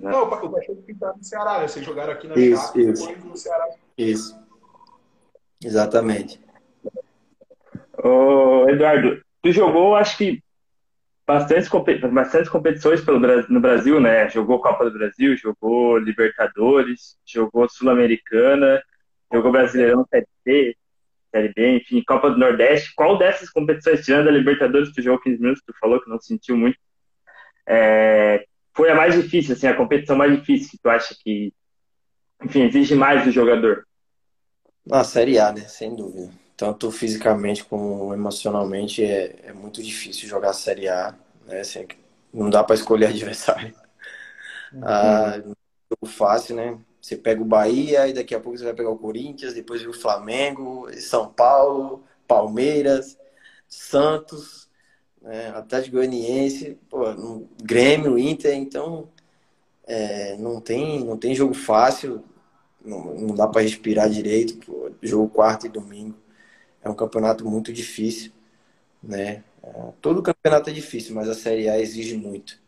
Não, 0.00 0.24
o 0.24 0.50
Pacheco 0.50 0.82
pintava 0.82 1.16
no 1.16 1.24
Ceará, 1.24 1.60
né? 1.60 1.68
Vocês 1.68 1.84
jogaram 1.84 2.12
aqui 2.12 2.26
na 2.26 2.36
isso, 2.36 2.62
Chape, 2.62 2.90
isso. 2.90 3.12
no 3.26 3.36
Ceará. 3.36 3.68
Isso. 3.96 4.38
Exatamente. 5.62 6.40
Ô, 8.02 8.68
Eduardo, 8.68 9.20
tu 9.42 9.52
jogou, 9.52 9.94
acho 9.94 10.16
que, 10.16 10.42
bastantes, 11.26 11.68
bastantes 12.12 12.48
competições 12.48 13.00
pelo, 13.00 13.18
no 13.48 13.60
Brasil, 13.60 14.00
né? 14.00 14.28
Jogou 14.28 14.60
Copa 14.60 14.84
do 14.84 14.98
Brasil, 14.98 15.36
jogou 15.36 15.98
Libertadores, 15.98 17.16
jogou 17.24 17.68
Sul-Americana, 17.68 18.82
jogou 19.32 19.52
Brasileirão 19.52 20.06
Série 20.10 20.28
C, 20.44 20.76
Série 21.36 21.52
B, 21.54 21.76
enfim, 21.76 22.02
Copa 22.06 22.30
do 22.30 22.38
Nordeste. 22.38 22.94
Qual 22.94 23.18
dessas 23.18 23.50
competições, 23.50 24.04
tirando 24.04 24.28
a 24.28 24.32
Libertadores, 24.32 24.92
tu 24.92 25.02
jogou 25.02 25.20
15 25.20 25.40
minutos, 25.40 25.62
tu 25.66 25.74
falou 25.78 26.00
que 26.00 26.08
não 26.08 26.20
sentiu 26.20 26.56
muito, 26.56 26.78
é, 27.68 28.44
foi 28.74 28.90
a 28.90 28.94
mais 28.94 29.14
difícil, 29.14 29.54
assim, 29.54 29.66
a 29.66 29.76
competição 29.76 30.16
mais 30.16 30.38
difícil 30.38 30.70
que 30.70 30.78
tu 30.78 30.88
acha 30.88 31.14
que, 31.22 31.52
enfim, 32.42 32.62
exige 32.62 32.94
mais 32.94 33.24
do 33.24 33.30
jogador? 33.30 33.86
A 34.90 35.02
Série 35.04 35.38
A, 35.38 35.52
né? 35.52 35.62
Sem 35.62 35.94
dúvida 35.94 36.30
tanto 36.56 36.90
fisicamente 36.90 37.64
como 37.64 38.14
emocionalmente, 38.14 39.04
é, 39.04 39.36
é 39.44 39.52
muito 39.52 39.82
difícil 39.82 40.28
jogar 40.28 40.50
a 40.50 40.54
Série 40.54 40.88
A. 40.88 41.14
Né? 41.44 41.60
Assim, 41.60 41.86
não 42.32 42.48
dá 42.48 42.64
para 42.64 42.74
escolher 42.74 43.06
adversário. 43.12 43.74
Uhum. 44.72 44.80
Ah, 44.82 45.36
jogo 45.38 46.06
fácil, 46.06 46.56
né? 46.56 46.78
Você 47.06 47.16
pega 47.16 47.40
o 47.40 47.44
Bahia 47.44 48.08
e 48.08 48.12
daqui 48.12 48.34
a 48.34 48.40
pouco 48.40 48.58
você 48.58 48.64
vai 48.64 48.74
pegar 48.74 48.90
o 48.90 48.98
Corinthians, 48.98 49.54
depois 49.54 49.86
o 49.86 49.92
Flamengo, 49.92 50.88
São 50.94 51.32
Paulo, 51.32 52.02
Palmeiras, 52.26 53.16
Santos, 53.68 54.68
né? 55.22 55.50
Atlético 55.50 55.98
Goianiense, 55.98 56.76
pô, 56.90 57.04
Grêmio, 57.62 58.18
Inter, 58.18 58.56
então 58.56 59.08
é, 59.86 60.36
não, 60.36 60.60
tem, 60.60 61.04
não 61.04 61.16
tem 61.16 61.32
jogo 61.32 61.54
fácil, 61.54 62.24
não, 62.84 63.14
não 63.14 63.34
dá 63.36 63.46
para 63.46 63.62
respirar 63.62 64.10
direito, 64.10 64.56
pô, 64.66 64.90
jogo 65.00 65.28
quarto 65.28 65.64
e 65.66 65.68
domingo 65.68 66.18
é 66.82 66.90
um 66.90 66.94
campeonato 66.94 67.48
muito 67.48 67.72
difícil, 67.72 68.32
né? 69.00 69.44
É, 69.62 69.92
todo 70.00 70.24
campeonato 70.24 70.70
é 70.70 70.72
difícil, 70.72 71.14
mas 71.14 71.28
a 71.28 71.34
Série 71.34 71.68
A 71.68 71.78
exige 71.78 72.16
muito. 72.16 72.60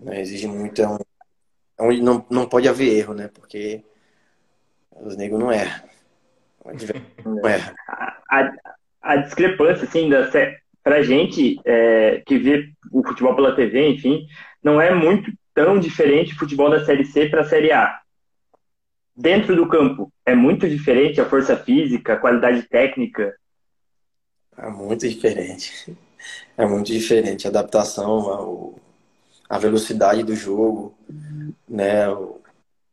Né? 0.00 0.20
Exige 0.20 0.48
muito, 0.48 0.82
é, 0.82 0.88
um, 0.88 0.98
onde 1.78 2.00
não, 2.00 2.24
não 2.30 2.48
pode 2.48 2.68
haver 2.68 2.96
erro, 2.96 3.14
né? 3.14 3.28
Porque 3.32 3.82
os 5.00 5.16
negros 5.16 5.40
não 5.40 5.52
erram. 5.52 5.82
Não 7.24 7.48
erra. 7.48 7.74
A, 8.30 8.52
a, 9.02 9.16
discrepância, 9.16 9.84
assim, 9.84 10.08
da, 10.08 10.30
pra 10.82 11.02
gente 11.02 11.60
é, 11.64 12.22
que 12.24 12.38
vê 12.38 12.72
o 12.90 13.02
futebol 13.02 13.34
pela 13.34 13.54
TV, 13.54 13.88
enfim, 13.88 14.26
não 14.62 14.80
é 14.80 14.94
muito 14.94 15.32
tão 15.54 15.78
diferente 15.78 16.34
o 16.34 16.38
futebol 16.38 16.70
da 16.70 16.84
Série 16.84 17.04
C 17.04 17.28
para 17.28 17.42
a 17.42 17.48
Série 17.48 17.72
A. 17.72 18.00
Dentro 19.14 19.54
do 19.54 19.68
campo, 19.68 20.10
é 20.24 20.34
muito 20.34 20.68
diferente 20.68 21.20
a 21.20 21.28
força 21.28 21.56
física, 21.56 22.14
a 22.14 22.18
qualidade 22.18 22.62
técnica? 22.62 23.36
É 24.56 24.68
muito 24.68 25.08
diferente. 25.08 25.96
É 26.56 26.64
muito 26.64 26.86
diferente. 26.86 27.48
A 27.48 27.50
adaptação, 27.50 28.30
ao, 28.30 28.74
a 29.52 29.58
velocidade 29.58 30.22
do 30.22 30.34
jogo, 30.34 30.94
né? 31.68 32.08
O, 32.08 32.40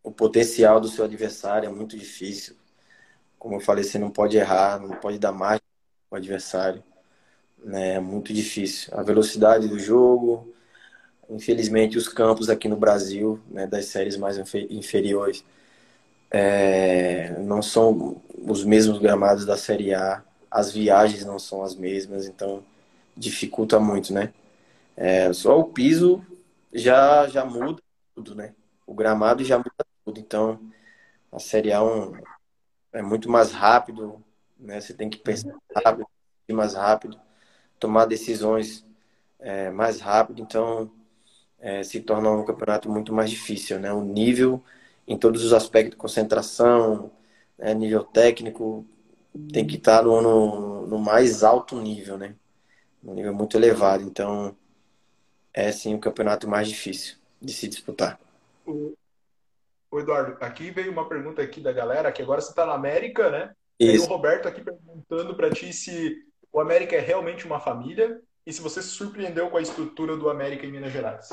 o 0.04 0.12
potencial 0.12 0.82
do 0.82 0.90
seu 0.90 1.06
adversário 1.06 1.70
é 1.70 1.72
muito 1.72 1.98
difícil. 1.98 2.58
Como 3.38 3.56
eu 3.56 3.62
falei, 3.62 3.82
você 3.82 3.98
não 3.98 4.12
pode 4.12 4.36
errar, 4.36 4.78
não 4.78 4.98
pode 4.98 5.18
dar 5.18 5.32
mais 5.32 5.62
o 6.12 6.18
adversário. 6.18 6.84
Né? 7.64 7.94
É 7.94 8.00
muito 8.02 8.34
difícil. 8.34 8.92
A 8.94 9.02
velocidade 9.02 9.70
do 9.70 9.80
jogo, 9.80 10.54
infelizmente 11.30 11.98
os 11.98 12.10
campos 12.10 12.50
aqui 12.50 12.68
no 12.68 12.76
Brasil, 12.76 13.40
né, 13.50 13.66
das 13.66 13.86
séries 13.86 14.18
mais 14.18 14.38
inferiores, 14.70 15.46
é, 16.30 17.40
não 17.40 17.62
são 17.62 18.22
os 18.38 18.66
mesmos 18.66 19.00
gramados 19.00 19.46
da 19.46 19.56
Série 19.56 19.94
A, 19.94 20.22
as 20.52 20.74
viagens 20.74 21.24
não 21.24 21.40
são 21.40 21.64
as 21.64 21.74
mesmas, 21.74 22.28
então 22.28 22.62
dificulta 23.16 23.80
muito, 23.80 24.14
né? 24.14 24.34
É, 24.98 25.32
só 25.32 25.58
o 25.58 25.64
piso 25.64 26.22
já, 26.74 27.28
já 27.28 27.46
muda 27.46 27.82
tudo, 28.16 28.36
né? 28.36 28.56
O 28.86 28.94
gramado 28.94 29.44
já 29.44 29.58
muda 29.58 29.86
tudo, 30.06 30.20
então 30.20 30.60
a 31.32 31.40
Série 31.40 31.72
A 31.72 31.78
é, 31.78 31.82
um, 31.82 32.14
é 32.94 33.02
muito 33.02 33.30
mais 33.30 33.52
rápido, 33.52 34.24
né? 34.58 34.80
Você 34.82 34.94
tem 34.94 35.10
que 35.10 35.18
pensar 35.18 35.54
rápido, 35.86 36.08
mais 36.52 36.74
rápido, 36.74 37.20
tomar 37.80 38.06
decisões 38.06 38.86
é, 39.40 39.70
mais 39.70 40.00
rápido, 40.02 40.42
então 40.42 40.92
é, 41.60 41.84
se 41.84 42.02
torna 42.02 42.30
um 42.32 42.46
campeonato 42.46 42.90
muito 42.90 43.14
mais 43.14 43.30
difícil, 43.30 43.80
né? 43.80 43.92
O 43.94 44.02
nível 44.02 44.64
em 45.08 45.18
todos 45.18 45.44
os 45.44 45.54
aspectos, 45.54 45.98
concentração, 45.98 47.12
né, 47.58 47.74
nível 47.74 48.04
técnico, 48.04 48.86
tem 49.52 49.66
que 49.66 49.76
estar 49.76 50.04
no, 50.04 50.22
no, 50.22 50.88
no, 50.88 51.00
mais 51.00 51.44
alto 51.44 51.80
nível, 51.82 52.18
né? 52.18 52.36
Um 53.04 53.14
nível 53.14 53.34
muito 53.34 53.58
elevado. 53.58 54.04
Então, 54.04 54.56
é 55.54 55.72
sim 55.72 55.96
o 55.96 56.00
campeonato 56.00 56.48
mais 56.48 56.68
difícil 56.68 57.18
de 57.42 57.54
se 57.54 57.68
disputar. 57.68 58.20
O, 58.66 58.94
o 59.92 60.00
Eduardo, 60.00 60.38
aqui 60.42 60.72
veio 60.72 60.92
uma 60.92 61.08
pergunta 61.08 61.42
aqui 61.42 61.60
da 61.62 61.72
galera, 61.72 62.12
que 62.12 62.22
agora 62.22 62.42
você 62.42 62.50
está 62.50 62.66
na 62.66 62.74
América, 62.74 63.30
né? 63.30 63.54
Isso. 63.80 64.06
E 64.06 64.08
o 64.08 64.10
Roberto 64.10 64.48
aqui 64.48 64.62
perguntando 64.62 65.36
para 65.36 65.50
ti 65.50 65.72
se 65.72 66.18
o 66.52 66.60
América 66.60 66.96
é 66.96 67.00
realmente 67.00 67.46
uma 67.46 67.60
família 67.60 68.22
e 68.46 68.52
se 68.52 68.62
você 68.62 68.82
se 68.82 68.90
surpreendeu 68.90 69.50
com 69.50 69.58
a 69.58 69.62
estrutura 69.62 70.18
do 70.18 70.30
América 70.30 70.66
em 70.66 70.72
Minas 70.72 70.92
Gerais. 70.92 71.30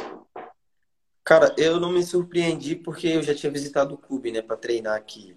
Cara, 1.24 1.52
eu 1.58 1.80
não 1.80 1.90
me 1.90 2.04
surpreendi 2.04 2.76
porque 2.76 3.08
eu 3.08 3.22
já 3.22 3.34
tinha 3.34 3.50
visitado 3.50 3.94
o 3.94 3.98
clube, 3.98 4.30
né, 4.30 4.40
para 4.40 4.56
treinar 4.56 4.94
aqui. 4.94 5.36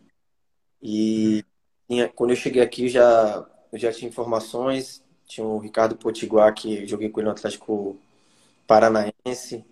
E 0.82 1.44
quando 2.14 2.30
eu 2.30 2.36
cheguei 2.36 2.62
aqui, 2.62 2.84
eu 2.84 2.90
já, 2.90 3.46
eu 3.72 3.80
já 3.80 3.92
tinha 3.92 4.08
informações. 4.08 5.04
Tinha 5.26 5.46
o 5.46 5.58
Ricardo 5.58 5.96
Potiguar, 5.96 6.54
que 6.54 6.86
joguei 6.86 7.10
com 7.10 7.20
ele 7.20 7.26
no 7.26 7.32
Atlético 7.32 7.98
Paranaense, 8.70 9.66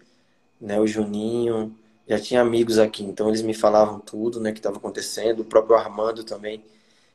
né, 0.59 0.79
o 0.79 0.87
Juninho. 0.87 1.77
Já 2.07 2.19
tinha 2.19 2.41
amigos 2.41 2.79
aqui, 2.79 3.03
então 3.03 3.29
eles 3.29 3.43
me 3.43 3.53
falavam 3.53 3.99
tudo, 3.99 4.39
né, 4.39 4.51
que 4.51 4.59
estava 4.59 4.77
acontecendo. 4.77 5.41
O 5.41 5.45
próprio 5.45 5.77
Armando 5.77 6.23
também, 6.23 6.63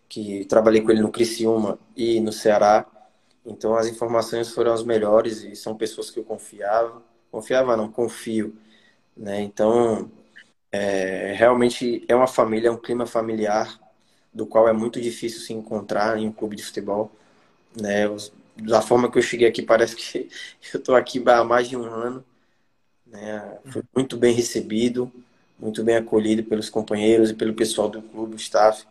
que 0.09 0.45
trabalhei 0.47 0.83
com 0.83 0.91
ele 0.93 1.03
no 1.03 1.11
Criciúma 1.13 1.79
e 1.97 2.21
no 2.21 2.33
Ceará. 2.33 2.87
Então 3.47 3.75
as 3.77 3.89
informações 3.89 4.51
foram 4.51 4.73
as 4.73 4.85
melhores 4.85 5.43
e 5.43 5.57
são 5.57 5.77
pessoas 5.77 6.11
que 6.11 6.21
eu 6.21 6.25
confiava. 6.25 7.03
Confiava 7.33 7.77
não, 7.77 7.91
confio 7.91 8.55
né? 9.17 9.43
Então, 9.43 10.11
é, 10.71 11.33
realmente 11.35 12.05
é 12.09 12.15
uma 12.15 12.27
família, 12.27 12.69
é 12.69 12.71
um 12.71 12.77
clima 12.77 13.07
familiar 13.07 13.79
do 14.33 14.47
qual 14.47 14.69
é 14.69 14.73
muito 14.73 15.01
difícil 15.01 15.41
se 15.41 15.53
encontrar 15.53 16.19
em 16.19 16.29
um 16.29 16.33
clube 16.33 16.57
de 16.57 16.65
futebol, 16.65 17.11
né? 17.81 18.07
Da 18.57 18.83
forma 18.83 19.11
que 19.11 19.19
eu 19.19 19.23
cheguei 19.23 19.49
aqui, 19.49 19.63
parece 19.63 19.97
que 19.97 20.29
eu 20.75 20.81
estou 20.81 20.95
aqui 20.95 21.23
há 21.29 21.45
mais 21.45 21.69
de 21.69 21.77
um 21.77 21.85
ano. 21.85 22.25
Né? 23.07 23.59
Fui 23.67 23.83
muito 23.95 24.17
bem 24.17 24.35
recebido, 24.35 25.13
muito 25.59 25.85
bem 25.85 25.97
acolhido 25.97 26.45
pelos 26.45 26.71
companheiros 26.71 27.31
e 27.31 27.35
pelo 27.35 27.55
pessoal 27.55 27.89
do 27.89 28.03
clube, 28.03 28.33
do 28.33 28.37
staff. 28.41 28.87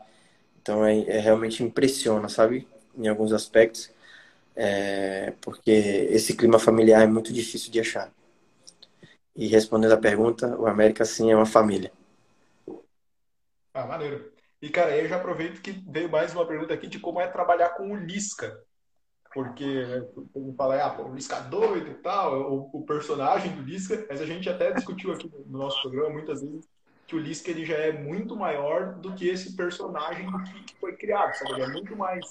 Então 0.62 0.86
é, 0.86 1.00
é 1.04 1.20
realmente 1.20 1.64
impressiona, 1.64 2.30
sabe? 2.30 2.68
Em 2.98 3.08
alguns 3.08 3.34
aspectos. 3.34 3.92
É, 4.56 5.34
porque 5.42 5.72
esse 5.72 6.36
clima 6.36 6.60
familiar 6.60 7.04
é 7.04 7.08
muito 7.08 7.34
difícil 7.34 7.72
de 7.72 7.80
achar. 7.80 8.12
E 9.36 9.46
respondendo 9.48 9.92
a 9.94 9.98
pergunta, 9.98 10.56
o 10.58 10.66
América 10.68 11.04
sim 11.04 11.32
é 11.32 11.36
uma 11.36 11.46
família. 11.46 11.92
Ah, 13.74 13.86
maneiro. 13.86 14.32
E, 14.62 14.70
cara, 14.70 14.96
eu 14.98 15.08
já 15.08 15.18
aproveito 15.18 15.62
que 15.62 15.72
veio 15.72 16.10
mais 16.10 16.34
uma 16.34 16.46
pergunta 16.48 16.74
aqui 16.74 16.88
de 16.88 17.00
como 17.00 17.20
é 17.22 17.28
trabalhar 17.28 17.70
com 17.72 17.92
o 17.92 17.96
Lisca. 17.96 18.62
Porque 19.34 19.86
né, 19.86 20.06
todo 20.34 20.54
fala, 20.58 20.76
ah, 20.82 21.02
o 21.02 21.14
Lisca 21.14 21.40
doido 21.40 21.90
e 21.90 21.94
tal, 21.96 22.52
o, 22.52 22.70
o, 22.74 22.86
personagem 22.86 23.56
do 23.56 23.62
Lisca, 23.62 24.06
mas 24.10 24.22
a 24.22 24.26
gente 24.26 24.50
até 24.50 24.74
discutiu 24.74 25.14
aqui 25.14 25.32
no 25.48 25.58
nosso 25.58 25.82
programa 25.82 26.10
muitas 26.10 26.42
vezes 26.42 26.68
que 27.08 27.16
o 27.16 27.20
Lisca 27.20 27.52
ele 27.52 27.66
já 27.66 27.76
é 27.76 27.92
muito 27.92 28.36
maior 28.36 28.94
do 28.96 29.14
que 29.14 29.28
esse 29.28 29.56
personagem 29.56 30.26
que, 30.44 30.64
que 30.64 30.76
foi 30.80 30.96
criado, 30.96 31.34
sabe? 31.36 31.54
Ele 31.54 31.64
é 31.64 31.68
muito 31.68 31.96
mais 31.96 32.26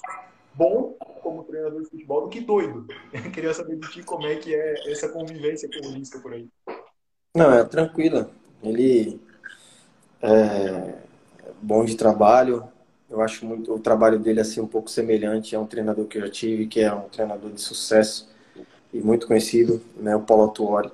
bom 0.53 0.95
como 1.21 1.43
treinador 1.43 1.81
de 1.81 1.89
futebol 1.89 2.21
do 2.21 2.29
que 2.29 2.39
doido. 2.39 2.87
Eu 3.13 3.29
queria 3.31 3.53
saber 3.53 3.77
de 3.77 3.91
ti 3.91 4.03
como 4.03 4.25
é 4.25 4.35
que 4.35 4.53
é 4.53 4.91
essa 4.91 5.09
convivência 5.09 5.69
com 5.69 5.87
o 5.87 5.91
Lisca 5.91 6.19
por 6.19 6.33
aí. 6.33 6.47
Não, 7.35 7.51
é 7.51 7.63
tranquila. 7.63 8.29
Ele 8.63 9.19
é 10.21 10.95
bom 11.61 11.85
de 11.85 11.95
trabalho. 11.95 12.67
Eu 13.11 13.21
acho 13.21 13.45
muito 13.45 13.73
o 13.73 13.79
trabalho 13.79 14.17
dele 14.17 14.39
assim 14.39 14.61
um 14.61 14.67
pouco 14.67 14.89
semelhante 14.89 15.53
a 15.53 15.59
um 15.59 15.67
treinador 15.67 16.05
que 16.05 16.17
eu 16.17 16.21
já 16.21 16.29
tive, 16.29 16.65
que 16.65 16.79
é 16.79 16.93
um 16.93 17.09
treinador 17.09 17.51
de 17.51 17.59
sucesso 17.59 18.29
e 18.93 19.01
muito 19.01 19.27
conhecido, 19.27 19.81
né, 19.97 20.15
o 20.15 20.21
Paulo 20.21 20.47
Tuori. 20.47 20.89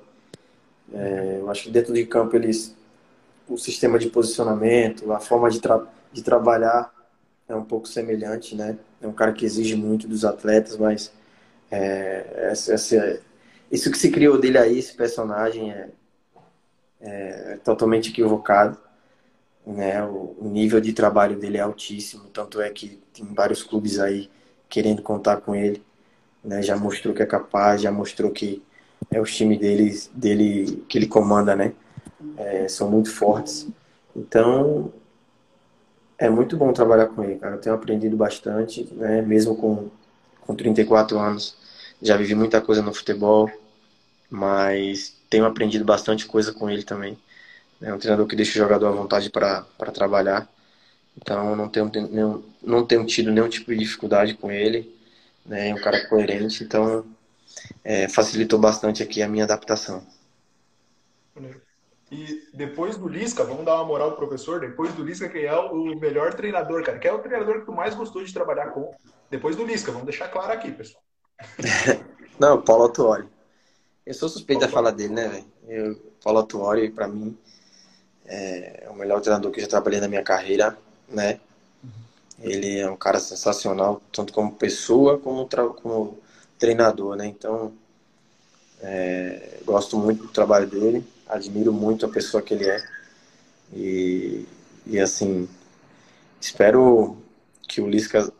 É, 0.92 1.38
eu 1.40 1.48
acho 1.48 1.64
que 1.64 1.70
dentro 1.70 1.94
de 1.94 2.04
campo 2.04 2.34
eles 2.34 2.76
o 3.48 3.56
sistema 3.56 3.98
de 3.98 4.10
posicionamento, 4.10 5.10
a 5.12 5.20
forma 5.20 5.48
de, 5.50 5.60
tra 5.60 5.86
de 6.12 6.22
trabalhar 6.22 6.92
é 7.48 7.54
um 7.54 7.64
pouco 7.64 7.88
semelhante, 7.88 8.54
né? 8.54 8.76
É 9.00 9.06
um 9.06 9.12
cara 9.12 9.32
que 9.32 9.44
exige 9.44 9.74
muito 9.74 10.06
dos 10.06 10.24
atletas, 10.24 10.76
mas 10.76 11.10
é, 11.70 12.48
essa, 12.50 12.74
essa, 12.74 13.20
isso 13.70 13.90
que 13.90 13.96
se 13.96 14.10
criou 14.10 14.38
dele 14.38 14.58
aí, 14.58 14.78
esse 14.78 14.94
personagem, 14.94 15.70
é, 15.72 15.88
é 17.00 17.58
totalmente 17.64 18.10
equivocado. 18.10 18.76
Né? 19.68 20.02
O, 20.02 20.34
nível 20.48 20.80
de 20.80 20.94
trabalho 20.94 21.38
dele 21.38 21.58
é 21.58 21.60
altíssimo, 21.60 22.24
tanto 22.32 22.58
é 22.58 22.70
que 22.70 22.98
tem 23.12 23.26
vários 23.34 23.62
clubes 23.62 23.98
aí 23.98 24.30
querendo 24.66 25.02
contar 25.02 25.42
com 25.42 25.54
ele. 25.54 25.82
Né? 26.42 26.62
Já 26.62 26.74
mostrou 26.74 27.14
que 27.14 27.22
é 27.22 27.26
capaz, 27.26 27.82
já 27.82 27.92
mostrou 27.92 28.30
que 28.30 28.62
é 29.10 29.20
o 29.20 29.24
time 29.24 29.58
dele, 29.58 30.00
dele 30.14 30.84
que 30.88 30.96
ele 30.96 31.06
comanda, 31.06 31.54
né? 31.54 31.74
É, 32.38 32.66
são 32.66 32.90
muito 32.90 33.10
fortes. 33.10 33.68
Então, 34.16 34.90
é 36.16 36.30
muito 36.30 36.56
bom 36.56 36.72
trabalhar 36.72 37.08
com 37.08 37.22
ele, 37.22 37.38
cara. 37.38 37.56
Eu 37.56 37.60
tenho 37.60 37.74
aprendido 37.74 38.16
bastante, 38.16 38.88
né? 38.94 39.20
Mesmo 39.20 39.54
com, 39.54 39.90
com 40.46 40.54
34 40.54 41.18
anos. 41.18 41.56
Já 42.00 42.16
vivi 42.16 42.34
muita 42.34 42.60
coisa 42.60 42.80
no 42.80 42.94
futebol, 42.94 43.50
mas 44.30 45.14
tenho 45.28 45.44
aprendido 45.44 45.84
bastante 45.84 46.26
coisa 46.26 46.52
com 46.54 46.70
ele 46.70 46.82
também. 46.82 47.18
É 47.80 47.92
um 47.92 47.98
treinador 47.98 48.26
que 48.26 48.36
deixa 48.36 48.58
o 48.58 48.62
jogador 48.62 48.88
à 48.88 48.92
vontade 48.92 49.30
para 49.30 49.64
trabalhar. 49.92 50.48
Então 51.16 51.56
não 51.56 51.68
tenho, 51.68 51.90
não, 52.10 52.44
não 52.62 52.86
tenho 52.86 53.04
tido 53.06 53.30
nenhum 53.30 53.48
tipo 53.48 53.70
de 53.72 53.78
dificuldade 53.78 54.34
com 54.34 54.50
ele. 54.50 54.94
Né? 55.44 55.70
É 55.70 55.74
um 55.74 55.80
cara 55.80 56.06
coerente, 56.08 56.62
então 56.62 57.04
é, 57.84 58.08
facilitou 58.08 58.58
bastante 58.58 59.02
aqui 59.02 59.22
a 59.22 59.28
minha 59.28 59.44
adaptação. 59.44 60.04
E 62.10 62.48
depois 62.54 62.96
do 62.96 63.06
Lisca, 63.06 63.44
vamos 63.44 63.64
dar 63.64 63.76
uma 63.76 63.84
moral 63.84 64.12
pro 64.12 64.26
professor, 64.26 64.60
depois 64.60 64.92
do 64.94 65.04
Lisca, 65.04 65.28
quem 65.28 65.44
é 65.44 65.54
o 65.54 65.94
melhor 65.98 66.34
treinador, 66.34 66.82
cara? 66.82 66.98
Quem 66.98 67.10
é 67.10 67.14
o 67.14 67.18
treinador 67.18 67.60
que 67.60 67.66
tu 67.66 67.72
mais 67.72 67.94
gostou 67.94 68.24
de 68.24 68.32
trabalhar 68.32 68.70
com? 68.70 68.94
Depois 69.30 69.56
do 69.56 69.64
Lisca, 69.64 69.92
vamos 69.92 70.06
deixar 70.06 70.28
claro 70.28 70.52
aqui, 70.52 70.72
pessoal. 70.72 71.02
Não, 72.40 72.62
Paulo 72.62 72.84
Autuori. 72.84 73.28
Eu 74.06 74.14
sou 74.14 74.28
suspeito 74.28 74.62
da 74.62 74.68
fala 74.68 74.90
dele, 74.90 75.12
né, 75.12 75.28
velho? 75.28 76.00
Paulo 76.22 76.38
Autuori, 76.40 76.90
para 76.90 77.06
mim, 77.06 77.36
é 78.28 78.86
o 78.90 78.94
melhor 78.94 79.20
treinador 79.20 79.50
que 79.50 79.58
eu 79.58 79.64
já 79.64 79.70
trabalhei 79.70 80.00
na 80.00 80.08
minha 80.08 80.22
carreira, 80.22 80.76
né? 81.08 81.40
Ele 82.40 82.78
é 82.78 82.88
um 82.88 82.96
cara 82.96 83.18
sensacional, 83.18 84.00
tanto 84.12 84.32
como 84.32 84.54
pessoa 84.54 85.18
como, 85.18 85.48
como 85.82 86.18
treinador, 86.58 87.16
né? 87.16 87.26
Então, 87.26 87.72
é, 88.80 89.58
gosto 89.64 89.96
muito 89.96 90.24
do 90.24 90.28
trabalho 90.28 90.66
dele, 90.68 91.04
admiro 91.26 91.72
muito 91.72 92.06
a 92.06 92.08
pessoa 92.08 92.42
que 92.42 92.54
ele 92.54 92.68
é. 92.68 92.84
E, 93.72 94.46
e 94.86 95.00
assim, 95.00 95.48
espero 96.40 97.16
que 97.66 97.80
o 97.80 97.88
Lisca 97.88 98.30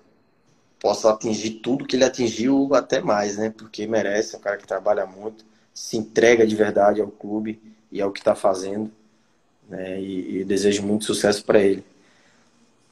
possa 0.78 1.10
atingir 1.10 1.60
tudo 1.60 1.86
que 1.86 1.96
ele 1.96 2.04
atingiu, 2.04 2.74
até 2.74 3.00
mais, 3.00 3.36
né? 3.36 3.50
Porque 3.56 3.86
merece, 3.86 4.34
é 4.34 4.38
um 4.38 4.42
cara 4.42 4.58
que 4.58 4.66
trabalha 4.66 5.06
muito, 5.06 5.44
se 5.74 5.96
entrega 5.96 6.46
de 6.46 6.54
verdade 6.54 7.00
ao 7.00 7.08
clube 7.08 7.60
e 7.90 8.00
ao 8.00 8.12
que 8.12 8.20
está 8.20 8.34
fazendo 8.34 8.92
né? 9.68 10.00
E, 10.00 10.40
e 10.40 10.44
desejo 10.44 10.82
muito 10.82 11.04
sucesso 11.04 11.44
para 11.44 11.60
ele. 11.60 11.84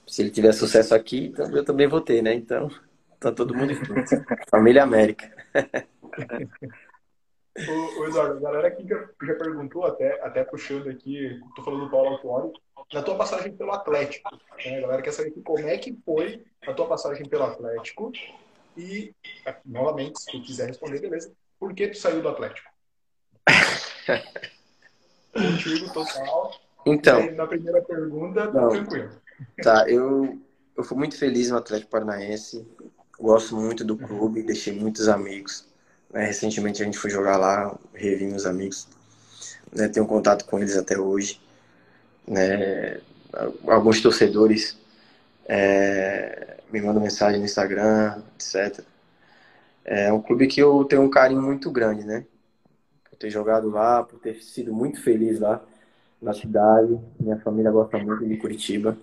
Se 0.06 0.22
ele 0.22 0.30
tiver 0.30 0.52
sucesso 0.52 0.94
aqui, 0.94 1.26
então 1.26 1.50
eu 1.50 1.64
também 1.64 1.88
vou 1.88 2.00
ter, 2.00 2.22
né? 2.22 2.34
Então, 2.34 2.70
tá 3.18 3.32
todo 3.32 3.54
mundo 3.54 3.74
junto. 3.74 3.94
Família 4.50 4.84
América. 4.84 5.32
o, 7.58 8.00
o 8.00 8.06
Eduardo, 8.06 8.36
a 8.36 8.40
galera 8.40 8.68
aqui 8.68 8.86
já, 8.86 9.08
já, 9.22 9.34
perguntou, 9.34 9.84
até, 9.84 10.22
até 10.22 10.44
puxando 10.44 10.88
aqui, 10.88 11.40
tô 11.56 11.62
falando 11.62 11.86
do 11.86 11.90
Paulo 11.90 12.10
Autuori, 12.10 12.52
na 12.92 13.02
tua 13.02 13.16
passagem 13.16 13.56
pelo 13.56 13.72
Atlético. 13.72 14.30
Né? 14.64 14.78
A 14.78 14.80
galera 14.82 15.02
quer 15.02 15.12
saber 15.12 15.32
como 15.44 15.66
é 15.66 15.76
que 15.78 15.98
foi 16.04 16.44
a 16.66 16.72
tua 16.72 16.86
passagem 16.86 17.28
pelo 17.28 17.44
Atlético 17.44 18.12
e, 18.76 19.14
novamente, 19.64 20.20
se 20.20 20.30
tu 20.30 20.42
quiser 20.42 20.68
responder, 20.68 21.00
beleza. 21.00 21.32
Por 21.58 21.74
que 21.74 21.88
tu 21.88 21.96
saiu 21.96 22.20
do 22.20 22.28
Atlético? 22.28 22.70
Contigo, 25.32 25.92
total. 25.92 26.65
Então. 26.86 27.32
na 27.32 27.46
primeira 27.48 27.82
pergunta, 27.82 28.46
tá 28.46 28.68
tranquilo. 28.68 29.10
Tá, 29.60 29.90
eu, 29.90 30.38
eu 30.76 30.84
fui 30.84 30.96
muito 30.96 31.18
feliz 31.18 31.50
no 31.50 31.58
Atlético 31.58 31.90
Paranaense. 31.90 32.64
Gosto 33.18 33.56
muito 33.56 33.84
do 33.84 33.96
clube, 33.96 34.42
deixei 34.42 34.72
muitos 34.72 35.08
amigos. 35.08 35.66
Né, 36.12 36.26
recentemente 36.26 36.80
a 36.80 36.84
gente 36.84 36.96
foi 36.96 37.10
jogar 37.10 37.36
lá, 37.36 37.76
revi 37.92 38.26
meus 38.26 38.46
amigos. 38.46 38.86
Né, 39.72 39.88
tenho 39.88 40.06
contato 40.06 40.44
com 40.44 40.58
eles 40.60 40.76
até 40.76 40.96
hoje. 40.96 41.40
Né, 42.26 43.00
alguns 43.66 44.00
torcedores 44.00 44.78
é, 45.44 46.58
me 46.72 46.80
mandam 46.80 47.02
mensagem 47.02 47.40
no 47.40 47.46
Instagram, 47.46 48.22
etc. 48.36 48.84
É 49.84 50.12
um 50.12 50.22
clube 50.22 50.46
que 50.46 50.60
eu 50.60 50.84
tenho 50.84 51.02
um 51.02 51.10
carinho 51.10 51.42
muito 51.42 51.70
grande, 51.70 52.04
né? 52.04 52.24
Por 53.08 53.16
ter 53.16 53.30
jogado 53.30 53.70
lá, 53.70 54.02
por 54.02 54.18
ter 54.20 54.42
sido 54.42 54.72
muito 54.72 55.02
feliz 55.02 55.40
lá 55.40 55.62
na 56.20 56.32
cidade. 56.32 56.98
Minha 57.18 57.38
família 57.38 57.70
gosta 57.70 57.98
muito 57.98 58.26
de 58.26 58.36
Curitiba. 58.36 58.96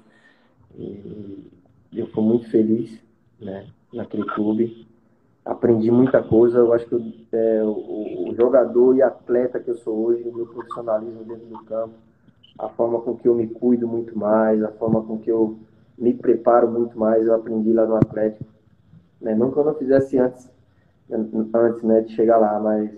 E 0.75 1.49
eu 1.93 2.07
fui 2.07 2.23
muito 2.23 2.49
feliz 2.49 2.99
né, 3.39 3.67
naquele 3.93 4.25
clube. 4.25 4.87
Aprendi 5.45 5.91
muita 5.91 6.23
coisa. 6.23 6.59
Eu 6.59 6.73
acho 6.73 6.85
que 6.85 6.95
eu, 6.95 7.03
é, 7.31 7.63
o, 7.63 8.29
o, 8.29 8.35
jogador 8.35 8.95
e 8.95 9.01
atleta 9.01 9.59
que 9.59 9.69
eu 9.69 9.75
sou 9.75 10.05
hoje, 10.05 10.27
o 10.27 10.35
meu 10.35 10.47
profissionalismo 10.47 11.23
dentro 11.23 11.45
do 11.45 11.63
campo, 11.65 11.93
a 12.57 12.69
forma 12.69 13.01
com 13.01 13.15
que 13.15 13.27
eu 13.27 13.35
me 13.35 13.47
cuido 13.47 13.87
muito 13.87 14.17
mais, 14.17 14.63
a 14.63 14.71
forma 14.71 15.01
com 15.01 15.17
que 15.19 15.31
eu 15.31 15.57
me 15.97 16.13
preparo 16.13 16.69
muito 16.69 16.97
mais, 16.97 17.25
eu 17.25 17.35
aprendi 17.35 17.71
lá 17.71 17.85
no 17.85 17.95
Atlético. 17.95 18.45
Né? 19.21 19.35
Não 19.35 19.51
que 19.51 19.57
eu 19.57 19.63
não 19.63 19.75
fizesse 19.75 20.17
antes, 20.17 20.49
antes 21.11 21.83
né, 21.83 22.01
de 22.01 22.13
chegar 22.13 22.37
lá, 22.37 22.59
mas 22.59 22.91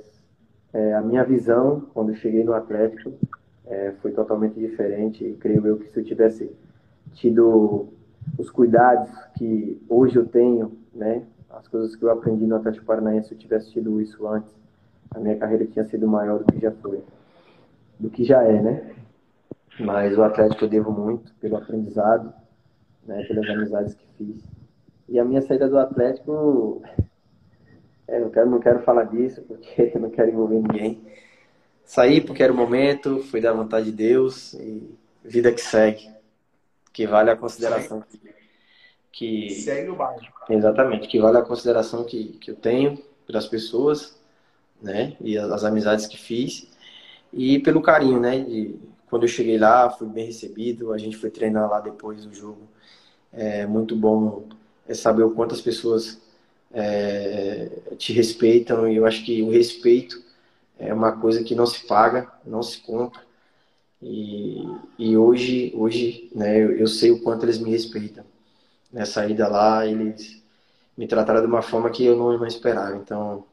é, 0.73 0.93
a 0.93 1.01
minha 1.01 1.23
visão, 1.23 1.83
quando 1.93 2.09
eu 2.09 2.15
cheguei 2.15 2.43
no 2.43 2.53
Atlético, 2.53 3.13
é, 3.67 3.93
foi 4.01 4.11
totalmente 4.11 4.59
diferente. 4.59 5.23
E 5.23 5.35
creio 5.35 5.65
eu 5.65 5.77
que 5.77 5.89
se 5.89 5.99
eu 5.99 6.03
tivesse 6.03 6.51
tido 7.13 7.89
os 8.37 8.49
cuidados 8.49 9.09
que 9.37 9.81
hoje 9.87 10.17
eu 10.17 10.25
tenho, 10.25 10.77
né, 10.93 11.23
as 11.49 11.67
coisas 11.67 11.95
que 11.95 12.03
eu 12.03 12.11
aprendi 12.11 12.45
no 12.45 12.55
Atlético 12.55 12.85
Paranaense, 12.85 13.29
se 13.29 13.33
eu 13.33 13.37
tivesse 13.37 13.71
tido 13.71 14.01
isso 14.01 14.27
antes, 14.27 14.53
a 15.11 15.19
minha 15.19 15.37
carreira 15.37 15.65
tinha 15.65 15.85
sido 15.85 16.07
maior 16.07 16.39
do 16.39 16.51
que 16.51 16.59
já 16.59 16.71
foi, 16.71 17.01
do 17.99 18.09
que 18.09 18.23
já 18.23 18.43
é, 18.43 18.61
né? 18.61 18.95
Mas 19.79 20.17
o 20.17 20.23
Atlético 20.23 20.65
eu 20.65 20.69
devo 20.69 20.91
muito 20.91 21.33
pelo 21.35 21.57
aprendizado, 21.57 22.33
né, 23.05 23.23
pelas 23.25 23.49
amizades 23.49 23.93
que 23.93 24.05
fiz. 24.17 24.43
E 25.07 25.19
a 25.19 25.25
minha 25.25 25.41
saída 25.41 25.69
do 25.69 25.77
Atlético, 25.77 26.81
é, 28.07 28.19
não 28.19 28.29
quero, 28.29 28.49
não 28.49 28.59
quero 28.59 28.79
falar 28.79 29.03
disso 29.05 29.41
porque 29.43 29.91
eu 29.95 30.01
não 30.01 30.09
quero 30.09 30.31
envolver 30.31 30.55
ninguém. 30.55 31.01
Saí 31.85 32.19
porque 32.19 32.41
era 32.41 32.51
o 32.51 32.55
momento, 32.55 33.23
fui 33.23 33.39
da 33.39 33.53
vontade 33.53 33.85
de 33.85 33.91
Deus 33.91 34.53
e 34.55 34.83
vida 35.23 35.51
que 35.51 35.61
segue. 35.61 36.09
Que 36.91 37.05
vale 37.05 37.29
a 37.29 37.35
consideração 37.35 38.01
que, 38.01 38.19
que 39.11 39.49
segue 39.51 39.89
o 39.89 39.95
bairro. 39.95 40.25
Exatamente, 40.49 41.07
que 41.07 41.19
vale 41.19 41.37
a 41.37 41.41
consideração 41.41 42.03
que, 42.03 42.37
que 42.39 42.51
eu 42.51 42.55
tenho 42.55 42.97
pelas 43.27 43.47
pessoas, 43.47 44.19
né? 44.81 45.15
E 45.21 45.37
as, 45.37 45.51
as 45.51 45.63
amizades 45.63 46.07
que 46.07 46.17
fiz 46.17 46.67
e 47.31 47.59
pelo 47.59 47.81
carinho, 47.81 48.19
né? 48.19 48.39
De, 48.39 48.75
quando 49.09 49.23
eu 49.23 49.29
cheguei 49.29 49.57
lá, 49.57 49.89
fui 49.89 50.07
bem 50.07 50.25
recebido. 50.25 50.91
A 50.91 50.97
gente 50.97 51.17
foi 51.17 51.29
treinar 51.29 51.69
lá 51.69 51.79
depois 51.79 52.25
do 52.25 52.33
jogo. 52.33 52.61
É 53.31 53.65
muito 53.65 53.95
bom 53.95 54.47
é 54.87 54.93
saber 54.93 55.23
o 55.23 55.31
quanto 55.31 55.53
as 55.53 55.61
pessoas 55.61 56.19
é, 56.73 57.69
te 57.97 58.13
respeitam 58.13 58.87
e 58.87 58.95
eu 58.95 59.05
acho 59.05 59.23
que 59.25 59.41
o 59.41 59.49
respeito 59.49 60.24
é 60.77 60.93
uma 60.93 61.19
coisa 61.19 61.43
que 61.43 61.55
não 61.55 61.65
se 61.65 61.85
paga, 61.85 62.31
não 62.45 62.61
se 62.61 62.79
compra. 62.81 63.21
E, 64.01 64.63
e 64.99 65.17
hoje, 65.17 65.73
hoje 65.75 66.29
né, 66.35 66.57
eu, 66.61 66.77
eu 66.77 66.87
sei 66.87 67.11
o 67.11 67.21
quanto 67.23 67.45
eles 67.45 67.57
me 67.57 67.71
respeitam. 67.71 68.25
Nessa 68.91 69.25
ida 69.25 69.47
lá, 69.47 69.85
eles 69.85 70.43
me 70.97 71.07
trataram 71.07 71.41
de 71.41 71.47
uma 71.47 71.61
forma 71.61 71.89
que 71.89 72.05
eu 72.05 72.15
não, 72.15 72.37
não 72.37 72.45
esperava. 72.45 72.95
Então, 72.95 73.45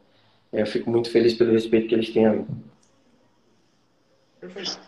é, 0.52 0.62
eu 0.62 0.66
fico 0.66 0.90
muito 0.90 1.10
feliz 1.10 1.34
pelo 1.34 1.52
respeito 1.52 1.88
que 1.88 1.94
eles 1.94 2.12
têm 2.12 2.26
a 2.26 2.32
mim. 2.32 2.46
Perfeito. 4.40 4.78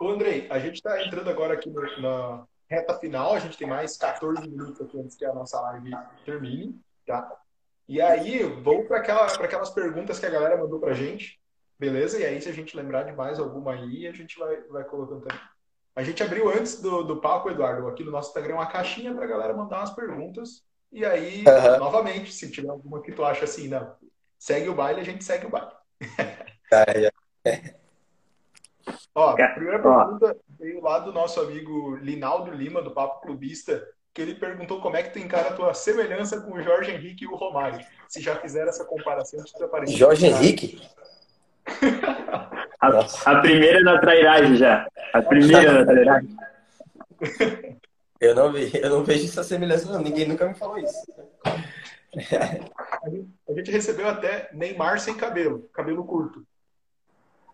Ô, 0.00 0.08
Andrei, 0.08 0.46
a 0.50 0.58
gente 0.58 0.76
está 0.76 1.04
entrando 1.04 1.28
agora 1.28 1.54
aqui 1.54 1.70
no, 1.70 1.82
na 2.00 2.44
reta 2.68 2.94
final. 2.98 3.34
A 3.34 3.38
gente 3.38 3.56
tem 3.56 3.68
mais 3.68 3.96
14 3.96 4.48
minutos 4.48 4.80
aqui 4.80 4.98
antes 4.98 5.16
que 5.16 5.24
a 5.24 5.34
nossa 5.34 5.60
live 5.60 5.90
termine, 6.24 6.80
tá? 7.06 7.36
E 7.88 8.02
aí, 8.02 8.42
vamos 8.42 8.86
para 8.86 8.98
aquela, 8.98 9.24
aquelas 9.24 9.70
perguntas 9.70 10.18
que 10.18 10.26
a 10.26 10.30
galera 10.30 10.58
mandou 10.58 10.78
para 10.78 10.90
a 10.90 10.94
gente, 10.94 11.40
beleza? 11.78 12.18
E 12.18 12.24
aí, 12.24 12.38
se 12.40 12.48
a 12.48 12.52
gente 12.52 12.76
lembrar 12.76 13.04
de 13.04 13.12
mais 13.12 13.38
alguma 13.38 13.72
aí, 13.72 14.06
a 14.06 14.12
gente 14.12 14.38
vai, 14.38 14.60
vai 14.64 14.84
colocando 14.84 15.22
também. 15.22 15.40
A 15.96 16.02
gente 16.02 16.22
abriu 16.22 16.50
antes 16.50 16.82
do, 16.82 17.02
do 17.02 17.20
palco, 17.20 17.48
Eduardo, 17.48 17.88
aqui 17.88 18.04
no 18.04 18.10
nosso 18.10 18.28
Instagram, 18.28 18.56
uma 18.56 18.66
caixinha 18.66 19.14
para 19.14 19.24
a 19.24 19.28
galera 19.28 19.54
mandar 19.54 19.78
umas 19.78 19.94
perguntas. 19.94 20.62
E 20.92 21.04
aí, 21.04 21.44
uhum. 21.46 21.78
novamente, 21.78 22.30
se 22.32 22.50
tiver 22.50 22.68
alguma 22.68 23.00
que 23.00 23.10
tu 23.10 23.24
acha 23.24 23.44
assim, 23.44 23.68
não, 23.68 23.96
segue 24.38 24.68
o 24.68 24.74
baile, 24.74 25.00
a 25.00 25.04
gente 25.04 25.24
segue 25.24 25.46
o 25.46 25.50
baile. 25.50 25.72
Ó, 29.14 29.30
a 29.30 29.48
primeira 29.48 29.80
pergunta 29.80 30.36
veio 30.58 30.82
lá 30.82 30.98
do 30.98 31.12
nosso 31.12 31.40
amigo 31.40 31.96
Linaldo 31.96 32.50
Lima, 32.50 32.82
do 32.82 32.90
Papo 32.90 33.22
Clubista, 33.22 33.82
que 34.18 34.22
ele 34.22 34.34
perguntou 34.34 34.80
como 34.80 34.96
é 34.96 35.02
que 35.04 35.10
tu 35.10 35.20
encara 35.20 35.50
a 35.50 35.52
tua 35.52 35.72
semelhança 35.72 36.40
com 36.40 36.52
o 36.52 36.60
Jorge 36.60 36.90
Henrique 36.90 37.22
e 37.22 37.28
o 37.28 37.36
Romário. 37.36 37.86
Se 38.08 38.20
já 38.20 38.34
fizeram 38.34 38.68
essa 38.68 38.84
comparação, 38.84 39.38
se 39.46 39.52
tu 39.52 39.96
Jorge 39.96 40.26
Henrique? 40.26 40.82
a, 42.80 42.88
a, 43.26 43.40
primeira 43.40 43.80
na 43.80 44.00
trairagem 44.00 44.56
já. 44.56 44.88
A 45.12 45.22
primeira 45.22 45.72
na 45.72 45.84
trairagem. 45.86 46.36
Eu 48.20 48.34
não, 48.34 48.52
vi, 48.52 48.68
eu 48.74 48.90
não 48.90 49.04
vejo 49.04 49.26
essa 49.26 49.44
semelhança, 49.44 49.92
não. 49.92 50.02
Ninguém 50.02 50.26
nunca 50.26 50.44
me 50.44 50.52
falou 50.52 50.76
isso. 50.76 50.92
A 52.12 53.08
gente, 53.08 53.28
a 53.48 53.52
gente 53.52 53.70
recebeu 53.70 54.08
até 54.08 54.50
Neymar 54.52 54.98
sem 54.98 55.16
cabelo, 55.16 55.68
cabelo 55.72 56.04
curto. 56.04 56.44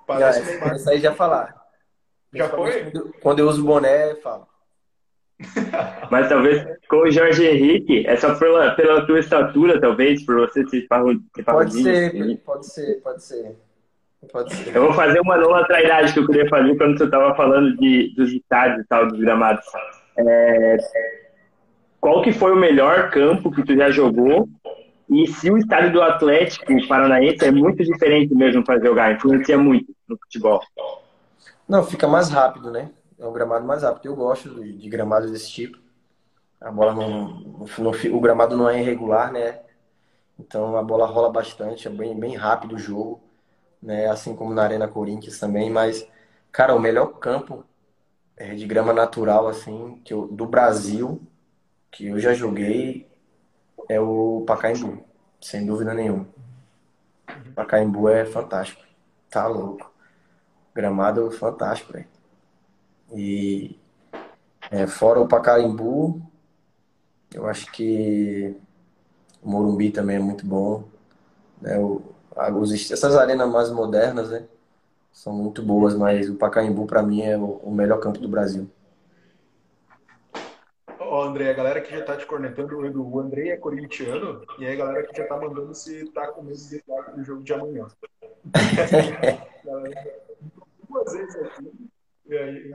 Parece 0.06 0.40
já, 0.40 0.46
Neymar. 0.46 0.76
Isso 0.76 0.88
aí 0.88 0.98
já 1.00 1.14
falar. 1.14 1.54
Já 2.32 2.48
foi? 2.48 2.90
Quando 3.20 3.40
eu 3.40 3.48
uso 3.50 3.62
boné, 3.62 4.12
eu 4.12 4.22
falo. 4.22 4.48
Mas 6.10 6.28
talvez 6.28 6.64
com 6.88 6.96
o 6.96 7.10
Jorge 7.10 7.46
Henrique, 7.46 8.06
é 8.06 8.16
só 8.16 8.34
pela, 8.34 8.70
pela 8.72 9.06
tua 9.06 9.18
estatura, 9.18 9.80
talvez, 9.80 10.24
por 10.24 10.36
você 10.36 10.66
se 10.68 10.82
parrudinho. 10.82 11.24
Pode 11.44 11.82
ser, 11.82 12.06
assim. 12.06 12.36
pode 12.36 12.66
ser, 12.66 13.00
pode 13.02 13.22
ser. 13.22 13.56
Pode 14.32 14.54
ser. 14.54 14.74
Eu 14.74 14.82
vou 14.82 14.92
fazer 14.94 15.20
uma 15.20 15.36
nova 15.36 15.64
trairagem 15.66 16.14
que 16.14 16.20
eu 16.20 16.26
queria 16.26 16.48
fazer 16.48 16.76
quando 16.76 16.96
você 16.96 17.04
estava 17.04 17.34
falando 17.34 17.76
de, 17.76 18.14
dos 18.14 18.32
estádios 18.32 18.84
e 18.84 18.88
tal, 18.88 19.06
dos 19.08 19.18
gramados. 19.18 19.64
É, 20.16 20.76
qual 22.00 22.22
que 22.22 22.32
foi 22.32 22.52
o 22.52 22.56
melhor 22.56 23.10
campo 23.10 23.50
que 23.50 23.64
tu 23.64 23.76
já 23.76 23.90
jogou? 23.90 24.48
E 25.10 25.26
se 25.26 25.50
o 25.50 25.58
estádio 25.58 25.92
do 25.92 26.02
Atlético 26.02 26.86
Paranaense 26.88 27.44
é 27.44 27.50
muito 27.50 27.84
diferente 27.84 28.34
mesmo 28.34 28.64
para 28.64 28.80
jogar, 28.80 29.12
influencia 29.14 29.58
muito 29.58 29.94
no 30.08 30.16
futebol. 30.16 30.62
Não, 31.68 31.84
fica 31.84 32.06
mais 32.06 32.30
rápido, 32.30 32.70
né? 32.70 32.90
É 33.18 33.26
um 33.26 33.32
gramado 33.32 33.66
mais 33.66 33.82
rápido. 33.82 34.06
Eu 34.06 34.16
gosto 34.16 34.62
de, 34.62 34.78
de 34.78 34.88
gramados 34.88 35.30
desse 35.30 35.50
tipo. 35.50 35.78
A 36.60 36.70
bola 36.70 36.94
não, 36.94 37.28
não, 37.78 37.92
o 38.16 38.20
gramado 38.20 38.56
não 38.56 38.68
é 38.68 38.80
irregular, 38.80 39.32
né? 39.32 39.60
Então 40.38 40.76
a 40.76 40.82
bola 40.82 41.06
rola 41.06 41.30
bastante, 41.30 41.88
é 41.88 41.90
bem, 41.90 42.18
bem 42.18 42.36
rápido 42.36 42.74
o 42.76 42.78
jogo, 42.78 43.22
né? 43.82 44.06
Assim 44.08 44.34
como 44.36 44.54
na 44.54 44.62
Arena 44.64 44.88
Corinthians 44.88 45.38
também, 45.38 45.70
mas 45.70 46.08
cara, 46.52 46.74
o 46.74 46.80
melhor 46.80 47.18
campo 47.18 47.64
é, 48.36 48.54
de 48.54 48.66
grama 48.66 48.92
natural 48.92 49.48
assim 49.48 50.00
que 50.04 50.12
eu, 50.14 50.26
do 50.28 50.46
Brasil 50.46 51.20
que 51.90 52.06
eu 52.06 52.18
já 52.20 52.34
joguei 52.34 53.08
é 53.88 54.00
o 54.00 54.44
Pacaembu, 54.46 55.04
sem 55.40 55.66
dúvida 55.66 55.94
nenhuma. 55.94 56.26
Pacaembu 57.54 58.08
é 58.08 58.24
fantástico. 58.24 58.82
Tá 59.30 59.46
louco. 59.46 59.90
Gramado 60.74 61.30
fantástico, 61.30 61.92
velho. 61.92 62.13
E 63.14 63.78
é, 64.70 64.86
fora 64.86 65.20
o 65.20 65.28
Pacaembu, 65.28 66.22
eu 67.32 67.46
acho 67.46 67.70
que 67.70 68.56
o 69.42 69.50
Morumbi 69.50 69.90
também 69.90 70.16
é 70.16 70.20
muito 70.20 70.46
bom. 70.46 70.84
Né? 71.60 71.78
O, 71.78 72.02
os, 72.58 72.90
essas 72.90 73.16
arenas 73.16 73.50
mais 73.50 73.70
modernas, 73.70 74.30
né? 74.30 74.44
São 75.12 75.32
muito 75.32 75.62
boas, 75.62 75.94
mas 75.94 76.28
o 76.28 76.34
Pacaembu 76.34 76.86
para 76.86 77.02
mim 77.02 77.22
é 77.22 77.38
o, 77.38 77.60
o, 77.62 77.70
melhor 77.70 78.00
campo 78.00 78.18
do 78.18 78.28
Brasil. 78.28 78.68
Ó, 80.98 81.20
oh, 81.20 81.28
André, 81.28 81.50
a 81.50 81.54
galera 81.54 81.80
que 81.80 81.96
já 81.96 82.02
tá 82.02 82.16
te 82.16 82.26
cornetando, 82.26 82.76
o 82.76 83.20
André 83.20 83.50
é 83.50 83.56
corintiano, 83.56 84.42
e 84.58 84.66
aí 84.66 84.72
a 84.72 84.76
galera 84.76 85.06
que 85.06 85.16
já 85.16 85.24
tá 85.26 85.36
mandando 85.36 85.72
se 85.72 86.10
tá 86.10 86.26
com 86.28 86.42
medo 86.42 86.58
de 86.58 86.82
do 87.14 87.22
jogo 87.22 87.44
de 87.44 87.52
amanhã. 87.52 87.86
duas 90.88 91.12
vezes 91.12 91.36
aqui. 91.36 91.93
E 92.26 92.36
aí, 92.36 92.74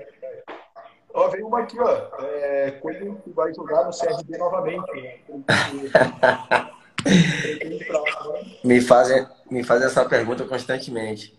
Ó, 1.14 1.28
vem 1.30 1.44
uma 1.44 1.60
aqui, 1.62 1.80
ó. 1.80 2.08
É, 2.22 2.72
tu 2.72 3.34
vai 3.34 3.54
jogar 3.54 3.86
no 3.86 3.92
CRB 3.92 4.38
novamente, 4.38 4.92
né? 4.94 5.20
me, 8.64 8.82
fazem, 8.82 9.28
me 9.50 9.64
fazem 9.64 9.88
essa 9.88 10.08
pergunta 10.08 10.46
constantemente. 10.46 11.38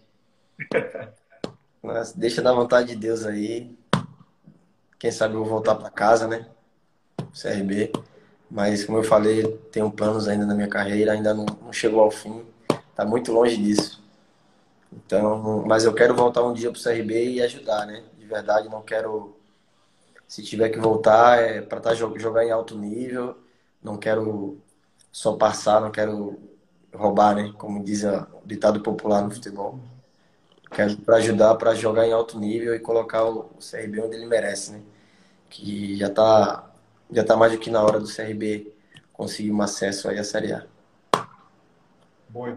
Mas 1.82 2.12
deixa 2.12 2.42
da 2.42 2.52
vontade 2.52 2.88
de 2.88 2.96
Deus 2.96 3.24
aí. 3.24 3.74
Quem 4.98 5.10
sabe 5.10 5.34
eu 5.34 5.40
vou 5.40 5.48
voltar 5.48 5.76
para 5.76 5.88
casa, 5.88 6.26
né? 6.26 6.46
CRB. 7.32 7.92
Mas, 8.50 8.84
como 8.84 8.98
eu 8.98 9.04
falei, 9.04 9.46
tenho 9.70 9.90
planos 9.90 10.26
ainda 10.26 10.44
na 10.44 10.54
minha 10.54 10.68
carreira, 10.68 11.12
ainda 11.12 11.32
não, 11.32 11.46
não 11.46 11.72
chegou 11.72 12.00
ao 12.00 12.10
fim. 12.10 12.44
Tá 12.94 13.04
muito 13.04 13.32
longe 13.32 13.56
disso. 13.56 14.02
Então, 14.92 15.64
mas 15.66 15.84
eu 15.84 15.94
quero 15.94 16.14
voltar 16.14 16.42
um 16.42 16.52
dia 16.52 16.70
pro 16.70 16.82
CRB 16.82 17.32
e 17.32 17.42
ajudar, 17.42 17.86
né? 17.86 18.02
De 18.18 18.26
verdade, 18.26 18.68
não 18.68 18.82
quero 18.82 19.36
se 20.26 20.42
tiver 20.42 20.68
que 20.68 20.78
voltar 20.78 21.38
é 21.38 21.60
para 21.60 21.80
tá, 21.80 21.94
jogar 21.94 22.44
em 22.44 22.50
alto 22.50 22.76
nível. 22.78 23.36
Não 23.82 23.96
quero 23.96 24.58
só 25.12 25.34
passar, 25.36 25.80
não 25.80 25.90
quero 25.90 26.38
roubar, 26.94 27.34
né? 27.34 27.52
Como 27.58 27.82
diz 27.82 28.04
o 28.04 28.26
ditado 28.44 28.80
popular 28.80 29.22
no 29.22 29.30
futebol. 29.30 29.80
Quero 30.70 30.96
para 30.98 31.16
ajudar 31.16 31.54
para 31.56 31.74
jogar 31.74 32.06
em 32.06 32.12
alto 32.12 32.38
nível 32.38 32.74
e 32.74 32.78
colocar 32.78 33.24
o 33.24 33.50
CRB 33.58 34.02
onde 34.02 34.16
ele 34.16 34.26
merece, 34.26 34.72
né? 34.72 34.82
Que 35.48 35.96
já 35.96 36.06
está 36.06 36.70
já 37.12 37.24
tá 37.24 37.36
mais 37.36 37.52
do 37.52 37.58
que 37.58 37.70
na 37.70 37.82
hora 37.82 37.98
do 37.98 38.06
CRB 38.06 38.72
conseguir 39.12 39.50
um 39.52 39.60
acesso 39.62 40.08
aí 40.08 40.18
à 40.18 40.24
Série 40.24 40.52
A. 40.52 40.64
Boa. 42.28 42.56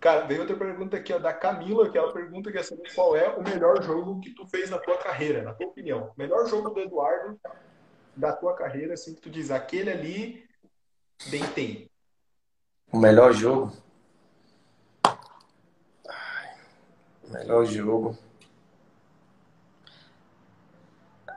Cara, 0.00 0.26
veio 0.26 0.40
outra 0.40 0.56
pergunta 0.56 0.96
aqui 0.96 1.12
ó, 1.12 1.18
da 1.18 1.30
Camila, 1.30 1.90
que 1.90 1.98
ela 1.98 2.10
pergunta 2.10 2.50
quer 2.50 2.64
saber 2.64 2.90
qual 2.94 3.14
é 3.14 3.28
o 3.28 3.42
melhor 3.42 3.82
jogo 3.82 4.18
que 4.20 4.34
tu 4.34 4.46
fez 4.46 4.70
na 4.70 4.78
tua 4.78 4.96
carreira, 4.96 5.42
na 5.42 5.52
tua 5.52 5.66
opinião. 5.66 6.10
Melhor 6.16 6.48
jogo 6.48 6.70
do 6.70 6.80
Eduardo 6.80 7.38
da 8.16 8.32
tua 8.32 8.54
carreira, 8.54 8.94
assim, 8.94 9.14
que 9.14 9.20
tu 9.20 9.28
diz, 9.28 9.50
aquele 9.50 9.90
ali, 9.90 10.48
deitei. 11.28 11.90
O 12.90 12.98
melhor 12.98 13.34
jogo? 13.34 13.72
Ai, 16.08 16.56
melhor 17.28 17.66
jogo. 17.66 18.16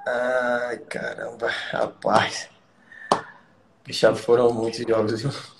Ai, 0.08 0.78
caramba, 0.80 1.48
rapaz. 1.48 2.50
Já 3.90 4.16
foram 4.16 4.54
muitos 4.54 4.80
jogos, 4.80 5.22
viu? 5.22 5.53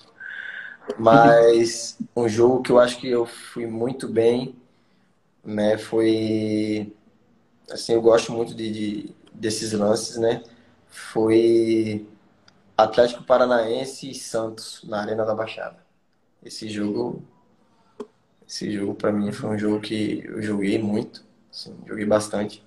Mas 0.98 1.98
um 2.14 2.28
jogo 2.28 2.62
que 2.62 2.70
eu 2.72 2.78
acho 2.78 3.00
que 3.00 3.08
eu 3.08 3.26
fui 3.26 3.66
muito 3.66 4.08
bem, 4.08 4.54
né? 5.44 5.78
Foi 5.78 6.92
assim, 7.70 7.94
eu 7.94 8.02
gosto 8.02 8.32
muito 8.32 8.54
de, 8.54 8.70
de 8.70 9.14
desses 9.32 9.72
lances, 9.72 10.16
né? 10.16 10.42
Foi 10.88 12.06
Atlético 12.76 13.24
Paranaense 13.24 14.10
e 14.10 14.14
Santos 14.14 14.82
na 14.84 15.00
Arena 15.00 15.24
da 15.24 15.34
Baixada. 15.34 15.78
Esse 16.44 16.68
jogo, 16.68 17.22
esse 18.48 18.70
jogo 18.72 18.94
para 18.94 19.12
mim 19.12 19.32
foi 19.32 19.50
um 19.50 19.58
jogo 19.58 19.80
que 19.80 20.22
eu 20.26 20.42
joguei 20.42 20.78
muito, 20.78 21.24
assim, 21.50 21.74
joguei 21.86 22.06
bastante. 22.06 22.64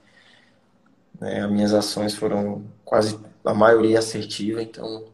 Né? 1.20 1.42
As 1.44 1.52
minhas 1.52 1.74
ações 1.74 2.16
foram 2.16 2.64
quase 2.86 3.20
a 3.46 3.54
maioria 3.54 4.00
assertiva, 4.00 4.62
então 4.62 5.06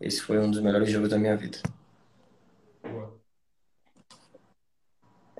esse 0.00 0.20
foi 0.20 0.38
um 0.38 0.50
dos 0.50 0.60
melhores 0.60 0.90
jogos 0.90 1.08
da 1.10 1.18
minha 1.18 1.36
vida. 1.36 1.58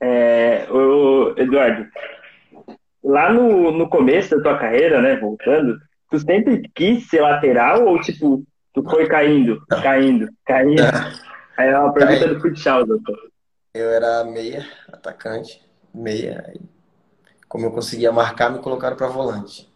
É, 0.01 0.67
o 0.71 1.35
Eduardo, 1.39 1.89
lá 3.03 3.33
no, 3.33 3.71
no 3.71 3.89
começo 3.89 4.37
da 4.37 4.43
tua 4.43 4.59
carreira, 4.59 5.01
né, 5.01 5.17
voltando, 5.17 5.79
tu 6.11 6.19
sempre 6.19 6.69
quis 6.75 7.09
ser 7.09 7.21
lateral 7.21 7.87
ou 7.87 8.01
tipo, 8.01 8.45
tu 8.73 8.83
foi 8.83 9.07
caindo, 9.07 9.65
caindo, 9.83 10.29
caindo? 10.45 10.83
Aí 11.57 11.69
é 11.69 11.79
uma 11.79 11.93
pergunta 11.93 12.29
do 12.29 12.41
futsal, 12.41 12.85
doutor. 12.85 13.31
Eu 13.73 13.91
era 13.91 14.25
meia, 14.25 14.67
atacante, 14.93 15.65
meia. 15.93 16.55
Como 17.49 17.67
eu 17.67 17.71
conseguia 17.71 18.11
marcar, 18.11 18.51
me 18.51 18.59
colocaram 18.59 18.97
para 18.97 19.07
volante. 19.07 19.73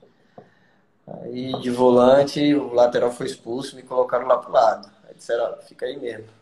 Aí 1.06 1.52
de 1.60 1.70
volante, 1.70 2.54
o 2.54 2.72
lateral 2.74 3.10
foi 3.10 3.26
expulso, 3.26 3.76
me 3.76 3.82
colocaram 3.82 4.26
lá 4.26 4.38
pro 4.38 4.52
lado. 4.52 4.90
Aí 5.08 5.14
disseram, 5.14 5.56
fica 5.62 5.86
aí 5.86 5.96
mesmo. 5.96 6.37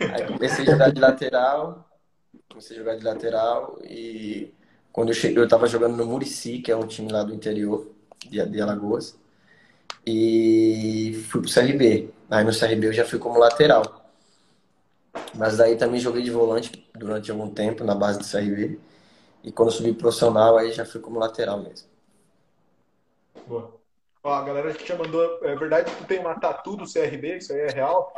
Aí 0.00 0.26
comecei 0.26 0.66
a 0.66 0.70
jogar 0.70 0.90
de 0.90 1.00
lateral, 1.00 1.88
comecei 2.48 2.76
a 2.76 2.80
jogar 2.80 2.96
de 2.96 3.04
lateral 3.04 3.78
e 3.82 4.54
quando 4.92 5.08
eu 5.08 5.14
cheguei, 5.14 5.38
eu 5.38 5.44
estava 5.44 5.66
jogando 5.66 5.96
no 5.96 6.06
Murici, 6.06 6.58
que 6.58 6.72
é 6.72 6.76
um 6.76 6.86
time 6.86 7.12
lá 7.12 7.22
do 7.22 7.34
interior 7.34 7.86
de, 8.26 8.44
de 8.46 8.60
Alagoas, 8.62 9.18
e 10.06 11.24
fui 11.28 11.42
pro 11.42 11.52
CRB. 11.52 12.10
Aí 12.30 12.44
no 12.44 12.50
CRB 12.50 12.86
eu 12.86 12.92
já 12.92 13.04
fui 13.04 13.18
como 13.18 13.38
lateral. 13.38 14.06
Mas 15.34 15.56
daí 15.58 15.76
também 15.76 16.00
joguei 16.00 16.22
de 16.22 16.30
volante 16.30 16.88
durante 16.94 17.30
algum 17.30 17.50
tempo 17.50 17.84
na 17.84 17.94
base 17.94 18.18
do 18.18 18.24
CRB. 18.24 18.78
E 19.44 19.52
quando 19.52 19.70
subi 19.70 19.92
profissional, 19.92 20.56
aí 20.56 20.72
já 20.72 20.84
fui 20.84 21.00
como 21.00 21.18
lateral 21.18 21.62
mesmo. 21.62 21.88
Boa. 23.46 23.74
Ó, 24.22 24.32
a 24.32 24.42
galera 24.42 24.72
que 24.72 24.86
já 24.86 24.96
mandou. 24.96 25.38
É 25.44 25.54
verdade 25.54 25.90
que 25.90 25.96
tu 25.98 26.04
tem 26.04 26.18
uma 26.18 26.34
tatu 26.40 26.76
do 26.76 26.84
CRB? 26.84 27.36
Isso 27.36 27.52
aí 27.52 27.60
é 27.60 27.70
real? 27.70 28.12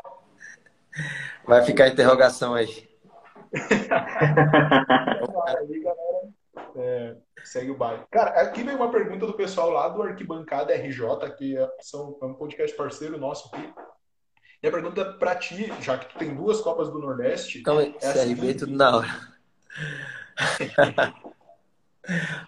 Vai 1.46 1.62
ficar 1.62 1.84
a 1.84 1.88
interrogação 1.88 2.54
aí. 2.54 2.88
aí, 5.46 5.80
galera. 5.82 6.18
É, 6.76 7.16
segue 7.44 7.70
o 7.70 7.76
baile. 7.76 8.02
Cara, 8.10 8.40
aqui 8.40 8.62
vem 8.62 8.74
uma 8.74 8.90
pergunta 8.90 9.26
do 9.26 9.34
pessoal 9.34 9.70
lá 9.70 9.88
do 9.88 10.02
Arquibancada 10.02 10.74
RJ, 10.74 11.30
que 11.36 11.56
é, 11.56 11.68
são, 11.80 12.18
é 12.22 12.26
um 12.26 12.34
podcast 12.34 12.76
parceiro 12.76 13.18
nosso 13.18 13.48
aqui. 13.48 13.72
E 14.62 14.68
a 14.68 14.70
pergunta 14.70 15.04
para 15.14 15.36
ti, 15.36 15.72
já 15.80 15.96
que 15.98 16.12
tu 16.12 16.18
tem 16.18 16.34
duas 16.34 16.60
Copas 16.60 16.90
do 16.90 16.98
Nordeste. 16.98 17.60
Então, 17.60 17.80
é 17.80 17.90
CRB 17.92 18.12
seguinte... 18.12 18.58
tudo 18.58 18.76
na 18.76 18.96
hora. 18.96 19.08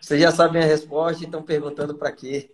Vocês 0.00 0.20
já 0.20 0.32
sabem 0.32 0.62
a 0.62 0.66
resposta 0.66 1.22
e 1.22 1.26
estão 1.26 1.42
perguntando 1.42 1.94
para 1.94 2.10
quê? 2.12 2.50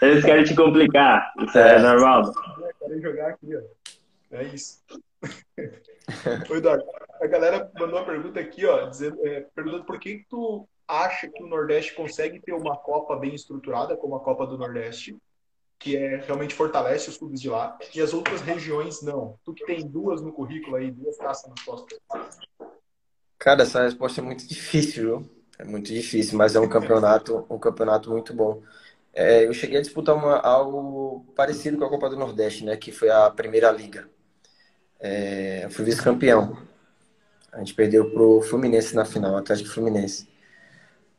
Eles 0.00 0.24
querem 0.24 0.44
te 0.44 0.54
complicar. 0.54 1.32
Isso 1.40 1.58
é, 1.58 1.76
é 1.76 1.78
normal. 1.78 2.32
Querem 2.90 3.02
jogar 3.02 3.28
aqui, 3.28 3.56
ó. 3.56 3.60
É 4.32 4.42
isso. 4.44 4.82
Oi, 6.50 6.58
Eduardo. 6.58 6.84
A 7.20 7.26
galera 7.28 7.70
mandou 7.78 8.00
uma 8.00 8.04
pergunta 8.04 8.40
aqui, 8.40 8.66
ó, 8.66 8.86
dizendo, 8.88 9.24
é, 9.24 9.42
perguntando 9.54 9.84
por 9.84 10.00
que, 10.00 10.18
que 10.18 10.26
tu 10.28 10.68
acha 10.88 11.28
que 11.28 11.40
o 11.40 11.46
Nordeste 11.46 11.94
consegue 11.94 12.40
ter 12.40 12.52
uma 12.52 12.76
Copa 12.76 13.14
bem 13.14 13.32
estruturada, 13.32 13.96
como 13.96 14.16
a 14.16 14.20
Copa 14.20 14.44
do 14.44 14.58
Nordeste, 14.58 15.16
que 15.78 15.96
é 15.96 16.16
realmente 16.16 16.52
fortalece 16.52 17.08
os 17.08 17.16
clubes 17.16 17.40
de 17.40 17.48
lá, 17.48 17.78
e 17.94 18.00
as 18.00 18.12
outras 18.12 18.40
regiões 18.40 19.02
não. 19.02 19.38
Tu 19.44 19.54
que 19.54 19.64
tem 19.64 19.86
duas 19.86 20.20
no 20.20 20.32
currículo 20.32 20.74
aí, 20.74 20.90
duas 20.90 21.16
taças 21.16 21.48
nas 21.48 21.62
costas. 21.62 21.96
Cara, 23.38 23.62
essa 23.62 23.84
resposta 23.84 24.20
é 24.20 24.24
muito 24.24 24.48
difícil, 24.48 25.02
viu? 25.04 25.30
É 25.60 25.64
muito 25.64 25.92
difícil, 25.92 26.36
mas 26.36 26.56
é 26.56 26.60
um 26.60 26.68
campeonato, 26.68 27.46
um 27.48 27.58
campeonato 27.58 28.10
muito 28.10 28.34
bom. 28.34 28.60
É, 29.12 29.46
eu 29.46 29.52
cheguei 29.52 29.78
a 29.78 29.82
disputar 29.82 30.14
uma, 30.14 30.38
algo 30.38 31.26
parecido 31.34 31.76
com 31.76 31.84
a 31.84 31.88
Copa 31.88 32.08
do 32.08 32.16
Nordeste, 32.16 32.64
né? 32.64 32.76
Que 32.76 32.92
foi 32.92 33.10
a 33.10 33.28
Primeira 33.30 33.70
Liga. 33.70 34.08
É, 35.00 35.64
eu 35.64 35.70
fui 35.70 35.84
vice-campeão. 35.84 36.56
A 37.52 37.58
gente 37.58 37.74
perdeu 37.74 38.10
pro 38.10 38.42
Fluminense 38.42 38.94
na 38.94 39.04
final, 39.04 39.36
Atlético 39.36 39.70
Fluminense. 39.70 40.28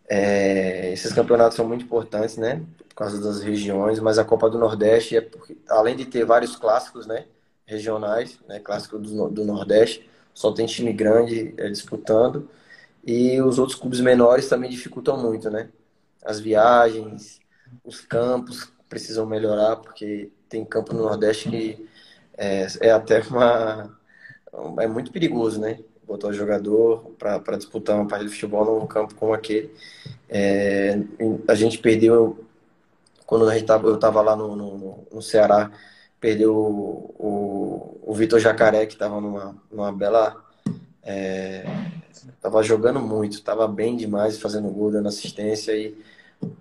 É, 0.10 0.92
esses 0.94 1.14
campeonatos 1.14 1.56
são 1.56 1.68
muito 1.68 1.86
importantes, 1.86 2.38
né? 2.38 2.64
Por 2.90 2.96
causa 2.96 3.22
das 3.22 3.42
regiões, 3.42 4.00
mas 4.00 4.18
a 4.18 4.26
Copa 4.26 4.50
do 4.50 4.58
Nordeste 4.60 5.18
é 5.18 5.22
porque, 5.22 5.58
além 5.70 5.96
de 5.96 6.06
ter 6.06 6.26
vários 6.26 6.56
clássicos, 6.56 7.06
né? 7.08 7.26
Regionais, 7.66 8.40
né? 8.48 8.60
Clássico 8.60 9.00
do, 9.00 9.30
do 9.30 9.46
Nordeste, 9.46 10.10
só 10.34 10.52
tem 10.54 10.66
time 10.66 10.94
grande 10.94 11.54
é, 11.58 11.70
disputando 11.70 12.50
e 13.06 13.42
os 13.42 13.60
outros 13.60 13.78
clubes 13.78 14.00
menores 14.00 14.48
também 14.48 14.70
dificultam 14.70 15.18
muito, 15.18 15.50
né? 15.50 15.70
As 16.24 16.40
viagens, 16.40 17.41
os 17.84 18.02
campos 18.02 18.72
precisam 18.90 19.26
melhorar 19.26 19.78
porque 19.78 20.32
tem 20.50 20.66
campo 20.66 20.94
no 20.94 21.04
Nordeste 21.04 21.50
que 21.50 21.90
é, 22.38 22.68
é 22.82 22.92
até 22.92 23.22
uma 23.22 23.98
é 24.80 24.88
muito 24.88 25.12
perigoso, 25.12 25.60
né? 25.60 25.80
Botar 26.06 26.28
o 26.28 26.34
jogador 26.34 27.16
para 27.18 27.58
disputar 27.58 27.96
uma 27.96 28.08
partida 28.08 28.30
de 28.30 28.36
futebol 28.36 28.80
num 28.80 28.88
campo 28.88 29.16
como 29.16 29.34
aquele. 29.34 29.74
É, 30.28 31.00
a 31.48 31.56
gente 31.56 31.78
perdeu 31.78 32.46
quando 33.26 33.48
a 33.48 33.54
gente 33.54 33.66
tava, 33.66 33.88
eu 33.88 33.96
estava 33.96 34.22
lá 34.22 34.36
no, 34.36 34.56
no, 34.58 35.08
no 35.10 35.22
Ceará 35.22 35.72
perdeu 36.22 36.56
o, 36.56 37.16
o, 37.18 38.12
o 38.12 38.14
Vitor 38.14 38.40
Jacaré, 38.40 38.86
que 38.86 38.94
estava 38.94 39.20
numa, 39.20 39.56
numa 39.72 39.92
bela. 39.92 40.38
É, 41.04 41.66
tava 42.40 42.62
jogando 42.62 43.00
muito, 43.00 43.42
tava 43.42 43.68
bem 43.68 43.98
demais, 43.98 44.40
fazendo 44.40 44.70
gol, 44.70 44.92
dando 44.92 45.08
assistência 45.08 45.72
e 45.76 45.98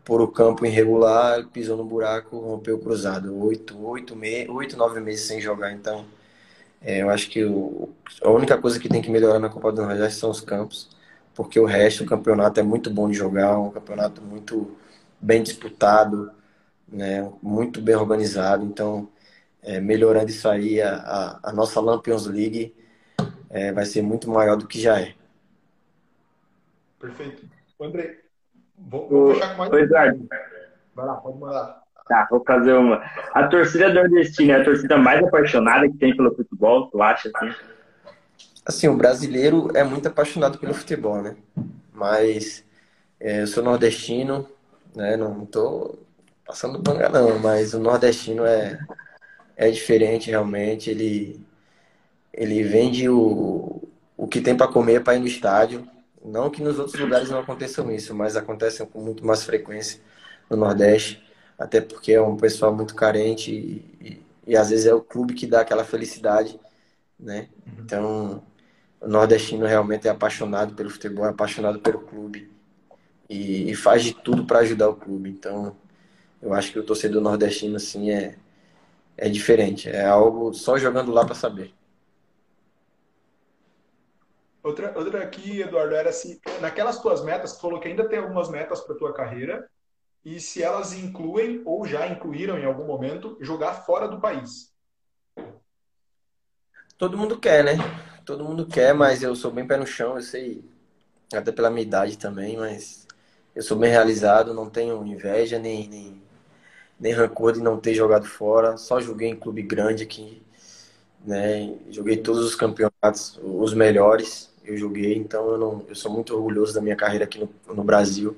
por 0.05 0.21
o 0.21 0.29
campo 0.29 0.67
irregular, 0.67 1.47
pisou 1.49 1.77
no 1.77 1.85
buraco, 1.85 2.39
rompeu 2.39 2.77
o 2.77 2.81
cruzado. 2.81 3.37
Oito, 3.45 3.79
oito, 3.87 4.17
me, 4.17 4.49
oito 4.49 4.77
nove 4.77 5.01
meses 5.01 5.27
sem 5.27 5.41
jogar, 5.41 5.73
então 5.73 6.05
é, 6.81 7.03
eu 7.03 7.11
acho 7.11 7.31
que 7.31 7.45
o, 7.45 7.91
a 8.23 8.31
única 8.31 8.59
coisa 8.59 8.81
que 8.81 8.89
tem 8.89 9.03
que 9.03 9.11
melhorar 9.11 9.39
na 9.39 9.49
Copa 9.51 9.73
do 9.73 9.83
Nordeste 9.83 10.19
são 10.19 10.31
os 10.31 10.41
campos, 10.41 10.91
porque 11.35 11.61
o 11.61 11.67
resto, 11.67 12.05
o 12.05 12.07
campeonato 12.07 12.61
é 12.61 12.63
muito 12.63 12.91
bom 12.91 13.09
de 13.11 13.17
jogar, 13.17 13.59
um 13.59 13.71
campeonato 13.71 14.23
muito 14.23 14.77
bem 15.21 15.43
disputado, 15.43 16.33
né, 16.89 17.31
muito 17.43 17.81
bem 17.83 17.95
organizado, 17.97 18.65
então 18.65 19.09
é, 19.63 19.81
melhorando 19.81 20.31
isso 20.31 20.49
aí, 20.49 20.81
a, 20.81 20.97
a, 20.97 21.51
a 21.51 21.53
nossa 21.53 21.81
Lampions 21.81 22.27
League 22.27 22.75
é, 23.51 23.73
vai 23.73 23.85
ser 23.85 24.03
muito 24.03 24.31
maior 24.31 24.57
do 24.57 24.67
que 24.67 24.81
já 24.81 25.01
é. 25.01 25.15
Perfeito. 26.99 27.49
André, 27.81 28.21
vou, 28.89 29.09
vou 29.09 29.35
fechar 29.35 29.51
com 29.51 29.59
mais. 29.59 29.73
Oi, 29.73 29.83
Eduardo. 29.83 30.29
Vai 30.95 31.07
lá, 31.07 31.15
pode 31.15 31.39
mandar. 31.39 31.81
Tá, 32.09 32.27
vou 32.31 32.43
fazer 32.45 32.73
uma. 32.73 33.03
A 33.33 33.47
torcida 33.47 33.93
nordestina 33.93 34.55
é 34.55 34.61
a 34.61 34.65
torcida 34.65 34.97
mais 34.97 35.23
apaixonada 35.23 35.89
que 35.89 35.97
tem 35.97 36.17
pelo 36.17 36.35
futebol, 36.35 36.89
tu 36.91 37.01
acha 37.01 37.31
assim? 37.35 37.55
Assim, 38.67 38.89
o 38.89 38.97
brasileiro 38.97 39.69
é 39.75 39.85
muito 39.85 40.09
apaixonado 40.09 40.59
pelo 40.59 40.75
futebol, 40.75 41.23
né? 41.23 41.37
Mas 41.93 42.65
é, 43.19 43.43
eu 43.43 43.47
sou 43.47 43.63
nordestino, 43.63 44.49
né? 44.95 45.17
Não 45.17 45.47
tô 45.47 45.99
passando 46.45 46.79
banga 46.81 47.09
não, 47.09 47.39
mas 47.39 47.75
o 47.75 47.79
nordestino 47.79 48.45
é 48.45 48.79
é 49.61 49.71
diferente 49.71 50.31
realmente. 50.31 50.89
Ele, 50.89 51.39
ele 52.33 52.63
vende 52.63 53.07
o, 53.11 53.87
o 54.17 54.27
que 54.27 54.41
tem 54.41 54.57
para 54.57 54.67
comer 54.67 55.05
para 55.05 55.17
ir 55.17 55.21
no 55.21 55.27
estádio. 55.27 55.87
Não 56.25 56.51
que 56.51 56.63
nos 56.63 56.79
outros 56.79 57.01
lugares 57.01 57.31
não 57.31 57.41
aconteçam 57.41 57.91
isso, 57.91 58.15
mas 58.15 58.37
acontecem 58.37 58.87
com 58.87 59.01
muito 59.01 59.25
mais 59.25 59.43
frequência 59.43 60.01
no 60.49 60.57
Nordeste, 60.57 61.23
até 61.59 61.81
porque 61.81 62.13
é 62.13 62.21
um 62.21 62.37
pessoal 62.37 62.75
muito 62.75 62.95
carente 62.95 63.51
e, 63.51 63.97
e, 64.01 64.27
e 64.49 64.57
às 64.57 64.71
vezes 64.71 64.87
é 64.87 64.95
o 64.95 65.01
clube 65.01 65.35
que 65.35 65.47
dá 65.47 65.61
aquela 65.61 65.85
felicidade, 65.85 66.59
né? 67.19 67.49
Uhum. 67.67 67.73
Então, 67.85 68.43
o 69.01 69.09
nordestino 69.09 69.67
realmente 69.67 70.09
é 70.09 70.11
apaixonado 70.11 70.75
pelo 70.75 70.91
futebol, 70.91 71.27
é 71.27 71.31
apaixonado 71.31 71.81
pelo 71.81 72.01
clube 72.01 72.51
e, 73.29 73.71
e 73.71 73.75
faz 73.75 74.03
de 74.05 74.13
tudo 74.15 74.45
para 74.47 74.61
ajudar 74.61 74.89
o 74.89 74.97
clube. 74.97 75.31
Então, 75.31 75.77
eu 76.43 76.53
acho 76.55 76.73
que 76.73 76.79
o 76.79 76.85
torcedor 76.85 77.23
nordestino 77.23 77.77
assim 77.77 78.11
é 78.11 78.37
é 79.21 79.29
diferente. 79.29 79.89
É 79.89 80.07
algo 80.07 80.53
só 80.55 80.79
jogando 80.79 81.13
lá 81.13 81.25
para 81.25 81.35
saber. 81.35 81.73
Outra, 84.63 84.93
outra 84.97 85.23
aqui, 85.23 85.61
Eduardo, 85.61 85.95
era 85.95 86.13
se 86.13 86.41
naquelas 86.61 87.01
tuas 87.01 87.25
metas, 87.25 87.55
tu 87.55 87.63
falou 87.63 87.81
que 87.81 87.89
ainda 87.89 88.09
tem 88.09 88.19
algumas 88.19 88.49
metas 88.51 88.81
para 88.81 88.97
tua 88.97 89.15
carreira 89.15 89.69
e 90.25 90.39
se 90.39 90.63
elas 90.63 90.93
incluem 90.93 91.63
ou 91.65 91.87
já 91.87 92.07
incluíram 92.07 92.59
em 92.59 92.65
algum 92.65 92.85
momento 92.85 93.39
jogar 93.41 93.73
fora 93.73 94.07
do 94.07 94.21
país. 94.21 94.71
Todo 96.99 97.17
mundo 97.17 97.39
quer, 97.39 97.65
né? 97.65 97.73
Todo 98.27 98.45
mundo 98.45 98.67
quer, 98.67 98.93
mas 98.93 99.23
eu 99.23 99.35
sou 99.35 99.51
bem 99.51 99.67
pé 99.67 99.79
no 99.79 99.87
chão, 99.87 100.17
eu 100.17 100.23
sei, 100.23 100.63
até 101.33 101.51
pela 101.51 101.71
minha 101.71 101.83
idade 101.83 102.19
também, 102.19 102.59
mas 102.59 103.07
eu 103.55 103.63
sou 103.63 103.79
bem 103.79 103.91
realizado, 103.91 104.53
não 104.53 104.69
tenho 104.69 105.05
inveja 105.07 105.59
nem, 105.59 105.89
nem 105.89 106.23
nem 107.01 107.13
rancor 107.15 107.53
de 107.53 107.61
não 107.61 107.79
ter 107.81 107.95
jogado 107.95 108.27
fora. 108.27 108.77
Só 108.77 109.01
joguei 109.01 109.29
em 109.29 109.37
clube 109.37 109.63
grande 109.63 110.03
aqui, 110.03 110.43
né? 111.25 111.75
Joguei 111.91 112.19
todos 112.19 112.45
os 112.45 112.55
campeonatos, 112.55 113.41
os 113.43 113.75
melhores. 113.75 114.50
Eu 114.71 114.77
joguei, 114.79 115.17
então 115.17 115.49
eu 115.51 115.59
não, 115.59 115.87
eu 115.89 115.95
sou 115.95 116.13
muito 116.13 116.35
orgulhoso 116.35 116.75
da 116.75 116.81
minha 116.81 116.97
carreira 116.97 117.25
aqui 117.25 117.39
no, 117.39 117.75
no 117.75 117.85
Brasil. 117.85 118.37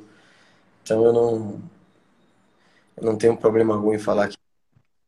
Então 0.82 1.04
eu 1.04 1.12
não, 1.12 1.62
Eu 2.96 3.04
não 3.04 3.16
tenho 3.16 3.36
problema 3.36 3.74
algum 3.74 3.94
em 3.94 3.98
falar 3.98 4.28
que 4.28 4.36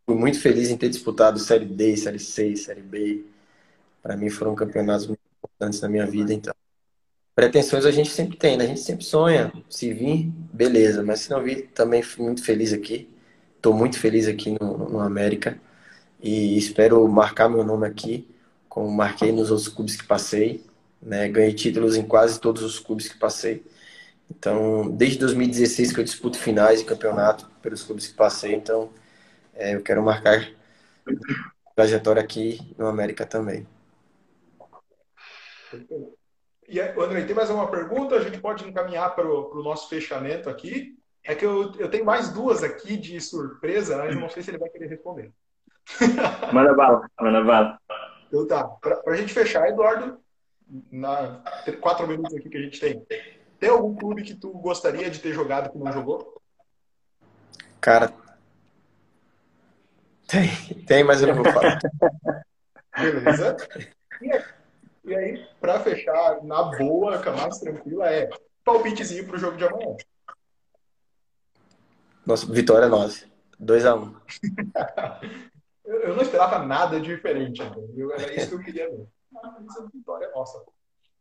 fui 0.07 0.17
muito 0.17 0.41
feliz 0.41 0.71
em 0.71 0.77
ter 0.79 0.89
disputado 0.91 1.39
Série 1.39 1.67
D, 1.67 1.97
Série 1.97 2.19
C, 2.19 2.57
Série 2.57 2.83
B. 2.83 3.25
Para 4.03 4.17
mim 4.17 4.31
foram 4.31 4.55
campeonatos 4.55 5.07
muito 5.09 5.21
importantes 5.39 5.81
na 5.81 5.89
minha 5.89 6.07
vida, 6.07 6.33
então. 6.35 6.55
Pretensões 7.35 7.87
a 7.87 7.91
gente 7.91 8.11
sempre 8.11 8.37
tem, 8.39 8.57
né? 8.57 8.65
A 8.65 8.69
gente 8.69 8.81
sempre 8.83 9.05
sonha. 9.05 9.53
Se 9.69 9.93
vir, 9.93 10.31
beleza. 10.53 11.03
Mas 11.03 11.21
se 11.23 11.31
não 11.31 11.43
vir, 11.43 11.69
também 11.75 12.03
fui 12.03 12.25
muito 12.25 12.45
feliz 12.45 12.73
aqui. 12.73 13.11
Estou 13.57 13.75
muito 13.75 13.99
feliz 13.99 14.29
aqui 14.29 14.57
no, 14.61 14.79
no 14.91 15.01
América. 15.01 15.61
E 16.23 16.57
espero 16.59 17.07
marcar 17.09 17.49
meu 17.49 17.65
nome 17.65 17.87
aqui, 17.87 18.29
como 18.69 18.91
marquei 18.91 19.33
nos 19.33 19.51
outros 19.51 19.69
clubes 19.69 19.97
que 19.97 20.07
passei. 20.07 20.65
Né? 21.05 21.29
Ganhei 21.29 21.53
títulos 21.53 21.97
em 21.97 22.03
quase 22.03 22.41
todos 22.41 22.63
os 22.63 22.79
clubes 22.79 23.09
que 23.09 23.19
passei. 23.19 23.65
Então, 24.31 24.91
desde 24.91 25.19
2016 25.19 25.93
que 25.93 26.01
eu 26.01 26.05
disputo 26.05 26.39
finais 26.39 26.81
de 26.81 26.87
campeonato 26.87 27.49
pelos 27.61 27.85
clubes 27.85 28.07
que 28.07 28.15
passei. 28.15 28.55
Então, 28.55 28.91
é, 29.55 29.75
eu 29.75 29.83
quero 29.83 30.03
marcar 30.03 30.51
trajetória 31.77 32.23
aqui 32.23 32.59
no 32.79 32.87
América 32.87 33.27
também. 33.27 33.67
E, 36.67 36.81
André, 36.81 37.25
tem 37.25 37.37
mais 37.37 37.51
uma 37.51 37.71
pergunta? 37.71 38.15
A 38.15 38.21
gente 38.21 38.39
pode 38.39 38.67
encaminhar 38.67 39.15
para 39.15 39.29
o 39.29 39.63
nosso 39.63 39.89
fechamento 39.89 40.49
aqui. 40.49 40.97
É 41.23 41.35
que 41.35 41.45
eu, 41.45 41.73
eu 41.79 41.91
tenho 41.91 42.05
mais 42.05 42.31
duas 42.31 42.63
aqui 42.63 42.97
de 42.97 43.21
surpresa, 43.21 43.97
mas 43.97 44.15
eu 44.15 44.21
não 44.21 44.29
sei 44.29 44.43
se 44.43 44.51
ele 44.51 44.59
vai 44.59 44.69
querer 44.69 44.89
responder. 44.89 45.33
Manda 46.53 46.75
bala, 46.75 47.07
manda 47.21 47.43
bala. 47.43 47.79
Então 48.29 48.47
tá. 48.47 48.65
Para 48.65 49.01
a 49.07 49.17
gente 49.17 49.33
fechar, 49.33 49.69
Eduardo, 49.69 50.19
na 50.91 51.43
quatro 51.81 52.07
minutos 52.07 52.35
aqui 52.35 52.49
que 52.49 52.57
a 52.57 52.63
gente 52.63 52.81
tem. 52.81 53.07
Tem 53.59 53.71
algum 53.71 53.95
clube 53.95 54.23
que 54.23 54.35
tu 54.35 54.51
gostaria 54.51 55.11
de 55.11 55.19
ter 55.19 55.33
jogado 55.33 55.71
que 55.71 55.79
não 55.79 55.93
jogou? 55.93 56.41
Cara, 57.81 58.13
tem, 60.27 60.49
tem, 60.85 61.05
mas 61.05 61.23
eu 61.23 61.29
não 61.29 61.43
vou 61.43 61.53
falar. 61.53 61.79
Beleza. 62.99 63.57
E 65.05 65.15
aí, 65.15 65.47
para 65.61 65.81
fechar 65.81 66.43
na 66.43 66.63
boa, 66.63 67.17
a 67.17 67.37
mais 67.37 67.59
tranquila, 67.59 68.11
é 68.11 68.29
palpitezinho 68.65 69.27
pro 69.27 69.39
jogo 69.39 69.57
de 69.57 69.65
amanhã. 69.65 69.97
Nossa, 72.27 72.51
vitória 72.51 72.89
nossa. 72.89 73.27
2x1. 73.63 73.99
Um. 74.03 74.15
eu 75.85 76.17
não 76.17 76.23
esperava 76.23 76.59
nada 76.65 76.99
diferente, 76.99 77.63
entendeu? 77.63 78.13
Era 78.13 78.35
isso 78.35 78.49
que 78.49 78.55
eu 78.55 78.61
queria 78.61 78.91
ver. 78.91 79.07
Mas 79.43 79.77
a 79.77 79.87
vitória 79.93 80.27
é 80.27 80.31
nossa. 80.31 80.65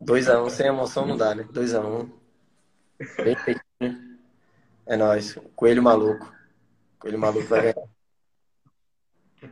2x1, 0.02 0.46
um, 0.46 0.50
sem 0.50 0.68
emoção 0.68 1.06
não 1.06 1.18
dá, 1.18 1.34
né? 1.34 1.44
2x1. 1.44 1.86
Um. 1.86 2.12
Bem 3.24 3.36
feitinho. 3.36 4.20
É 4.86 4.98
nóis. 4.98 5.38
Coelho 5.56 5.82
maluco. 5.82 6.32
Coelho 7.00 7.20
maluco 7.20 7.48
vai 7.48 7.62
ganhar. 7.62 7.88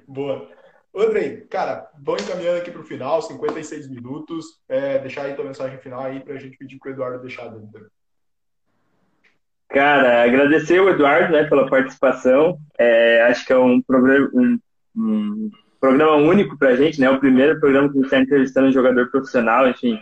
Boa. 0.08 0.50
Andrei, 0.94 1.42
cara, 1.50 1.90
vamos 1.98 2.24
encaminhando 2.24 2.60
aqui 2.60 2.70
para 2.70 2.82
o 2.82 2.86
final, 2.86 3.22
56 3.22 3.88
minutos. 3.88 4.62
É, 4.68 5.00
deixar 5.00 5.24
aí 5.24 5.34
tua 5.34 5.46
mensagem 5.46 5.80
final 5.80 6.02
aí 6.02 6.20
para 6.20 6.34
a 6.34 6.38
gente 6.38 6.58
pedir 6.58 6.78
para 6.80 6.90
o 6.90 6.94
Eduardo 6.94 7.22
deixar 7.22 7.48
dentro. 7.48 7.90
Cara, 9.70 10.24
agradecer 10.24 10.82
o 10.82 10.90
Eduardo 10.90 11.32
né, 11.32 11.46
pela 11.46 11.70
participação. 11.70 12.60
É, 12.78 13.22
acho 13.24 13.46
que 13.46 13.54
é 13.54 13.58
um, 13.58 13.82
programa, 13.82 14.30
um, 14.34 14.60
um 14.94 15.52
programa 15.82 16.16
único 16.16 16.58
para 16.58 16.70
a 16.70 16.76
gente, 16.78 17.02
né? 17.02 17.10
O 17.10 17.20
primeiro 17.20 17.60
programa 17.60 17.90
que 17.90 17.96
a 17.98 17.98
gente 17.98 18.06
está 18.06 18.20
entrevistando 18.20 18.68
um 18.68 18.72
jogador 18.72 19.12
profissional, 19.12 19.68
enfim. 19.68 20.02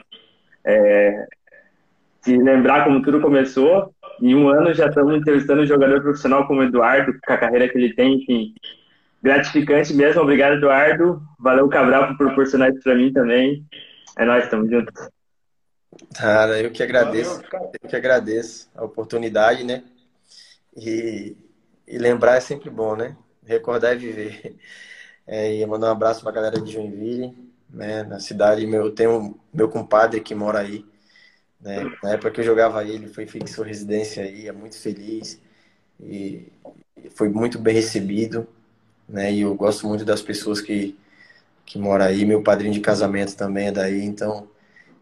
É, 0.63 1.25
se 2.21 2.37
lembrar 2.37 2.83
como 2.83 3.01
tudo 3.01 3.19
começou, 3.19 3.91
em 4.21 4.35
um 4.35 4.49
ano 4.49 4.73
já 4.75 4.87
estamos 4.87 5.15
entrevistando 5.15 5.63
um 5.63 5.65
jogador 5.65 6.01
profissional 6.01 6.45
como 6.45 6.59
o 6.59 6.63
Eduardo, 6.63 7.13
com 7.25 7.33
a 7.33 7.37
carreira 7.37 7.67
que 7.67 7.77
ele 7.77 7.95
tem, 7.95 8.15
enfim 8.15 8.53
gratificante 9.21 9.93
mesmo. 9.93 10.21
Obrigado, 10.21 10.55
Eduardo. 10.55 11.21
Valeu, 11.37 11.67
Cabral, 11.69 12.07
por 12.07 12.17
proporcionar 12.17 12.71
isso 12.71 12.81
para 12.81 12.95
mim 12.95 13.11
também. 13.11 13.65
É 14.17 14.25
nóis, 14.25 14.43
estamos 14.43 14.69
juntos. 14.69 15.09
Cara, 16.15 16.59
eu 16.61 16.71
que 16.71 16.81
agradeço. 16.81 17.41
Eu 17.81 17.89
que 17.89 17.95
agradeço 17.95 18.69
a 18.75 18.83
oportunidade, 18.83 19.63
né? 19.63 19.83
E, 20.75 21.35
e 21.87 21.97
lembrar 21.97 22.35
é 22.35 22.39
sempre 22.39 22.69
bom, 22.69 22.95
né? 22.95 23.15
Recordar 23.45 23.93
é 23.93 23.95
viver. 23.95 24.55
É, 25.31 25.55
e 25.55 25.65
mandar 25.65 25.89
um 25.89 25.91
abraço 25.91 26.21
para 26.21 26.31
a 26.31 26.33
galera 26.33 26.59
de 26.59 26.71
Joinville, 26.71 27.37
né? 27.69 28.03
Na 28.03 28.19
cidade, 28.19 28.65
meu, 28.65 28.85
eu 28.85 28.91
tenho 28.91 29.39
meu 29.53 29.69
compadre 29.69 30.21
que 30.21 30.33
mora 30.33 30.59
aí. 30.59 30.85
Né? 31.61 31.83
Na 32.01 32.13
época 32.13 32.31
que 32.31 32.39
eu 32.41 32.45
jogava 32.45 32.79
aí, 32.79 32.91
ele 32.91 33.07
foi 33.07 33.27
fixo 33.27 33.61
residência 33.61 34.23
aí, 34.23 34.47
é 34.47 34.51
muito 34.51 34.77
feliz. 34.79 35.39
E 36.01 36.47
foi 37.11 37.29
muito 37.29 37.59
bem 37.59 37.75
recebido 37.75 38.47
né? 39.09 39.33
E 39.33 39.41
eu 39.41 39.55
gosto 39.55 39.87
muito 39.87 40.05
das 40.05 40.21
pessoas 40.21 40.61
que, 40.61 40.97
que 41.65 41.79
moram 41.79 42.05
aí. 42.05 42.23
Meu 42.25 42.43
padrinho 42.43 42.73
de 42.73 42.79
casamento 42.79 43.35
também 43.35 43.67
é 43.67 43.71
daí, 43.71 44.03
então 44.03 44.47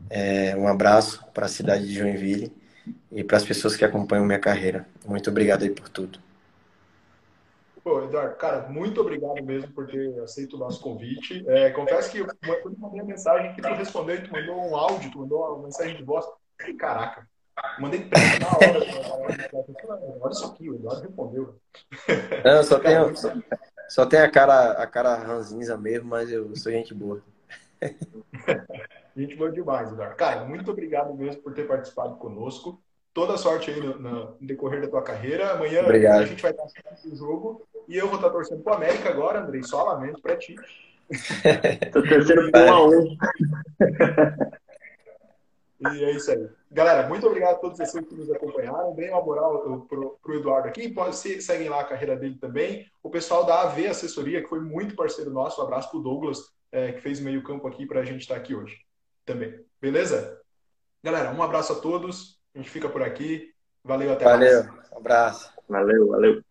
é, 0.09 0.55
um 0.55 0.67
abraço 0.67 1.23
para 1.34 1.45
a 1.45 1.49
cidade 1.49 1.86
de 1.86 1.93
Joinville 1.93 2.51
e 3.11 3.23
para 3.23 3.38
as 3.38 3.43
pessoas 3.43 3.75
que 3.75 3.84
acompanham 3.84 4.25
minha 4.25 4.39
carreira. 4.39 4.88
Muito 5.05 5.30
obrigado 5.30 5.63
aí 5.63 5.69
por 5.69 5.89
tudo. 5.89 6.19
Pô, 7.88 8.03
Eduardo, 8.03 8.35
cara, 8.35 8.67
muito 8.67 8.99
obrigado 8.99 9.41
mesmo 9.45 9.71
por 9.71 9.88
ter 9.88 10.19
aceito 10.19 10.57
o 10.57 10.59
nosso 10.59 10.81
convite. 10.81 11.41
É, 11.47 11.69
confesso 11.69 12.11
que 12.11 12.17
eu, 12.17 12.27
quando 12.61 12.73
eu 12.73 12.79
mandei 12.79 12.99
a 12.99 13.05
mensagem 13.05 13.55
que 13.55 13.61
tu 13.61 13.69
respondeu, 13.69 14.21
tu 14.21 14.29
mandou 14.29 14.57
um 14.57 14.75
áudio, 14.75 15.09
tu 15.09 15.19
mandou 15.19 15.55
uma 15.55 15.63
mensagem 15.63 15.95
de 15.95 16.03
voz. 16.03 16.25
Caraca, 16.77 17.25
mandei 17.79 18.01
print 18.01 18.39
na 18.41 18.47
hora. 18.49 20.19
Olha 20.19 20.31
isso 20.33 20.45
aqui, 20.47 20.69
o 20.69 20.75
Eduardo 20.75 21.01
respondeu. 21.01 21.55
Não, 22.43 22.61
só 22.61 22.77
tenho, 22.77 23.15
só, 23.15 23.33
só 23.88 24.05
tem 24.05 24.19
a 24.19 24.29
cara, 24.29 24.71
a 24.71 24.85
cara 24.85 25.15
ranzinza 25.15 25.77
mesmo, 25.77 26.09
mas 26.09 26.29
eu 26.29 26.53
sou 26.57 26.69
gente 26.69 26.93
boa. 26.93 27.23
gente 29.15 29.33
boa 29.38 29.49
demais, 29.49 29.93
Eduardo. 29.93 30.17
Cara, 30.17 30.43
muito 30.43 30.69
obrigado 30.69 31.13
mesmo 31.13 31.41
por 31.41 31.53
ter 31.53 31.65
participado 31.65 32.17
conosco. 32.17 32.83
Toda 33.18 33.36
sorte 33.36 33.72
aí 33.72 33.82
no, 33.82 33.97
no 33.97 34.38
decorrer 34.39 34.80
da 34.80 34.88
tua 34.88 35.01
carreira. 35.01 35.53
Amanhã 35.53 35.82
obrigado. 35.82 36.22
a 36.22 36.26
gente 36.28 36.39
vai 36.39 36.51
estar 36.51 36.65
assistindo 36.65 37.13
o 37.13 37.15
jogo 37.15 37.68
e 37.88 37.97
eu 37.97 38.05
vou 38.05 38.18
estar 38.18 38.30
torcendo 38.30 38.61
pro 38.61 38.76
América 38.76 39.09
agora, 39.09 39.39
Andrei. 39.39 39.63
Só 39.63 39.84
lamento 39.86 40.22
pra 40.22 40.38
ti. 40.38 40.55
Tô 41.91 42.03
torcendo 42.03 42.51
pro 42.51 42.61
1 42.61 42.72
a 42.72 42.88
1 42.88 43.18
E 45.95 46.03
é 46.03 46.11
isso 46.11 46.30
aí. 46.30 46.47
Galera, 46.72 47.09
muito 47.09 47.26
obrigado 47.26 47.55
a 47.55 47.57
todos 47.57 47.80
vocês 47.80 48.05
que 48.05 48.13
nos 48.13 48.30
acompanharam. 48.30 48.93
Dêem 48.93 49.09
uma 49.09 49.24
moral 49.24 49.82
pro, 49.89 50.20
pro 50.22 50.36
Eduardo 50.36 50.68
aqui. 50.68 50.88
Pode, 50.88 51.15
se, 51.15 51.41
seguem 51.41 51.70
lá 51.70 51.82
a 51.82 51.86
carreira 51.86 52.15
dele 52.15 52.38
também. 52.39 52.86
O 53.01 53.09
pessoal 53.09 53.43
da 53.43 53.63
AV 53.63 53.88
Assessoria, 53.88 54.43
que 54.43 54.47
foi 54.47 54.59
muito 54.59 54.95
parceiro 54.95 55.32
nosso. 55.32 55.59
Um 55.59 55.63
abraço 55.63 55.89
pro 55.89 56.01
Douglas, 56.01 56.53
é, 56.72 56.91
que 56.91 57.01
fez 57.01 57.20
o 57.20 57.24
meio 57.24 57.41
campo 57.41 57.68
aqui 57.68 57.88
para 57.88 58.01
a 58.01 58.05
gente 58.05 58.22
estar 58.22 58.36
tá 58.36 58.41
aqui 58.41 58.53
hoje 58.53 58.78
também. 59.26 59.59
Beleza? 59.82 60.39
Galera, 61.03 61.32
um 61.32 61.41
abraço 61.41 61.74
a 61.74 61.80
todos. 61.80 62.36
A 62.57 62.59
gente 62.59 62.71
fica 62.71 62.89
por 62.89 63.03
aqui. 63.03 63.53
Valeu, 63.83 64.11
até 64.11 64.25
valeu, 64.25 64.63
mais. 64.63 64.65
Valeu, 64.65 64.83
um 64.91 64.97
abraço. 64.97 65.53
Valeu, 65.69 66.07
valeu. 66.07 66.46